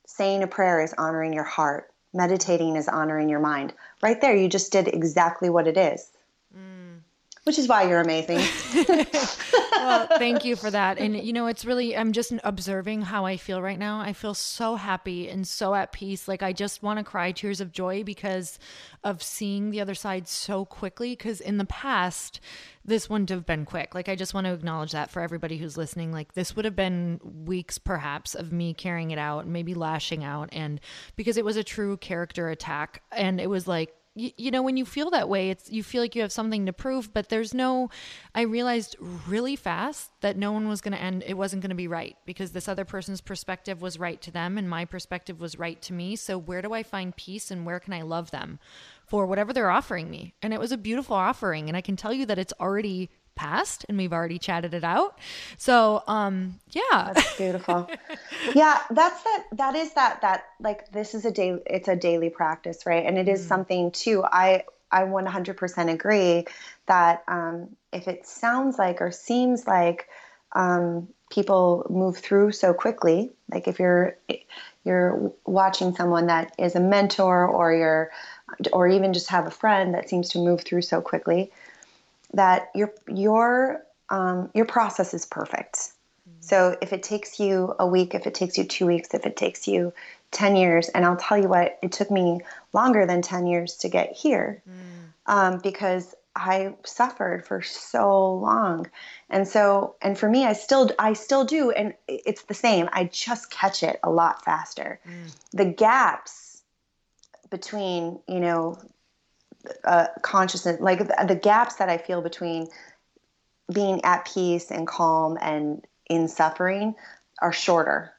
saying 0.06 0.44
a 0.44 0.48
prayer 0.48 0.82
is 0.82 0.94
honoring 0.98 1.34
your 1.34 1.44
heart. 1.44 1.92
Meditating 2.14 2.76
is 2.76 2.88
honoring 2.88 3.30
your 3.30 3.40
mind. 3.40 3.74
Right 4.02 4.20
there 4.20 4.36
you 4.36 4.48
just 4.50 4.72
did 4.72 4.88
exactly 4.88 5.50
what 5.50 5.68
it 5.68 5.78
is 5.78 6.12
which 7.48 7.58
is 7.58 7.68
why 7.70 7.84
you're 7.84 8.02
amazing. 8.02 8.42
well, 9.72 10.08
thank 10.18 10.44
you 10.44 10.58
for 10.58 10.70
that. 10.70 10.98
And 11.00 11.16
you 11.16 11.32
know, 11.32 11.48
it's 11.48 11.64
really 11.64 11.96
I'm 11.96 12.12
just 12.12 12.34
observing 12.44 13.04
how 13.04 13.26
I 13.26 13.38
feel 13.38 13.62
right 13.62 13.80
now. 13.80 14.02
I 14.02 14.12
feel 14.12 14.34
so 14.34 14.76
happy 14.76 15.30
and 15.30 15.48
so 15.48 15.74
at 15.74 15.94
peace. 15.94 16.28
Like 16.28 16.44
I 16.44 16.52
just 16.52 16.84
want 16.84 17.00
to 17.00 17.06
cry 17.06 17.32
tears 17.32 17.62
of 17.62 17.72
joy 17.72 18.04
because 18.04 18.60
of 19.06 19.24
seeing 19.24 19.72
the 19.72 19.80
other 19.80 19.96
side 19.96 20.28
so 20.28 20.66
quickly 20.66 21.12
because 21.12 21.40
in 21.40 21.58
the 21.58 21.66
past 21.66 22.42
this 22.84 23.10
wouldn't 23.10 23.30
have 23.30 23.46
been 23.46 23.64
quick. 23.64 23.96
Like 23.96 24.10
I 24.10 24.16
just 24.16 24.34
want 24.34 24.46
to 24.46 24.54
acknowledge 24.54 24.92
that 24.92 25.10
for 25.10 25.22
everybody 25.22 25.58
who's 25.58 25.78
listening. 25.78 26.12
Like 26.12 26.34
this 26.34 26.54
would 26.56 26.66
have 26.66 26.76
been 26.76 27.22
weeks 27.24 27.78
perhaps 27.78 28.36
of 28.36 28.52
me 28.52 28.74
carrying 28.74 29.12
it 29.12 29.20
out, 29.20 29.48
maybe 29.48 29.74
lashing 29.74 30.26
out 30.26 30.50
and 30.52 30.82
because 31.16 31.38
it 31.38 31.46
was 31.46 31.56
a 31.56 31.64
true 31.64 31.96
character 31.96 32.50
attack 32.50 33.04
and 33.14 33.40
it 33.40 33.50
was 33.50 33.68
like 33.70 33.94
you, 34.18 34.32
you 34.38 34.52
know 34.52 34.62
when 34.62 34.78
you 34.78 34.86
feel 34.86 35.10
that 35.12 35.30
way 35.30 35.50
it's 35.50 35.72
you 35.72 35.84
feel 35.84 36.02
like 36.02 36.16
you 36.16 36.22
have 36.22 36.32
something 36.32 36.66
to 36.66 36.74
prove 36.74 37.14
but 37.14 37.30
there's 37.30 37.54
no 37.54 37.90
i 38.36 38.42
realized 38.42 38.96
really 39.28 39.56
fast 39.56 40.12
that 40.22 40.38
no 40.38 40.52
one 40.52 40.68
was 40.68 40.82
going 40.82 40.94
to 40.94 41.02
end 41.02 41.24
it 41.26 41.36
wasn't 41.36 41.62
going 41.62 41.70
to 41.70 41.76
be 41.76 41.88
right 41.88 42.18
because 42.26 42.52
this 42.52 42.68
other 42.68 42.86
person's 42.86 43.22
perspective 43.22 43.82
was 43.82 44.00
right 44.00 44.22
to 44.22 44.32
them 44.32 44.58
and 44.58 44.70
my 44.70 44.86
perspective 44.86 45.40
was 45.40 45.60
right 45.60 45.82
to 45.82 45.94
me. 45.94 46.16
So 46.16 46.38
where 46.38 46.62
do 46.62 46.74
i 46.74 46.84
find 46.84 47.16
peace 47.16 47.52
and 47.52 47.66
where 47.66 47.80
can 47.80 47.94
i 47.94 48.02
love 48.02 48.32
them 48.32 48.60
for 49.06 49.26
whatever 49.26 49.54
they're 49.54 49.70
offering 49.70 50.10
me? 50.10 50.34
And 50.42 50.54
it 50.54 50.60
was 50.60 50.72
a 50.72 50.78
beautiful 50.78 51.16
offering 51.16 51.68
and 51.68 51.78
i 51.78 51.82
can 51.82 51.96
tell 51.96 52.14
you 52.14 52.26
that 52.26 52.40
it's 52.40 52.54
already 52.60 53.10
passed 53.38 53.86
and 53.88 53.98
we've 53.98 54.12
already 54.12 54.40
chatted 54.40 54.74
it 54.74 54.84
out. 54.84 55.18
So, 55.58 56.04
um, 56.08 56.60
yeah. 56.72 57.14
That's 57.14 57.38
beautiful. 57.38 57.90
yeah, 58.56 58.80
that's 58.92 59.24
that 59.24 59.44
that 59.54 59.76
is 59.76 59.94
that 59.94 60.22
that 60.22 60.44
like 60.60 60.92
this 60.92 61.16
is 61.16 61.24
a 61.24 61.32
day 61.32 61.58
it's 61.66 61.88
a 61.88 61.96
daily 61.96 62.30
practice, 62.30 62.86
right? 62.86 63.06
And 63.06 63.18
it 63.18 63.30
is 63.30 63.46
mm. 63.46 63.48
something 63.48 63.92
too. 63.92 64.24
I 64.26 64.66
I 64.92 65.04
100% 65.04 65.92
agree 65.92 66.46
that 66.86 67.24
um, 67.28 67.76
if 67.92 68.08
it 68.08 68.26
sounds 68.26 68.78
like 68.78 69.02
or 69.02 69.12
seems 69.12 69.68
like 69.68 70.08
um, 70.54 71.10
people 71.30 71.86
move 71.90 72.18
through 72.18 72.52
so 72.52 72.74
quickly, 72.74 73.32
like 73.52 73.68
if 73.68 73.80
you're 73.80 74.18
you're 74.84 75.34
watching 75.46 75.94
someone 75.94 76.28
that 76.28 76.54
is 76.58 76.76
a 76.76 76.80
mentor 76.80 77.46
or 77.48 77.74
you're 77.74 78.12
or 78.72 78.88
even 78.88 79.14
just 79.14 79.28
have 79.28 79.46
a 79.46 79.52
friend 79.52 79.94
that 79.94 80.08
seems 80.08 80.30
to 80.30 80.40
move 80.40 80.62
through 80.62 80.82
so 80.82 81.02
quickly, 81.02 81.52
that 82.34 82.70
your 82.76 82.94
your 83.08 83.84
um, 84.10 84.50
your 84.54 84.66
process 84.66 85.14
is 85.14 85.26
perfect. 85.26 85.76
Mm-hmm. 85.78 86.42
So 86.42 86.78
if 86.82 86.94
it 86.94 87.04
takes 87.04 87.40
you 87.40 87.76
a 87.80 87.88
week, 87.88 88.16
if 88.16 88.28
it 88.28 88.34
takes 88.34 88.58
you 88.58 88.64
two 88.64 88.86
weeks, 88.86 89.14
if 89.14 89.26
it 89.26 89.36
takes 89.36 89.68
you 89.68 89.94
10 90.32 90.56
years, 90.56 90.90
and 90.90 91.06
I'll 91.06 91.18
tell 91.18 91.38
you 91.38 91.48
what, 91.48 91.78
it 91.82 91.92
took 91.92 92.12
me 92.12 92.40
longer 92.74 93.06
than 93.06 93.22
10 93.22 93.48
years 93.48 93.76
to 93.78 93.90
get 93.90 94.12
here 94.12 94.62
mm. 94.70 95.32
um, 95.32 95.60
because 95.60 96.16
I 96.36 96.76
suffered 96.86 97.46
for 97.46 97.62
so 97.62 98.36
long. 98.36 98.88
And 99.30 99.48
so, 99.48 99.96
and 100.02 100.18
for 100.18 100.30
me, 100.30 100.46
I 100.46 100.54
still, 100.54 100.92
I 101.00 101.14
still 101.14 101.46
do. 101.46 101.72
And 101.72 101.94
it's 102.08 102.44
the 102.44 102.54
same. 102.54 102.90
I 102.94 103.06
just 103.06 103.50
catch 103.50 103.84
it 103.84 104.00
a 104.04 104.12
lot 104.12 104.46
faster. 104.46 105.00
Mm. 105.08 105.36
The 105.54 105.66
gaps 105.66 106.62
between, 107.50 108.20
you 108.28 108.40
know, 108.40 108.78
uh, 109.84 110.08
consciousness, 110.22 110.80
like 110.80 111.00
the, 111.00 111.26
the 111.28 111.36
gaps 111.36 111.76
that 111.76 111.90
I 111.90 111.98
feel 111.98 112.22
between 112.22 112.68
being 113.74 114.04
at 114.06 114.26
peace 114.26 114.72
and 114.72 114.88
calm 114.88 115.38
and 115.42 115.86
in 116.10 116.28
suffering 116.28 116.96
are 117.42 117.52
shorter. 117.52 118.14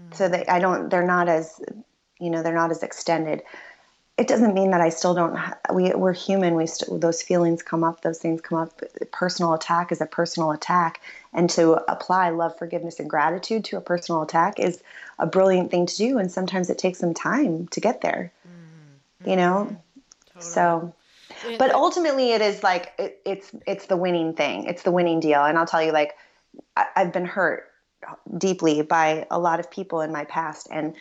Mm. 0.00 0.14
So 0.16 0.28
they 0.28 0.44
I 0.46 0.58
don't 0.58 0.90
they're 0.90 1.06
not 1.06 1.28
as 1.28 1.60
you 2.18 2.30
know 2.30 2.42
they're 2.42 2.54
not 2.54 2.70
as 2.70 2.82
extended 2.82 3.42
it 4.18 4.26
doesn't 4.26 4.52
mean 4.52 4.72
that 4.72 4.80
I 4.80 4.88
still 4.88 5.14
don't. 5.14 5.38
We 5.72 5.94
we're 5.94 6.12
human. 6.12 6.56
We 6.56 6.66
st- 6.66 7.00
those 7.00 7.22
feelings 7.22 7.62
come 7.62 7.84
up. 7.84 8.00
Those 8.02 8.18
things 8.18 8.40
come 8.40 8.58
up. 8.58 8.82
Personal 9.12 9.54
attack 9.54 9.92
is 9.92 10.00
a 10.00 10.06
personal 10.06 10.50
attack, 10.50 11.00
and 11.32 11.48
to 11.50 11.74
apply 11.90 12.30
love, 12.30 12.58
forgiveness, 12.58 12.98
and 12.98 13.08
gratitude 13.08 13.64
to 13.66 13.76
a 13.76 13.80
personal 13.80 14.22
attack 14.22 14.58
is 14.58 14.82
a 15.20 15.26
brilliant 15.26 15.70
thing 15.70 15.86
to 15.86 15.96
do. 15.96 16.18
And 16.18 16.32
sometimes 16.32 16.68
it 16.68 16.78
takes 16.78 16.98
some 16.98 17.14
time 17.14 17.68
to 17.68 17.80
get 17.80 18.00
there. 18.00 18.32
Mm-hmm. 18.46 19.30
You 19.30 19.36
know, 19.36 19.76
totally. 20.40 20.52
so. 20.52 20.94
But 21.58 21.72
ultimately, 21.72 22.32
it 22.32 22.40
is 22.40 22.62
like 22.62 22.92
it, 22.98 23.20
it's 23.24 23.50
it's 23.66 23.86
the 23.86 23.96
winning 23.96 24.32
thing. 24.34 24.64
It's 24.64 24.82
the 24.82 24.90
winning 24.90 25.20
deal. 25.20 25.44
And 25.44 25.58
I'll 25.58 25.66
tell 25.66 25.82
you, 25.82 25.92
like 25.92 26.14
I, 26.76 26.86
I've 26.96 27.12
been 27.12 27.26
hurt 27.26 27.70
deeply 28.36 28.82
by 28.82 29.26
a 29.30 29.38
lot 29.38 29.60
of 29.60 29.70
people 29.70 30.00
in 30.00 30.10
my 30.10 30.24
past, 30.24 30.68
and 30.70 30.94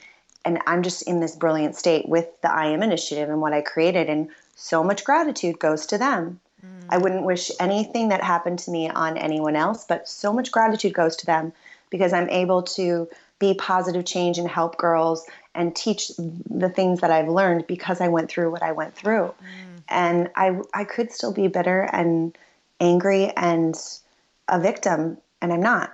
and 0.46 0.60
I'm 0.68 0.84
just 0.84 1.04
in 1.04 1.20
this 1.20 1.36
brilliant 1.36 1.76
state 1.76 2.08
with 2.08 2.28
the 2.42 2.52
I 2.52 2.68
Am 2.68 2.84
Initiative 2.84 3.30
and 3.30 3.42
what 3.42 3.54
I 3.54 3.62
created. 3.62 4.10
And 4.10 4.30
so 4.56 4.84
much 4.84 5.04
gratitude 5.04 5.60
goes 5.60 5.86
to 5.88 5.98
them. 5.98 6.40
Mm. 6.66 6.86
I 6.90 6.98
wouldn't 6.98 7.24
wish 7.24 7.52
anything 7.60 8.10
that 8.10 8.24
happened 8.24 8.60
to 8.60 8.72
me 8.72 8.90
on 8.90 9.18
anyone 9.18 9.56
else, 9.56 9.86
but 9.86 10.08
so 10.08 10.34
much 10.34 10.52
gratitude 10.52 10.94
goes 10.94 11.16
to 11.18 11.26
them 11.26 11.54
because 11.90 12.14
I'm 12.14 12.30
able 12.30 12.64
to 12.64 13.10
be 13.40 13.54
positive 13.54 14.06
change 14.06 14.38
and 14.38 14.48
help 14.48 14.78
girls 14.78 15.26
and 15.58 15.76
teach 15.76 16.12
the 16.18 16.70
things 16.70 17.02
that 17.02 17.12
I've 17.12 17.28
learned 17.28 17.66
because 17.68 18.00
I 18.00 18.08
went 18.08 18.30
through 18.30 18.52
what 18.52 18.62
I 18.62 18.72
went 18.72 18.96
through. 18.96 19.34
Mm. 19.42 19.84
And 19.90 20.30
I, 20.36 20.60
I 20.74 20.84
could 20.84 21.12
still 21.12 21.34
be 21.34 21.48
bitter 21.48 21.82
and 21.82 22.38
angry 22.80 23.32
and 23.36 23.76
a 24.48 24.60
victim, 24.60 25.18
and 25.42 25.52
I'm 25.52 25.62
not. 25.62 25.94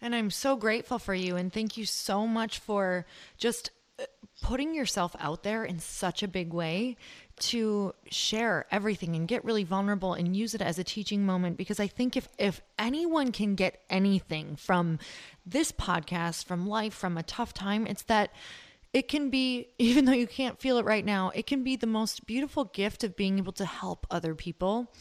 And 0.00 0.14
I'm 0.14 0.30
so 0.30 0.56
grateful 0.56 0.98
for 0.98 1.14
you. 1.14 1.36
And 1.36 1.52
thank 1.52 1.76
you 1.76 1.86
so 1.86 2.26
much 2.26 2.58
for 2.58 3.06
just 3.38 3.70
uh, 3.98 4.04
putting 4.42 4.74
yourself 4.74 5.16
out 5.18 5.42
there 5.42 5.64
in 5.64 5.78
such 5.78 6.22
a 6.22 6.28
big 6.28 6.52
way 6.52 6.96
to 7.38 7.94
share 8.10 8.66
everything 8.70 9.14
and 9.14 9.28
get 9.28 9.44
really 9.44 9.64
vulnerable 9.64 10.14
and 10.14 10.36
use 10.36 10.54
it 10.54 10.62
as 10.62 10.78
a 10.78 10.84
teaching 10.84 11.24
moment 11.24 11.56
because 11.56 11.78
I 11.78 11.86
think 11.86 12.16
if 12.16 12.28
if 12.38 12.62
anyone 12.78 13.30
can 13.32 13.54
get 13.54 13.82
anything 13.90 14.56
from 14.56 14.98
this 15.44 15.70
podcast 15.70 16.46
from 16.46 16.66
life 16.66 16.94
from 16.94 17.18
a 17.18 17.22
tough 17.22 17.52
time 17.52 17.86
it's 17.86 18.04
that 18.04 18.30
it 18.94 19.08
can 19.08 19.28
be 19.28 19.68
even 19.78 20.06
though 20.06 20.12
you 20.12 20.26
can't 20.26 20.58
feel 20.58 20.78
it 20.78 20.86
right 20.86 21.04
now 21.04 21.30
it 21.34 21.46
can 21.46 21.62
be 21.62 21.76
the 21.76 21.86
most 21.86 22.26
beautiful 22.26 22.64
gift 22.64 23.04
of 23.04 23.16
being 23.16 23.38
able 23.38 23.52
to 23.52 23.66
help 23.66 24.06
other 24.10 24.34
people. 24.34 24.92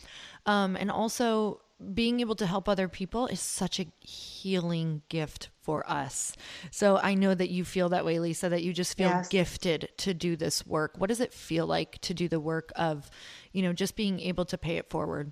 Um, 0.46 0.76
and 0.76 0.92
also 0.92 1.62
being 1.94 2.20
able 2.20 2.36
to 2.36 2.46
help 2.46 2.70
other 2.70 2.88
people 2.88 3.28
is 3.28 3.40
such 3.40 3.80
a 3.80 3.88
healing 4.00 5.02
gift 5.10 5.50
for 5.66 5.90
us. 5.90 6.36
So 6.70 6.98
I 6.98 7.16
know 7.16 7.34
that 7.34 7.50
you 7.50 7.66
feel 7.66 7.90
that 7.90 8.06
way, 8.06 8.20
Lisa, 8.20 8.50
that 8.50 8.62
you 8.62 8.72
just 8.72 8.96
feel 8.96 9.10
yes. 9.10 9.28
gifted 9.28 9.90
to 9.98 10.14
do 10.14 10.36
this 10.36 10.66
work. 10.66 10.94
What 10.98 11.08
does 11.08 11.20
it 11.20 11.34
feel 11.34 11.66
like 11.66 12.00
to 12.02 12.14
do 12.14 12.28
the 12.28 12.40
work 12.40 12.72
of, 12.76 13.10
you 13.52 13.64
know, 13.64 13.74
just 13.74 13.96
being 13.96 14.20
able 14.20 14.46
to 14.46 14.58
pay 14.60 14.78
it 14.78 14.92
forward? 14.92 15.32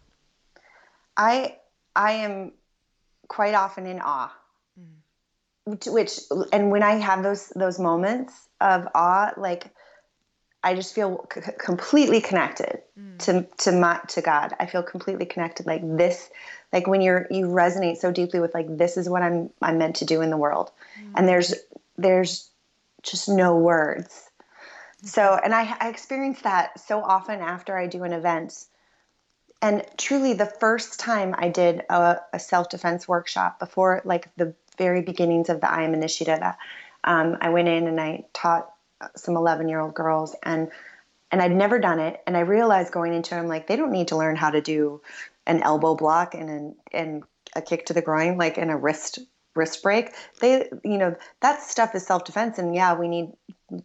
I 1.16 1.58
I 1.96 2.14
am 2.14 2.54
quite 3.28 3.54
often 3.54 3.86
in 3.86 4.00
awe. 4.02 4.34
Mm. 4.80 5.94
Which, 5.94 6.20
and 6.52 6.72
when 6.72 6.82
I 6.82 6.96
have 6.96 7.22
those 7.22 7.50
those 7.56 7.78
moments 7.78 8.34
of 8.60 8.88
awe, 8.96 9.32
like 9.38 9.72
I 10.64 10.74
just 10.74 10.96
feel 10.96 11.28
c- 11.32 11.42
completely 11.60 12.22
connected 12.22 12.82
mm. 13.00 13.20
to 13.20 13.48
to 13.64 13.72
my 13.72 14.00
to 14.10 14.22
God. 14.22 14.56
I 14.60 14.66
feel 14.66 14.82
completely 14.82 15.26
connected. 15.26 15.68
Like 15.68 15.82
this, 15.98 16.30
like 16.74 16.88
when 16.88 17.02
you're 17.02 17.28
you 17.30 17.46
resonate 17.46 17.98
so 17.98 18.12
deeply 18.12 18.40
with 18.40 18.54
like 18.54 18.78
this 18.78 18.98
is 18.98 19.08
what 19.08 19.22
I'm 19.22 19.52
I'm 19.62 19.78
meant 19.78 19.98
to 19.98 20.06
do 20.06 20.22
in 20.22 20.32
the 20.32 20.38
world, 20.38 20.72
mm. 21.00 21.12
and 21.16 21.28
there's 21.28 21.54
there's 21.98 22.50
just 23.04 23.30
no 23.30 23.56
words. 23.56 24.30
So, 25.04 25.38
and 25.44 25.54
I, 25.54 25.76
I 25.80 25.90
experience 25.90 26.42
that 26.42 26.80
so 26.80 27.02
often 27.02 27.42
after 27.42 27.78
I 27.78 27.88
do 27.88 28.04
an 28.04 28.14
event. 28.14 28.66
And 29.62 29.86
truly, 29.98 30.34
the 30.34 30.46
first 30.46 31.00
time 31.00 31.36
I 31.38 31.50
did 31.50 31.84
a, 31.90 32.22
a 32.34 32.40
self 32.40 32.70
defense 32.70 33.08
workshop 33.08 33.60
before, 33.60 34.02
like 34.06 34.30
the 34.36 34.56
very 34.78 35.02
beginnings 35.02 35.50
of 35.50 35.62
the 35.62 35.72
I 35.72 35.84
Am 35.84 35.94
Initiative, 35.94 36.42
um, 37.04 37.38
I 37.40 37.50
went 37.50 37.68
in 37.68 37.88
and 37.88 38.00
I 38.00 38.26
taught 38.34 38.74
some 39.16 39.36
11 39.36 39.68
year 39.68 39.80
old 39.80 39.94
girls 39.94 40.36
and 40.44 40.72
and 41.32 41.42
I'd 41.42 41.52
never 41.52 41.80
done 41.80 42.00
it 42.00 42.22
and 42.26 42.38
I 42.38 42.42
realized 42.42 42.94
going 42.94 43.14
into 43.14 43.36
it 43.36 43.40
I'm 43.40 43.48
like 43.48 43.68
they 43.68 43.76
don't 43.76 43.92
need 43.92 44.10
to 44.10 44.16
learn 44.16 44.38
how 44.38 44.52
to 44.52 44.62
do 44.62 45.02
an 45.46 45.62
elbow 45.62 45.96
block 45.96 46.34
and 46.34 46.50
an, 46.50 46.76
and 46.92 47.24
a 47.56 47.62
kick 47.62 47.86
to 47.88 47.94
the 47.94 48.02
groin 48.02 48.38
like 48.38 48.58
in 48.58 48.70
a 48.70 48.78
wrist 48.78 49.20
wrist 49.56 49.84
break 49.84 50.12
they 50.40 50.68
you 50.84 50.98
know 50.98 51.16
that 51.42 51.62
stuff 51.62 51.94
is 51.94 52.06
self-defense 52.06 52.58
and 52.58 52.74
yeah 52.74 52.94
we 52.96 53.08
need 53.08 53.32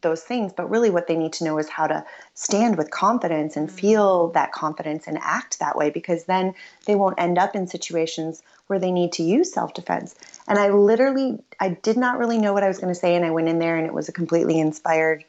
those 0.01 0.23
things 0.23 0.53
but 0.53 0.71
really 0.71 0.91
what 0.91 1.07
they 1.07 1.17
need 1.17 1.33
to 1.33 1.45
know 1.45 1.59
is 1.59 1.69
how 1.69 1.87
to 1.87 2.05
stand 2.35 2.77
with 2.77 2.91
confidence 2.91 3.57
and 3.57 3.69
mm. 3.69 3.73
feel 3.73 4.29
that 4.31 4.53
confidence 4.53 5.07
and 5.07 5.19
act 5.21 5.59
that 5.59 5.77
way 5.77 5.91
because 5.91 6.25
then 6.25 6.55
they 6.87 6.95
won't 6.95 7.19
end 7.19 7.39
up 7.39 7.55
in 7.55 7.67
situations 7.67 8.43
where 8.67 8.79
they 8.79 8.91
need 8.91 9.13
to 9.13 9.23
use 9.23 9.53
self-defense 9.53 10.15
and 10.47 10.59
i 10.59 10.69
literally 10.71 11.39
i 11.61 11.69
did 11.69 11.97
not 11.97 12.19
really 12.19 12.39
know 12.39 12.53
what 12.53 12.63
i 12.63 12.69
was 12.69 12.79
going 12.79 12.93
to 12.93 12.99
say 12.99 13.15
and 13.15 13.25
i 13.25 13.31
went 13.31 13.49
in 13.49 13.59
there 13.59 13.77
and 13.77 13.87
it 13.87 13.95
was 13.95 14.09
a 14.09 14.13
completely 14.13 14.59
inspired 14.59 15.25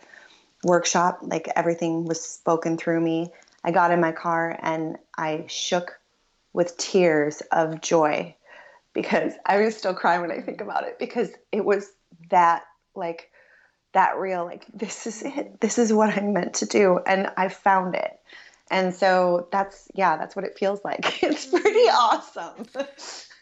workshop 0.64 1.20
like 1.22 1.50
everything 1.56 2.06
was 2.06 2.22
spoken 2.22 2.78
through 2.78 3.00
me 3.00 3.30
i 3.64 3.72
got 3.72 3.92
in 3.92 4.00
my 4.00 4.12
car 4.12 4.58
and 4.62 4.98
i 5.18 5.46
shook 5.48 5.99
with 6.60 6.76
tears 6.76 7.42
of 7.54 7.80
joy 7.80 8.36
because 8.92 9.32
I 9.46 9.62
was 9.62 9.78
still 9.78 9.94
crying 9.94 10.20
when 10.20 10.30
I 10.30 10.42
think 10.42 10.60
about 10.60 10.84
it 10.84 11.00
because 11.00 11.30
it 11.54 11.64
was 11.64 11.90
that 12.32 12.64
like 12.96 13.32
that 13.94 14.18
real 14.18 14.44
like 14.44 14.66
this 14.74 15.08
is 15.08 15.22
it. 15.22 15.62
This 15.62 15.78
is 15.78 15.94
what 15.94 16.18
I'm 16.18 16.34
meant 16.34 16.56
to 16.56 16.66
do 16.66 17.00
and 17.08 17.32
I 17.38 17.48
found 17.48 17.96
it. 17.96 18.20
And 18.70 18.94
so 18.94 19.48
that's 19.54 19.88
yeah 19.96 20.18
that's 20.18 20.36
what 20.36 20.44
it 20.44 20.60
feels 20.60 20.84
like. 20.84 21.24
It's 21.24 21.46
pretty 21.46 21.88
awesome. 21.90 22.66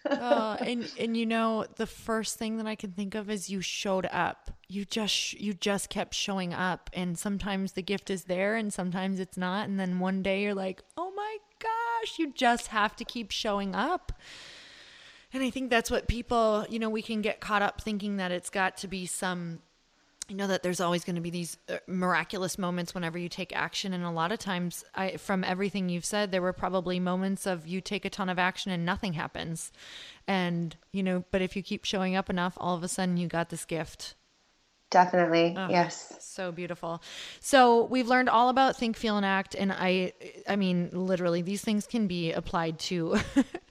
Uh, 0.06 0.58
and 0.62 0.88
and 1.00 1.18
you 1.18 1.26
know 1.26 1.66
the 1.78 1.88
first 1.88 2.38
thing 2.38 2.58
that 2.58 2.68
I 2.68 2.76
can 2.76 2.92
think 2.92 3.16
of 3.16 3.32
is 3.32 3.50
you 3.50 3.62
showed 3.62 4.06
up. 4.12 4.52
You 4.68 4.86
just 4.86 5.34
you 5.34 5.56
just 5.56 5.90
kept 5.90 6.14
showing 6.14 6.54
up 6.54 6.92
and 6.94 7.18
sometimes 7.18 7.72
the 7.72 7.82
gift 7.82 8.12
is 8.12 8.26
there 8.26 8.56
and 8.56 8.72
sometimes 8.72 9.20
it's 9.20 9.38
not 9.38 9.68
and 9.68 9.80
then 9.80 9.98
one 9.98 10.22
day 10.22 10.44
you're 10.44 10.54
like 10.54 10.84
oh 10.98 11.12
my 11.16 11.38
gosh 12.00 12.20
you 12.20 12.32
just 12.34 12.68
have 12.68 12.96
to 12.96 13.06
keep 13.06 13.32
showing 13.32 13.76
up. 13.76 14.12
And 15.34 15.44
I 15.44 15.50
think 15.50 15.70
that's 15.70 15.92
what 15.92 16.08
people, 16.08 16.66
you 16.70 16.80
know, 16.80 16.90
we 16.90 17.02
can 17.02 17.22
get 17.22 17.40
caught 17.40 17.62
up 17.62 17.82
thinking 17.82 18.18
that 18.18 18.32
it's 18.32 18.50
got 18.50 18.78
to 18.78 18.88
be 18.88 19.06
some 19.06 19.60
you 20.30 20.36
know 20.36 20.48
that 20.48 20.62
there's 20.62 20.82
always 20.82 21.06
going 21.06 21.16
to 21.16 21.22
be 21.22 21.30
these 21.30 21.56
uh, 21.70 21.78
miraculous 21.88 22.58
moments 22.58 22.94
whenever 22.94 23.18
you 23.18 23.30
take 23.30 23.56
action. 23.56 23.94
And 23.94 24.04
a 24.04 24.12
lot 24.12 24.34
of 24.34 24.40
times 24.40 24.84
I 24.94 25.16
from 25.16 25.44
everything 25.44 25.88
you've 25.88 26.04
said 26.04 26.32
there 26.32 26.42
were 26.42 26.54
probably 26.54 27.00
moments 27.00 27.46
of 27.46 27.66
you 27.66 27.80
take 27.80 28.04
a 28.04 28.10
ton 28.10 28.28
of 28.28 28.38
action 28.38 28.72
and 28.72 28.86
nothing 28.86 29.14
happens. 29.14 29.72
And 30.28 30.76
you 30.92 31.02
know 31.02 31.24
but 31.32 31.42
if 31.42 31.56
you 31.56 31.64
keep 31.64 31.86
showing 31.86 32.16
up 32.16 32.30
enough 32.30 32.58
all 32.58 32.76
of 32.76 32.84
a 32.84 32.90
sudden 32.90 33.16
you 33.16 33.28
got 33.28 33.50
this 33.50 33.64
gift 33.64 34.16
definitely. 34.90 35.56
Oh, 35.58 35.70
yes. 35.70 36.14
so 36.20 36.52
beautiful. 36.52 37.02
So 37.40 37.86
we've 37.86 38.08
learned 38.08 38.30
all 38.30 38.50
about 38.50 38.78
think 38.78 38.96
feel 38.98 39.18
and 39.18 39.26
act 39.26 39.56
and 39.56 39.72
i 39.72 40.14
i 40.48 40.56
mean 40.56 40.90
literally 40.94 41.42
these 41.42 41.62
things 41.62 41.86
can 41.88 42.08
be 42.08 42.32
applied 42.32 42.80
to 42.80 43.18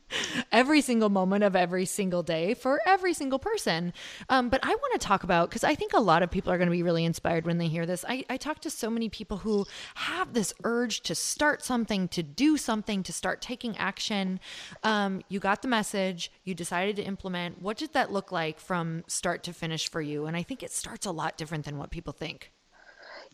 every 0.52 0.80
single 0.80 1.08
moment 1.08 1.44
of 1.44 1.56
every 1.56 1.84
single 1.84 2.22
day 2.22 2.54
for 2.54 2.80
every 2.86 3.12
single 3.14 3.38
person. 3.38 3.92
Um, 4.28 4.48
but 4.48 4.60
I 4.62 4.68
want 4.68 5.00
to 5.00 5.06
talk 5.06 5.24
about 5.24 5.48
because 5.48 5.64
I 5.64 5.74
think 5.74 5.92
a 5.92 6.00
lot 6.00 6.22
of 6.22 6.30
people 6.30 6.52
are 6.52 6.58
going 6.58 6.68
to 6.68 6.72
be 6.72 6.82
really 6.82 7.04
inspired 7.04 7.46
when 7.46 7.58
they 7.58 7.68
hear 7.68 7.86
this. 7.86 8.04
I, 8.08 8.24
I 8.30 8.36
talk 8.36 8.60
to 8.60 8.70
so 8.70 8.90
many 8.90 9.08
people 9.08 9.38
who 9.38 9.66
have 9.94 10.32
this 10.32 10.54
urge 10.64 11.00
to 11.02 11.14
start 11.14 11.64
something, 11.64 12.08
to 12.08 12.22
do 12.22 12.56
something, 12.56 13.02
to 13.02 13.12
start 13.12 13.40
taking 13.40 13.76
action. 13.76 14.40
Um, 14.82 15.22
you 15.28 15.40
got 15.40 15.62
the 15.62 15.68
message, 15.68 16.32
you 16.44 16.54
decided 16.54 16.96
to 16.96 17.02
implement. 17.02 17.60
What 17.60 17.76
did 17.76 17.92
that 17.92 18.12
look 18.12 18.32
like 18.32 18.60
from 18.60 19.04
start 19.06 19.42
to 19.44 19.52
finish 19.52 19.90
for 19.90 20.00
you? 20.00 20.26
And 20.26 20.36
I 20.36 20.42
think 20.42 20.62
it 20.62 20.72
starts 20.72 21.06
a 21.06 21.10
lot 21.12 21.36
different 21.36 21.64
than 21.64 21.78
what 21.78 21.90
people 21.90 22.12
think. 22.12 22.52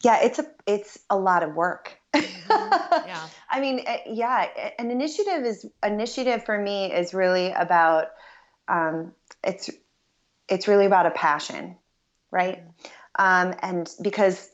Yeah, 0.02 0.18
it's 0.22 0.38
a 0.38 0.46
it's 0.66 0.98
a 1.10 1.16
lot 1.16 1.42
of 1.42 1.54
work 1.54 1.98
Mm-hmm. 2.14 3.08
yeah. 3.08 3.28
I 3.50 3.60
mean, 3.60 3.82
eh, 3.86 3.98
yeah, 4.06 4.72
an 4.78 4.90
initiative 4.90 5.44
is 5.44 5.66
initiative 5.82 6.44
for 6.44 6.58
me 6.58 6.92
is 6.92 7.14
really 7.14 7.50
about 7.52 8.08
um, 8.68 9.12
it's 9.44 9.70
it's 10.48 10.68
really 10.68 10.86
about 10.86 11.06
a 11.06 11.10
passion, 11.10 11.76
right? 12.30 12.58
Mm-hmm. 12.58 12.70
Um, 13.18 13.54
and 13.62 13.90
because 14.00 14.50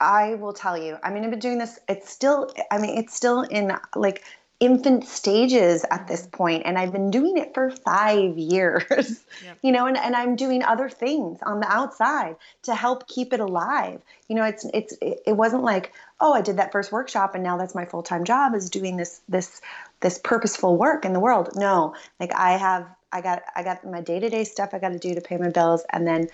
I 0.00 0.34
will 0.34 0.52
tell 0.52 0.76
you, 0.76 0.96
I 1.02 1.10
mean, 1.10 1.24
I've 1.24 1.30
been 1.30 1.38
doing 1.38 1.58
this. 1.58 1.78
It's 1.88 2.10
still, 2.10 2.50
I 2.70 2.78
mean, 2.78 2.98
it's 2.98 3.14
still 3.14 3.42
in 3.42 3.72
like 3.94 4.24
infant 4.58 5.04
stages 5.04 5.84
at 5.90 6.08
this 6.08 6.26
point 6.28 6.62
and 6.64 6.78
i've 6.78 6.92
been 6.92 7.10
doing 7.10 7.36
it 7.36 7.52
for 7.52 7.70
five 7.70 8.38
years 8.38 9.22
yep. 9.44 9.58
you 9.62 9.70
know 9.70 9.84
and, 9.84 9.98
and 9.98 10.16
i'm 10.16 10.34
doing 10.34 10.62
other 10.62 10.88
things 10.88 11.38
on 11.42 11.60
the 11.60 11.68
outside 11.70 12.34
to 12.62 12.74
help 12.74 13.06
keep 13.06 13.34
it 13.34 13.40
alive 13.40 14.00
you 14.28 14.34
know 14.34 14.44
it's 14.44 14.64
it's 14.72 14.96
it 15.00 15.36
wasn't 15.36 15.62
like 15.62 15.92
oh 16.20 16.32
i 16.32 16.40
did 16.40 16.56
that 16.56 16.72
first 16.72 16.90
workshop 16.90 17.34
and 17.34 17.44
now 17.44 17.58
that's 17.58 17.74
my 17.74 17.84
full-time 17.84 18.24
job 18.24 18.54
is 18.54 18.70
doing 18.70 18.96
this 18.96 19.20
this 19.28 19.60
this 20.00 20.18
purposeful 20.18 20.78
work 20.78 21.04
in 21.04 21.12
the 21.12 21.20
world 21.20 21.50
no 21.54 21.94
like 22.18 22.34
i 22.34 22.52
have 22.52 22.86
i 23.12 23.20
got 23.20 23.42
i 23.56 23.62
got 23.62 23.84
my 23.84 24.00
day-to-day 24.00 24.44
stuff 24.44 24.70
i 24.72 24.78
got 24.78 24.88
to 24.88 24.98
do 24.98 25.14
to 25.14 25.20
pay 25.20 25.36
my 25.36 25.50
bills 25.50 25.84
and 25.90 26.06
then 26.06 26.28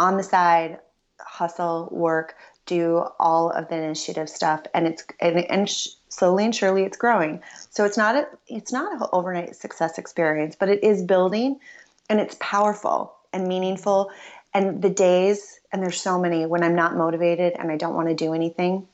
on 0.00 0.16
the 0.16 0.22
side 0.24 0.80
hustle 1.20 1.88
work 1.92 2.34
do 2.66 3.04
all 3.20 3.50
of 3.50 3.68
the 3.68 3.76
initiative 3.76 4.28
stuff 4.28 4.62
and 4.74 4.88
it's 4.88 5.04
and, 5.20 5.38
and 5.50 5.70
sh- 5.70 5.88
slowly 6.08 6.44
and 6.44 6.54
surely 6.54 6.84
it's 6.84 6.96
growing. 6.96 7.42
So 7.70 7.84
it's 7.84 7.96
not 7.96 8.16
a 8.16 8.28
it's 8.46 8.72
not 8.72 8.92
an 8.92 9.08
overnight 9.12 9.56
success 9.56 9.98
experience 9.98 10.56
but 10.58 10.68
it 10.68 10.82
is 10.82 11.02
building 11.02 11.60
and 12.08 12.20
it's 12.20 12.36
powerful 12.40 13.14
and 13.32 13.46
meaningful. 13.46 14.10
And 14.54 14.80
the 14.80 14.90
days 14.90 15.58
and 15.72 15.82
there's 15.82 16.00
so 16.00 16.18
many 16.18 16.46
when 16.46 16.62
i'm 16.62 16.74
not 16.74 16.96
motivated 16.96 17.54
and 17.58 17.70
i 17.70 17.76
don't 17.76 17.94
want 17.94 18.08
to 18.08 18.14
do 18.14 18.34
anything 18.34 18.86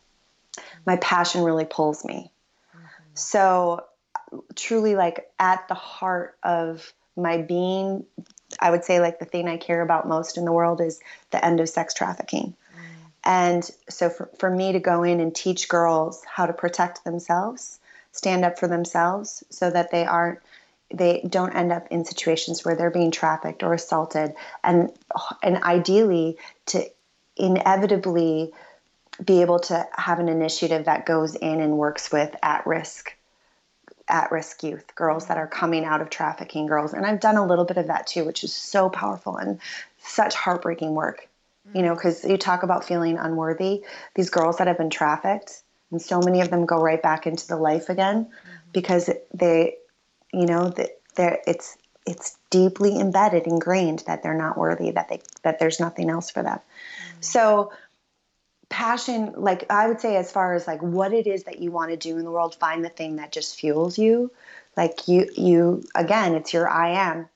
my 0.87 0.97
passion 0.97 1.43
really 1.43 1.65
pulls 1.65 2.05
me. 2.05 2.31
Mm-hmm. 2.75 2.87
so 3.15 3.85
truly 4.55 4.97
like 4.97 5.31
at 5.39 5.67
the 5.69 5.75
heart 5.75 6.37
of 6.43 6.93
my 7.17 7.39
being 7.39 8.05
i 8.61 8.71
would 8.71 8.85
say 8.85 9.01
like 9.01 9.19
the 9.19 9.25
thing 9.25 9.49
i 9.49 9.57
care 9.57 9.83
about 9.83 10.09
most 10.09 10.37
in 10.37 10.45
the 10.45 10.53
world 10.53 10.81
is 10.81 11.01
the 11.31 11.45
end 11.45 11.61
of 11.61 11.69
sex 11.69 11.95
trafficking 11.95 12.55
and 13.25 13.69
so 13.89 14.11
for, 14.11 14.29
for 14.39 14.51
me 14.51 14.73
to 14.73 14.81
go 14.81 15.03
in 15.03 15.21
and 15.21 15.35
teach 15.35 15.69
girls 15.69 16.23
how 16.27 16.47
to 16.47 16.53
protect 16.53 17.05
themselves, 17.05 17.81
stand 18.13 18.45
up 18.45 18.59
for 18.59 18.69
themselves 18.69 19.43
so 19.51 19.71
that 19.71 19.91
they 19.91 20.05
aren't 20.05 20.41
they 20.93 21.27
don't 21.29 21.55
end 21.55 21.73
up 21.73 21.89
in 21.91 22.05
situations 22.05 22.65
where 22.65 22.77
they're 22.77 22.91
being 22.91 23.11
trafficked 23.11 23.63
or 23.63 23.73
assaulted. 23.73 24.35
And 24.63 24.93
and 25.43 25.63
ideally 25.63 26.37
to 26.67 26.85
inevitably 27.37 28.53
be 29.25 29.41
able 29.41 29.61
to 29.61 29.87
have 29.93 30.19
an 30.19 30.29
initiative 30.29 30.85
that 30.85 31.07
goes 31.07 31.35
in 31.35 31.61
and 31.61 31.79
works 31.79 32.13
with 32.13 32.35
at 32.43 32.67
risk 32.67 33.15
at 34.07 34.31
risk 34.31 34.63
youth 34.63 34.95
girls 34.95 35.27
that 35.27 35.39
are 35.39 35.47
coming 35.47 35.85
out 35.87 36.03
of 36.03 36.11
trafficking 36.11 36.67
girls. 36.67 36.93
And 36.93 37.07
I've 37.07 37.21
done 37.21 37.37
a 37.39 37.47
little 37.47 37.65
bit 37.65 37.79
of 37.79 37.87
that 37.87 38.07
too 38.07 38.25
which 38.27 38.45
is 38.45 38.55
so 38.55 38.91
powerful 38.91 39.37
and 39.37 39.61
such 39.99 40.35
heartbreaking 40.35 40.95
work 40.95 41.27
you 41.73 41.83
know, 41.83 41.95
because 41.95 42.25
you 42.25 42.37
talk 42.37 42.63
about 42.63 42.85
feeling 42.85 43.19
unworthy. 43.19 43.83
These 44.15 44.31
girls 44.31 44.59
that 44.59 44.67
have 44.67 44.79
been 44.79 44.91
trafficked, 44.91 45.63
and 45.91 46.01
so 46.01 46.21
many 46.21 46.41
of 46.41 46.51
them 46.51 46.67
go 46.67 46.81
right 46.81 47.03
back 47.03 47.27
into 47.27 47.47
the 47.47 47.57
life 47.57 47.89
again 47.89 48.27
mm-hmm. 48.27 48.71
because 48.73 49.11
they, 49.33 49.77
you 50.33 50.47
know, 50.47 50.69
that 50.71 50.91
they're 51.17 51.41
it's 51.47 51.77
it's 52.07 52.37
deeply 52.51 52.99
embedded, 53.01 53.47
ingrained 53.47 54.05
that 54.07 54.23
they're 54.23 54.37
not 54.37 54.59
worthy, 54.59 54.91
that 54.91 55.09
they 55.09 55.21
that 55.43 55.59
there's 55.59 55.81
nothing 55.81 56.11
else 56.11 56.31
for 56.31 56.43
them. 56.43 56.59
Mm-hmm. 56.59 57.23
So 57.23 57.73
passion 58.71 59.33
like 59.37 59.65
i 59.71 59.87
would 59.87 60.01
say 60.01 60.17
as 60.17 60.33
far 60.33 60.55
as 60.55 60.67
like 60.67 60.83
what 60.83 61.13
it 61.13 61.27
is 61.27 61.45
that 61.45 61.61
you 61.61 61.71
want 61.71 61.91
to 61.91 61.97
do 61.97 62.19
in 62.19 62.25
the 62.25 62.31
world 62.31 62.55
find 62.57 62.85
the 62.85 62.89
thing 62.89 63.17
that 63.17 63.31
just 63.31 63.59
fuels 63.59 63.99
you 63.99 64.33
like 64.77 65.07
you 65.07 65.31
you 65.37 65.85
again 65.95 66.35
it's 66.35 66.53
your 66.53 66.69
i 66.69 66.89
am 66.89 67.29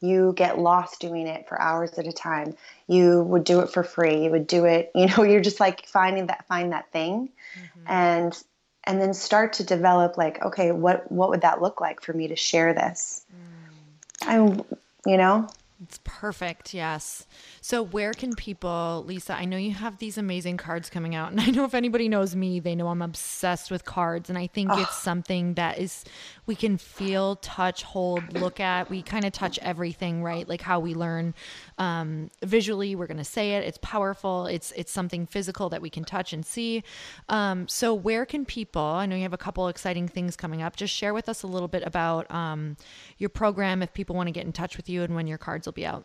you 0.00 0.32
get 0.36 0.58
lost 0.58 1.00
doing 1.00 1.26
it 1.26 1.46
for 1.48 1.60
hours 1.60 1.92
at 1.98 2.06
a 2.06 2.12
time 2.12 2.56
you 2.90 3.22
would 3.22 3.44
do 3.44 3.60
it 3.60 3.70
for 3.70 3.84
free 3.84 4.24
you 4.24 4.30
would 4.30 4.46
do 4.46 4.64
it 4.64 4.90
you 4.94 5.06
know 5.06 5.22
you're 5.22 5.40
just 5.40 5.60
like 5.60 5.86
finding 5.86 6.26
that 6.26 6.46
find 6.46 6.72
that 6.72 6.90
thing 6.92 7.28
mm-hmm. 7.54 7.86
and 7.86 8.42
and 8.84 9.00
then 9.00 9.14
start 9.14 9.52
to 9.52 9.64
develop 9.64 10.18
like 10.18 10.44
okay 10.44 10.72
what 10.72 11.10
what 11.10 11.30
would 11.30 11.42
that 11.42 11.62
look 11.62 11.80
like 11.80 12.02
for 12.02 12.12
me 12.12 12.28
to 12.28 12.36
share 12.36 12.74
this 12.74 13.24
mm. 13.32 14.26
i'm 14.26 14.62
you 15.06 15.16
know 15.16 15.48
it's 15.82 15.98
perfect. 16.04 16.74
Yes. 16.74 17.26
So, 17.62 17.82
where 17.82 18.12
can 18.12 18.34
people, 18.34 19.02
Lisa? 19.06 19.32
I 19.32 19.46
know 19.46 19.56
you 19.56 19.72
have 19.72 19.96
these 19.96 20.18
amazing 20.18 20.58
cards 20.58 20.90
coming 20.90 21.14
out. 21.14 21.30
And 21.40 21.40
I 21.40 21.46
know 21.46 21.64
if 21.64 21.74
anybody 21.74 22.08
knows 22.08 22.36
me, 22.36 22.60
they 22.60 22.74
know 22.74 22.88
I'm 22.88 23.00
obsessed 23.00 23.70
with 23.70 23.86
cards. 23.86 24.28
And 24.28 24.36
I 24.36 24.46
think 24.46 24.70
oh. 24.70 24.82
it's 24.82 24.96
something 24.96 25.54
that 25.54 25.78
is, 25.78 26.04
we 26.44 26.54
can 26.54 26.76
feel, 26.76 27.36
touch, 27.36 27.82
hold, 27.82 28.38
look 28.38 28.60
at. 28.60 28.90
We 28.90 29.00
kind 29.00 29.24
of 29.24 29.32
touch 29.32 29.58
everything, 29.60 30.22
right? 30.22 30.46
Like 30.46 30.60
how 30.60 30.80
we 30.80 30.94
learn 30.94 31.34
um, 31.80 32.30
visually, 32.42 32.94
we're 32.94 33.06
going 33.06 33.16
to 33.16 33.24
say 33.24 33.54
it. 33.54 33.64
It's 33.64 33.78
powerful. 33.80 34.44
It's, 34.46 34.70
it's 34.76 34.92
something 34.92 35.26
physical 35.26 35.70
that 35.70 35.80
we 35.80 35.88
can 35.88 36.04
touch 36.04 36.34
and 36.34 36.44
see. 36.44 36.84
Um, 37.30 37.66
so, 37.68 37.94
where 37.94 38.26
can 38.26 38.44
people, 38.44 38.82
I 38.82 39.06
know 39.06 39.16
you 39.16 39.22
have 39.22 39.32
a 39.32 39.38
couple 39.38 39.66
exciting 39.66 40.06
things 40.06 40.36
coming 40.36 40.60
up. 40.60 40.76
Just 40.76 40.94
share 40.94 41.14
with 41.14 41.26
us 41.28 41.42
a 41.42 41.46
little 41.46 41.68
bit 41.68 41.82
about 41.86 42.30
um, 42.30 42.76
your 43.16 43.30
program 43.30 43.82
if 43.82 43.94
people 43.94 44.14
want 44.14 44.26
to 44.26 44.32
get 44.32 44.44
in 44.44 44.52
touch 44.52 44.76
with 44.76 44.90
you 44.90 45.02
and 45.02 45.14
when 45.14 45.26
your 45.26 45.38
cards 45.38 45.66
will 45.66 45.72
be 45.72 45.86
out? 45.86 46.04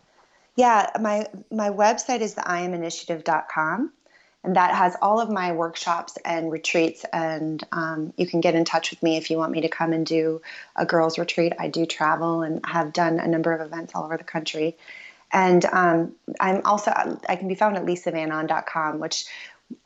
Yeah, 0.55 0.89
my 1.01 1.27
my 1.51 1.69
website 1.69 2.21
is 2.21 2.35
the 2.35 2.41
iaminitiative.com 2.41 3.91
and 4.45 4.55
that 4.55 4.75
has 4.75 4.95
all 5.01 5.19
of 5.19 5.29
my 5.29 5.51
workshops 5.51 6.17
and 6.23 6.51
retreats 6.51 7.03
and 7.11 7.63
um, 7.71 8.13
you 8.15 8.27
can 8.27 8.39
get 8.39 8.55
in 8.55 8.63
touch 8.63 8.91
with 8.91 9.01
me 9.03 9.17
if 9.17 9.29
you 9.29 9.37
want 9.37 9.51
me 9.51 9.61
to 9.61 9.69
come 9.69 9.91
and 9.91 10.05
do 10.05 10.41
a 10.75 10.85
girls 10.85 11.17
retreat 11.17 11.53
i 11.59 11.67
do 11.67 11.85
travel 11.85 12.43
and 12.43 12.63
have 12.65 12.93
done 12.93 13.19
a 13.19 13.27
number 13.27 13.51
of 13.51 13.59
events 13.59 13.93
all 13.95 14.05
over 14.05 14.17
the 14.17 14.23
country 14.23 14.77
and 15.31 15.65
um, 15.65 16.13
i'm 16.39 16.61
also 16.65 16.91
i 17.27 17.35
can 17.35 17.47
be 17.47 17.55
found 17.55 17.75
at 17.77 17.85
lisavanahn.com 17.85 18.99
which 18.99 19.25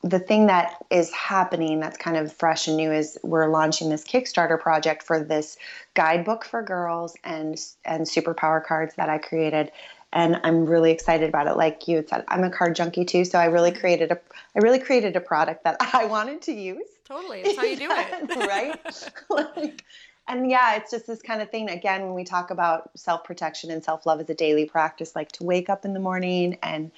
the 0.03 0.19
thing 0.19 0.47
that 0.47 0.75
is 0.89 1.11
happening 1.13 1.79
that's 1.79 1.97
kind 1.97 2.17
of 2.17 2.33
fresh 2.33 2.67
and 2.67 2.75
new 2.75 2.91
is 2.91 3.17
we're 3.23 3.47
launching 3.47 3.89
this 3.89 4.03
Kickstarter 4.03 4.59
project 4.59 5.03
for 5.03 5.23
this 5.23 5.57
guidebook 5.93 6.43
for 6.43 6.61
girls 6.61 7.15
and 7.23 7.57
and 7.85 8.03
superpower 8.03 8.63
cards 8.63 8.95
that 8.95 9.07
I 9.07 9.19
created 9.19 9.71
and 10.11 10.39
I'm 10.43 10.65
really 10.65 10.91
excited 10.91 11.29
about 11.29 11.47
it. 11.47 11.55
Like 11.55 11.87
you 11.87 12.03
said, 12.07 12.23
I'm 12.27 12.43
a 12.43 12.49
card 12.49 12.75
junkie 12.75 13.05
too, 13.05 13.25
so 13.25 13.37
I 13.37 13.45
really 13.45 13.71
mm-hmm. 13.71 13.79
created 13.79 14.11
a 14.11 14.19
I 14.55 14.59
really 14.59 14.79
created 14.79 15.15
a 15.15 15.21
product 15.21 15.63
that 15.63 15.77
I 15.93 16.05
wanted 16.05 16.41
to 16.43 16.51
use. 16.51 16.87
Totally, 17.05 17.43
that's 17.43 17.57
how 17.57 17.63
you 17.63 17.75
do 17.75 17.89
it, 17.89 18.37
right? 18.47 19.11
like, 19.55 19.83
and 20.29 20.49
yeah, 20.49 20.75
it's 20.75 20.91
just 20.91 21.07
this 21.07 21.21
kind 21.21 21.41
of 21.41 21.49
thing. 21.49 21.69
Again, 21.69 22.03
when 22.03 22.13
we 22.13 22.23
talk 22.23 22.51
about 22.51 22.91
self 22.97 23.23
protection 23.23 23.71
and 23.71 23.83
self 23.83 24.05
love 24.05 24.21
as 24.21 24.29
a 24.29 24.35
daily 24.35 24.65
practice, 24.65 25.15
like 25.15 25.31
to 25.33 25.43
wake 25.43 25.69
up 25.69 25.83
in 25.85 25.93
the 25.93 25.99
morning 25.99 26.57
and 26.61 26.91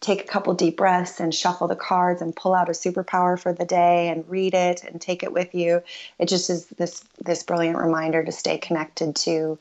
take 0.00 0.20
a 0.20 0.24
couple 0.24 0.52
deep 0.52 0.76
breaths 0.76 1.20
and 1.20 1.32
shuffle 1.32 1.68
the 1.68 1.76
cards 1.76 2.20
and 2.20 2.34
pull 2.34 2.54
out 2.54 2.68
a 2.68 2.72
superpower 2.72 3.38
for 3.38 3.52
the 3.52 3.64
day 3.64 4.08
and 4.08 4.28
read 4.28 4.52
it 4.52 4.82
and 4.82 5.00
take 5.00 5.22
it 5.22 5.32
with 5.32 5.54
you. 5.54 5.80
It 6.18 6.28
just 6.28 6.50
is 6.50 6.66
this 6.66 7.04
this 7.24 7.44
brilliant 7.44 7.78
reminder 7.78 8.24
to 8.24 8.32
stay 8.32 8.58
connected 8.58 9.14
to 9.16 9.58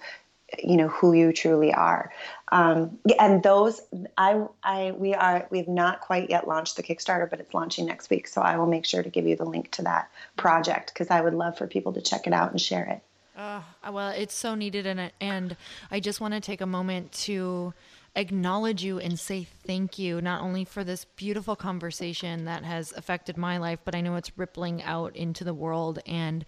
you 0.60 0.76
know 0.76 0.88
who 0.90 1.14
you 1.14 1.32
truly 1.32 1.74
are 1.74 2.12
um, 2.52 3.00
and 3.20 3.42
those 3.42 3.80
i 4.18 4.44
i 4.64 4.92
we 4.98 5.14
are 5.14 5.48
we've 5.50 5.68
not 5.68 6.02
quite 6.02 6.30
yet 6.30 6.46
launched 6.48 6.76
the 6.76 6.84
kickstarter 6.84 7.30
but 7.30 7.40
it's 7.40 7.54
launching 7.54 7.86
next 7.86 8.10
week 8.10 8.28
so 8.28 8.42
i 8.42 8.58
will 8.58 8.68
make 8.68 8.86
sure 8.86 9.02
to 9.02 9.10
give 9.10 9.26
you 9.26 9.38
the 9.38 9.46
link 9.46 9.72
to 9.72 9.82
that 9.82 10.10
project 10.36 10.94
because 10.94 11.10
i 11.10 11.22
would 11.22 11.34
love 11.34 11.58
for 11.58 11.68
people 11.68 11.94
to 11.94 12.02
check 12.02 12.28
it 12.28 12.34
out 12.34 12.52
and 12.52 12.60
share 12.60 12.84
it 12.84 13.02
uh, 13.38 13.62
well 13.92 14.10
it's 14.10 14.36
so 14.36 14.56
needed 14.56 14.86
and 14.86 15.12
and 15.20 15.56
i 15.90 16.00
just 16.00 16.20
want 16.22 16.34
to 16.34 16.40
take 16.40 16.62
a 16.62 16.66
moment 16.66 17.12
to 17.12 17.74
acknowledge 18.16 18.84
you 18.84 19.00
and 19.00 19.18
say 19.18 19.48
thank 19.66 19.98
you, 19.98 20.22
not 20.22 20.42
only 20.42 20.66
for 20.66 20.84
this 20.84 21.06
beautiful 21.06 21.56
conversation 21.56 22.46
that 22.46 22.64
has 22.64 22.92
affected 22.94 23.38
my 23.38 23.58
life, 23.58 23.80
but 23.86 23.96
I 23.96 24.02
know 24.02 24.16
it's 24.16 24.38
rippling 24.38 24.84
out 24.84 25.16
into 25.16 25.44
the 25.44 25.54
world. 25.54 26.00
And 26.06 26.44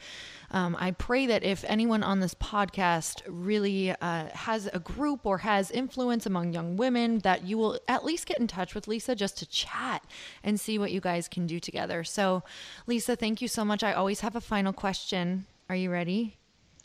um, 0.52 0.76
I 0.80 0.92
pray 0.92 1.26
that 1.28 1.44
if 1.44 1.64
anyone 1.68 2.04
on 2.04 2.20
this 2.20 2.34
podcast 2.34 3.22
really 3.28 3.92
uh, 3.92 4.28
has 4.34 4.70
a 4.74 4.80
group 4.80 5.26
or 5.26 5.40
has 5.40 5.72
influence 5.72 6.26
among 6.26 6.54
young 6.54 6.76
women, 6.76 7.20
that 7.20 7.46
you 7.46 7.58
will 7.58 7.80
at 7.88 8.04
least 8.04 8.26
get 8.26 8.40
in 8.40 8.48
touch 8.48 8.76
with 8.76 8.88
Lisa 8.88 9.16
just 9.16 9.38
to 9.38 9.46
chat 9.46 10.04
and 10.44 10.60
see 10.60 10.78
what 10.78 10.92
you 10.92 11.00
guys 11.00 11.28
can 11.30 11.48
do 11.48 11.60
together. 11.60 12.04
So, 12.04 12.44
Lisa, 12.88 13.16
thank 13.16 13.42
you 13.42 13.48
so 13.48 13.64
much. 13.64 13.84
I 13.84 13.94
always 13.94 14.20
have 14.20 14.36
a 14.36 14.42
final 14.42 14.74
question. 14.74 15.46
Are 15.70 15.76
you 15.76 15.90
ready? 15.90 16.43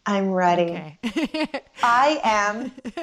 I'm 0.09 0.31
ready. 0.31 0.63
Okay. 0.63 1.51
I 1.83 2.19
am 2.25 2.73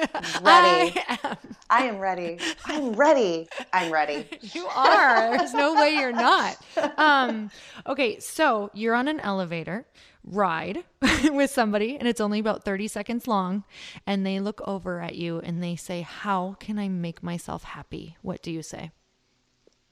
ready. 0.42 0.92
I 0.98 1.18
am. 1.22 1.36
I 1.70 1.84
am 1.84 1.98
ready. 2.00 2.40
I'm 2.64 2.94
ready. 2.94 3.48
I'm 3.72 3.92
ready. 3.92 4.26
You 4.40 4.66
are. 4.66 5.38
There's 5.38 5.54
no 5.54 5.76
way 5.76 5.90
you're 5.90 6.10
not. 6.10 6.56
Um, 6.98 7.52
okay, 7.86 8.18
so 8.18 8.72
you're 8.74 8.96
on 8.96 9.06
an 9.06 9.20
elevator 9.20 9.86
ride 10.24 10.82
with 11.30 11.48
somebody 11.48 11.96
and 11.96 12.08
it's 12.08 12.20
only 12.20 12.40
about 12.40 12.64
30 12.64 12.88
seconds 12.88 13.28
long 13.28 13.62
and 14.04 14.26
they 14.26 14.40
look 14.40 14.60
over 14.66 15.00
at 15.00 15.14
you 15.14 15.38
and 15.38 15.62
they 15.62 15.76
say, 15.76 16.00
"How 16.00 16.56
can 16.58 16.76
I 16.76 16.88
make 16.88 17.22
myself 17.22 17.62
happy?" 17.62 18.16
What 18.22 18.42
do 18.42 18.50
you 18.50 18.62
say? 18.62 18.90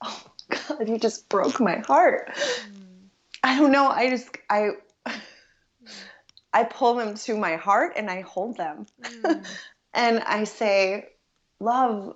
Oh 0.03 0.25
god, 0.49 0.89
you 0.89 0.99
just 0.99 1.29
broke 1.29 1.61
my 1.61 1.77
heart. 1.87 2.35
Mm. 2.35 3.07
I 3.45 3.57
don't 3.57 3.71
know. 3.71 3.87
I 3.87 4.11
just 4.11 4.37
I 4.51 4.71
I 6.55 6.63
pull 6.63 6.95
them 6.95 7.17
to 7.17 7.37
my 7.37 7.57
heart 7.57 7.95
and 7.97 8.09
I 8.09 8.21
hold 8.21 8.57
them. 8.57 8.87
Mm. 9.03 9.45
and 9.95 10.21
I 10.21 10.45
say, 10.45 11.09
love, 11.59 12.15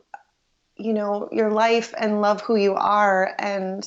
you 0.77 0.93
know, 0.93 1.29
your 1.33 1.51
life 1.51 1.93
and 1.99 2.23
love 2.23 2.41
who 2.43 2.55
you 2.55 2.75
are 2.75 3.35
and 3.39 3.83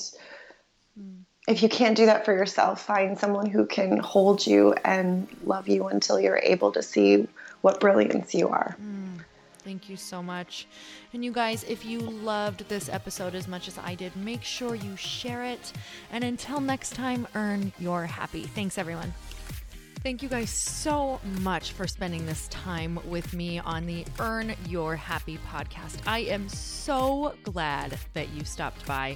mm. 1.00 1.20
if 1.48 1.64
you 1.64 1.70
can't 1.70 1.96
do 1.96 2.06
that 2.08 2.26
for 2.26 2.34
yourself, 2.34 2.86
find 2.86 3.18
someone 3.18 3.46
who 3.46 3.66
can 3.66 3.98
hold 3.98 4.46
you 4.46 4.76
and 4.84 5.26
love 5.46 5.70
you 5.70 5.88
until 5.88 6.20
you're 6.20 6.42
able 6.44 6.74
to 6.74 6.84
see 6.84 7.28
what 7.62 7.80
brilliance 7.80 8.36
you 8.36 8.50
are. 8.50 8.76
Mm, 8.82 9.24
thank 9.60 9.88
you 9.88 9.96
so 9.96 10.22
much. 10.22 10.68
And 11.14 11.24
you 11.24 11.32
guys, 11.32 11.64
if 11.64 11.86
you 11.86 12.00
loved 12.00 12.68
this 12.68 12.90
episode 12.90 13.36
as 13.36 13.48
much 13.48 13.68
as 13.68 13.78
I 13.78 13.96
did, 13.96 14.16
make 14.18 14.44
sure 14.44 14.76
you 14.76 14.98
share 14.98 15.46
it. 15.46 15.72
And 16.12 16.24
until 16.24 16.60
next 16.60 16.94
time, 16.96 17.28
earn 17.36 17.72
your 17.80 18.06
happy. 18.08 18.44
Thanks, 18.44 18.78
everyone. 18.78 19.14
Thank 20.04 20.24
you 20.24 20.30
guys 20.30 20.50
so 20.50 21.22
much 21.42 21.74
for 21.74 21.86
spending 21.86 22.26
this 22.26 22.48
time 22.48 23.00
with 23.06 23.36
me 23.36 23.60
on 23.60 23.86
the 23.86 24.04
Earn 24.20 24.56
Your 24.68 24.96
Happy 24.96 25.38
podcast. 25.48 26.00
I 26.08 26.20
am 26.22 26.50
so 26.50 27.36
glad 27.44 28.00
that 28.14 28.30
you 28.30 28.44
stopped 28.44 28.84
by. 28.88 29.16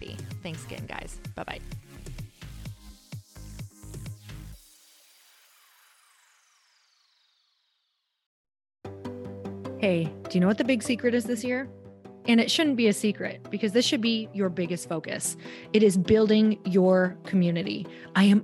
happy. 0.01 0.17
Thanks 0.43 0.65
again, 0.65 0.85
guys. 0.85 1.19
Bye 1.35 1.43
bye. 1.43 1.59
Hey, 9.79 10.03
do 10.03 10.29
you 10.33 10.39
know 10.39 10.47
what 10.47 10.59
the 10.59 10.63
big 10.63 10.83
secret 10.83 11.15
is 11.15 11.25
this 11.25 11.43
year? 11.43 11.67
And 12.27 12.39
it 12.39 12.51
shouldn't 12.51 12.75
be 12.77 12.87
a 12.87 12.93
secret 12.93 13.47
because 13.49 13.71
this 13.71 13.83
should 13.83 14.01
be 14.01 14.29
your 14.31 14.49
biggest 14.49 14.87
focus. 14.87 15.37
It 15.73 15.81
is 15.81 15.97
building 15.97 16.59
your 16.65 17.17
community. 17.23 17.87
I 18.15 18.25
am 18.25 18.43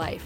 life. 0.01 0.25